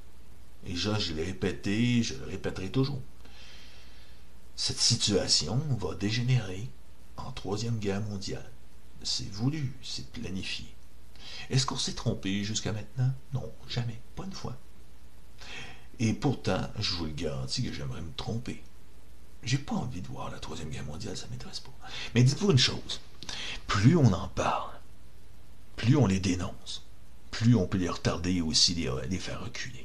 Et 0.66 0.76
je 0.76 1.14
l'ai 1.14 1.24
répété, 1.24 2.02
je 2.02 2.16
le 2.16 2.26
répéterai 2.26 2.70
toujours. 2.70 3.02
Cette 4.56 4.80
situation 4.80 5.58
va 5.80 5.96
dégénérer 5.96 6.70
en 7.18 7.32
Troisième 7.32 7.78
Guerre 7.78 8.02
mondiale. 8.02 8.50
C'est 9.04 9.32
voulu, 9.32 9.76
c'est 9.84 10.10
planifié. 10.12 10.66
Est-ce 11.50 11.66
qu'on 11.66 11.78
s'est 11.78 11.94
trompé 11.94 12.44
jusqu'à 12.44 12.72
maintenant? 12.72 13.12
Non, 13.34 13.52
jamais, 13.68 14.00
pas 14.16 14.24
une 14.24 14.34
fois. 14.34 14.58
Et 16.00 16.14
pourtant, 16.14 16.70
je 16.80 16.96
vous 16.96 17.06
le 17.06 17.12
garantis 17.12 17.64
que 17.64 17.74
j'aimerais 17.74 18.02
me 18.02 18.14
tromper. 18.16 18.64
J'ai 19.44 19.60
pas 19.60 19.76
envie 19.76 20.02
de 20.02 20.08
voir 20.08 20.32
la 20.32 20.40
Troisième 20.40 20.70
Guerre 20.70 20.86
mondiale, 20.86 21.16
ça 21.16 21.28
m'intéresse 21.28 21.60
pas. 21.60 21.74
Mais 22.16 22.24
dites-vous 22.24 22.52
une 22.52 22.58
chose, 22.58 23.00
plus 23.68 23.96
on 23.96 24.12
en 24.12 24.28
parle, 24.30 24.72
plus 25.76 25.96
on 25.96 26.08
les 26.08 26.20
dénonce, 26.20 26.84
plus 27.30 27.56
on 27.56 27.68
peut 27.68 27.78
les 27.78 27.90
retarder 27.90 28.36
et 28.36 28.42
aussi 28.42 28.74
les 28.74 29.20
faire 29.20 29.44
reculer. 29.44 29.85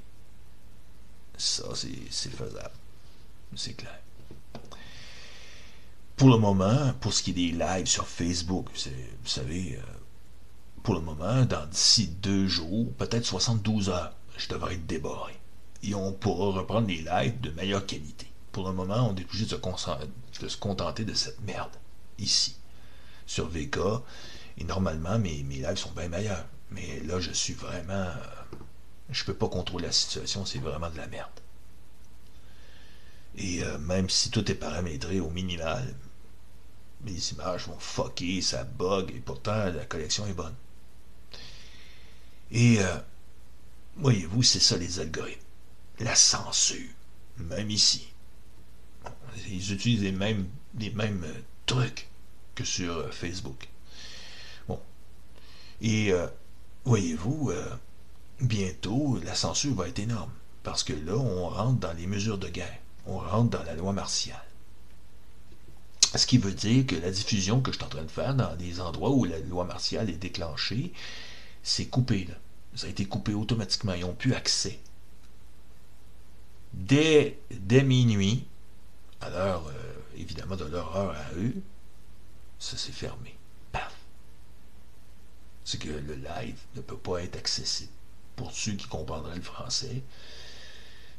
Ça, 1.40 1.64
c'est 1.74 2.28
faisable. 2.28 2.70
C'est 3.56 3.72
clair. 3.72 3.98
Pour 6.16 6.28
le 6.28 6.36
moment, 6.36 6.92
pour 7.00 7.14
ce 7.14 7.22
qui 7.22 7.30
est 7.30 7.32
des 7.32 7.52
lives 7.52 7.86
sur 7.86 8.06
Facebook, 8.06 8.68
vous 8.74 9.28
savez, 9.28 9.78
euh, 9.78 9.92
pour 10.82 10.92
le 10.92 11.00
moment, 11.00 11.46
dans 11.46 11.64
d'ici 11.64 12.08
deux 12.08 12.46
jours, 12.46 12.92
peut-être 12.98 13.24
72 13.24 13.88
heures, 13.88 14.12
je 14.36 14.48
devrais 14.48 14.74
être 14.74 14.86
débarré. 14.86 15.32
Et 15.82 15.94
on 15.94 16.12
pourra 16.12 16.58
reprendre 16.58 16.88
les 16.88 17.00
lives 17.00 17.40
de 17.40 17.50
meilleure 17.52 17.86
qualité. 17.86 18.26
Pour 18.52 18.68
le 18.68 18.74
moment, 18.74 19.08
on 19.08 19.16
est 19.16 19.24
obligé 19.24 19.46
de 19.46 19.48
se, 19.48 20.42
de 20.42 20.48
se 20.48 20.56
contenter 20.58 21.06
de 21.06 21.14
cette 21.14 21.40
merde, 21.40 21.72
ici, 22.18 22.56
sur 23.24 23.48
VK. 23.48 23.78
Et 24.58 24.64
normalement, 24.64 25.18
mes, 25.18 25.42
lives 25.42 25.78
sont 25.78 25.92
bien 25.92 26.08
meilleurs. 26.08 26.44
Mais 26.70 27.00
là, 27.06 27.18
je 27.18 27.32
suis 27.32 27.54
vraiment... 27.54 27.94
Euh, 27.94 28.39
je 29.12 29.24
peux 29.24 29.34
pas 29.34 29.48
contrôler 29.48 29.86
la 29.86 29.92
situation, 29.92 30.44
c'est 30.44 30.58
vraiment 30.58 30.90
de 30.90 30.96
la 30.96 31.06
merde. 31.06 31.30
Et 33.36 33.62
euh, 33.62 33.78
même 33.78 34.10
si 34.10 34.30
tout 34.30 34.50
est 34.50 34.54
paramétré 34.54 35.20
au 35.20 35.30
minimal, 35.30 35.94
les 37.04 37.32
images 37.32 37.66
vont 37.66 37.78
fucker, 37.78 38.42
ça 38.42 38.64
bug, 38.64 39.10
et 39.14 39.20
pourtant 39.20 39.66
la 39.66 39.84
collection 39.86 40.26
est 40.26 40.34
bonne. 40.34 40.54
Et 42.50 42.80
euh, 42.80 42.98
voyez-vous, 43.96 44.42
c'est 44.42 44.60
ça 44.60 44.76
les 44.76 45.00
algorithmes. 45.00 45.40
La 46.00 46.14
censure, 46.14 46.90
même 47.38 47.70
ici. 47.70 48.08
Ils 49.48 49.72
utilisent 49.72 50.02
les 50.02 50.12
mêmes, 50.12 50.48
les 50.78 50.90
mêmes 50.90 51.24
euh, 51.24 51.40
trucs 51.66 52.08
que 52.54 52.64
sur 52.64 53.14
Facebook. 53.14 53.68
Bon. 54.68 54.80
Et 55.80 56.12
voyez-vous, 56.84 57.52
bientôt, 58.40 59.18
la 59.24 59.34
censure 59.34 59.74
va 59.74 59.88
être 59.88 59.98
énorme. 59.98 60.30
Parce 60.62 60.84
que 60.84 60.92
là, 60.92 61.16
on 61.16 61.48
rentre 61.48 61.80
dans 61.80 61.92
les 61.92 62.06
mesures 62.06 62.38
de 62.38 62.48
guerre. 62.48 62.78
On 63.06 63.18
rentre 63.18 63.50
dans 63.50 63.62
la 63.62 63.74
loi 63.74 63.92
martiale. 63.92 64.44
Ce 66.14 66.26
qui 66.26 66.38
veut 66.38 66.52
dire 66.52 66.86
que 66.86 66.96
la 66.96 67.10
diffusion 67.10 67.60
que 67.60 67.70
je 67.70 67.76
suis 67.76 67.84
en 67.84 67.88
train 67.88 68.02
de 68.02 68.10
faire 68.10 68.34
dans 68.34 68.56
des 68.56 68.80
endroits 68.80 69.10
où 69.10 69.24
la 69.24 69.38
loi 69.38 69.64
martiale 69.64 70.10
est 70.10 70.16
déclenchée, 70.16 70.92
c'est 71.62 71.86
coupé. 71.86 72.28
Ça 72.74 72.86
a 72.86 72.90
été 72.90 73.04
coupé 73.06 73.32
automatiquement. 73.32 73.94
Ils 73.94 74.02
n'ont 74.02 74.14
plus 74.14 74.34
accès. 74.34 74.80
Dès, 76.72 77.38
dès 77.50 77.82
minuit, 77.82 78.44
à 79.20 79.30
l'heure, 79.30 79.66
euh, 79.68 79.94
évidemment, 80.16 80.56
de 80.56 80.64
leur 80.64 80.96
heure 80.96 81.10
à 81.10 81.34
eux, 81.36 81.54
ça 82.58 82.76
s'est 82.76 82.92
fermé. 82.92 83.34
Paf! 83.72 83.94
C'est 85.64 85.78
que 85.78 85.88
le 85.88 86.14
live 86.14 86.58
ne 86.76 86.80
peut 86.80 86.96
pas 86.96 87.22
être 87.22 87.36
accessible 87.36 87.90
pour 88.40 88.52
ceux 88.52 88.72
qui 88.72 88.86
comprendraient 88.86 89.36
le 89.36 89.42
français, 89.42 90.02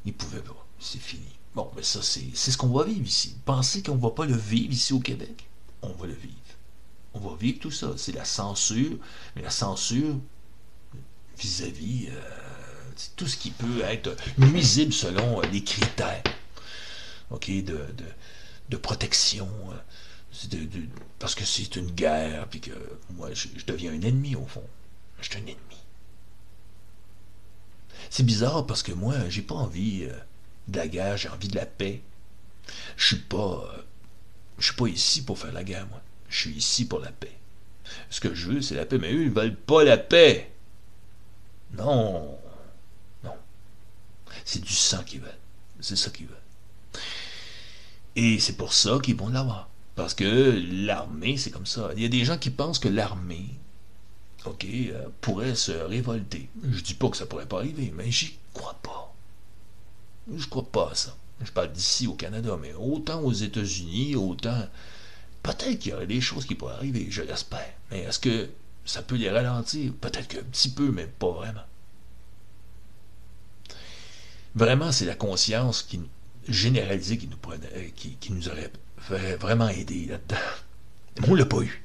ils 0.05 0.13
pouvaient 0.13 0.41
pas. 0.41 0.65
C'est 0.79 0.99
fini. 0.99 1.29
Bon, 1.53 1.71
mais 1.75 1.83
ça, 1.83 2.01
c'est 2.01 2.33
ce 2.33 2.57
qu'on 2.57 2.69
va 2.69 2.83
vivre 2.83 3.05
ici. 3.05 3.35
Pensez 3.45 3.83
qu'on 3.83 3.95
ne 3.95 4.01
va 4.01 4.09
pas 4.09 4.25
le 4.25 4.35
vivre 4.35 4.73
ici 4.73 4.91
au 4.91 4.99
Québec. 4.99 5.47
On 5.83 5.91
va 5.91 6.07
le 6.07 6.15
vivre. 6.15 6.33
On 7.13 7.19
va 7.19 7.35
vivre 7.35 7.59
tout 7.59 7.69
ça. 7.69 7.93
C'est 7.95 8.13
la 8.13 8.25
censure, 8.25 8.97
mais 9.35 9.43
la 9.43 9.51
censure 9.51 10.15
vis-à-vis 11.37 12.07
euh, 12.09 12.19
tout 13.15 13.27
ce 13.27 13.37
qui 13.37 13.51
peut 13.51 13.81
être 13.83 14.15
nuisible 14.39 14.91
selon 14.93 15.41
les 15.41 15.63
critères 15.63 16.23
de, 17.39 17.85
de, 18.69 18.77
protection. 18.77 19.47
Euh, 19.71 20.65
parce 21.19 21.35
que 21.35 21.45
c'est 21.45 21.75
une 21.75 21.91
guerre, 21.91 22.47
puis 22.47 22.61
que 22.61 22.71
moi, 23.11 23.31
je, 23.31 23.47
je 23.55 23.65
deviens 23.65 23.91
un 23.91 24.01
ennemi 24.01 24.35
au 24.35 24.47
fond. 24.47 24.65
Je 25.21 25.29
suis 25.29 25.37
un 25.37 25.41
ennemi. 25.41 25.80
C'est 28.09 28.23
bizarre 28.23 28.65
parce 28.65 28.83
que 28.83 28.91
moi, 28.91 29.15
j'ai 29.29 29.41
pas 29.41 29.55
envie 29.55 30.03
euh, 30.03 30.13
de 30.67 30.77
la 30.77 30.87
guerre, 30.87 31.17
j'ai 31.17 31.29
envie 31.29 31.47
de 31.47 31.55
la 31.55 31.65
paix. 31.65 32.01
Je 32.97 33.07
suis 33.07 33.23
pas. 33.23 33.63
Euh, 33.75 33.81
je 34.59 34.65
suis 34.65 34.75
pas 34.75 34.87
ici 34.87 35.23
pour 35.23 35.39
faire 35.39 35.51
la 35.51 35.63
guerre, 35.63 35.87
moi. 35.87 36.01
Je 36.29 36.37
suis 36.37 36.51
ici 36.51 36.85
pour 36.85 36.99
la 36.99 37.11
paix. 37.11 37.37
Ce 38.09 38.19
que 38.19 38.33
je 38.33 38.51
veux, 38.51 38.61
c'est 38.61 38.75
la 38.75 38.85
paix. 38.85 38.97
Mais 38.97 39.13
eux, 39.13 39.23
ils 39.23 39.31
veulent 39.31 39.55
pas 39.55 39.83
la 39.83 39.97
paix. 39.97 40.51
Non. 41.73 42.37
C'est 44.45 44.63
du 44.63 44.73
sang 44.73 45.03
qu'ils 45.03 45.21
veulent. 45.21 45.37
C'est 45.79 45.95
ça 45.95 46.09
qu'ils 46.09 46.27
veulent. 46.27 46.37
Et 48.15 48.39
c'est 48.39 48.57
pour 48.57 48.73
ça 48.73 48.99
qu'ils 49.01 49.15
vont 49.15 49.29
l'avoir. 49.29 49.69
Parce 49.95 50.13
que 50.13 50.61
l'armée, 50.85 51.37
c'est 51.37 51.51
comme 51.51 51.65
ça. 51.65 51.91
Il 51.95 52.01
y 52.01 52.05
a 52.05 52.09
des 52.09 52.25
gens 52.25 52.37
qui 52.37 52.49
pensent 52.49 52.79
que 52.79 52.87
l'armée, 52.87 53.49
OK, 54.45 54.65
euh, 54.65 55.07
pourrait 55.21 55.55
se 55.55 55.71
révolter. 55.71 56.49
Je 56.63 56.81
dis 56.81 56.93
pas 56.93 57.09
que 57.09 57.17
ça 57.17 57.25
pourrait 57.25 57.45
pas 57.45 57.57
arriver, 57.57 57.93
mais 57.95 58.09
j'y 58.11 58.37
crois 58.53 58.77
pas. 58.81 59.13
Je 60.35 60.47
crois 60.47 60.65
pas 60.65 60.91
à 60.91 60.95
ça. 60.95 61.15
Je 61.43 61.51
parle 61.51 61.71
d'ici 61.71 62.07
au 62.07 62.13
Canada, 62.13 62.57
mais 62.61 62.73
autant 62.73 63.21
aux 63.21 63.33
États-Unis, 63.33 64.15
autant. 64.15 64.67
Peut-être 65.43 65.79
qu'il 65.79 65.91
y 65.91 65.95
aurait 65.95 66.07
des 66.07 66.21
choses 66.21 66.45
qui 66.45 66.55
pourraient 66.55 66.75
arriver, 66.75 67.07
je 67.09 67.23
l'espère. 67.23 67.73
Mais 67.89 68.01
est-ce 68.01 68.19
que 68.19 68.49
ça 68.85 69.01
peut 69.01 69.15
les 69.15 69.29
ralentir? 69.29 69.91
Peut-être 69.99 70.27
qu'un 70.27 70.43
petit 70.43 70.69
peu, 70.69 70.91
mais 70.91 71.07
pas 71.07 71.31
vraiment. 71.31 71.63
Vraiment, 74.53 74.91
c'est 74.91 75.05
la 75.05 75.15
conscience 75.15 75.81
qui, 75.81 75.99
généralisée 76.47 77.17
qui 77.17 77.27
nous, 77.27 77.37
euh, 77.51 77.87
qui, 77.95 78.15
qui 78.15 78.33
nous 78.33 78.49
aurait 78.49 78.71
vraiment 79.37 79.69
aidé 79.69 80.05
là-dedans. 80.05 80.41
On 81.27 81.35
l'a 81.35 81.45
pas 81.45 81.61
eu. 81.61 81.83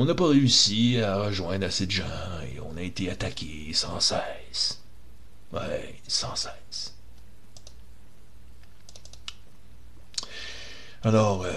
On 0.00 0.04
n'a 0.04 0.14
pas 0.14 0.28
réussi 0.28 1.00
à 1.00 1.24
rejoindre 1.24 1.66
assez 1.66 1.84
de 1.86 1.90
gens 1.90 2.04
et 2.44 2.60
on 2.60 2.76
a 2.76 2.82
été 2.82 3.10
attaqué 3.10 3.72
sans 3.74 3.98
cesse. 3.98 4.80
Ouais, 5.52 5.96
sans 6.06 6.36
cesse. 6.36 6.94
Alors, 11.02 11.42
euh, 11.42 11.52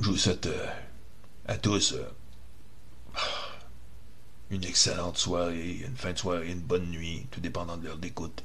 je 0.00 0.10
vous 0.10 0.16
souhaite 0.16 0.46
euh, 0.46 0.66
à 1.46 1.56
tous 1.56 1.92
euh, 1.92 2.04
une 4.50 4.64
excellente 4.64 5.16
soirée, 5.16 5.82
une 5.86 5.96
fin 5.96 6.14
de 6.14 6.18
soirée, 6.18 6.50
une 6.50 6.62
bonne 6.62 6.90
nuit, 6.90 7.28
tout 7.30 7.38
dépendant 7.38 7.76
de 7.76 7.84
l'heure 7.84 7.98
d'écoute. 7.98 8.42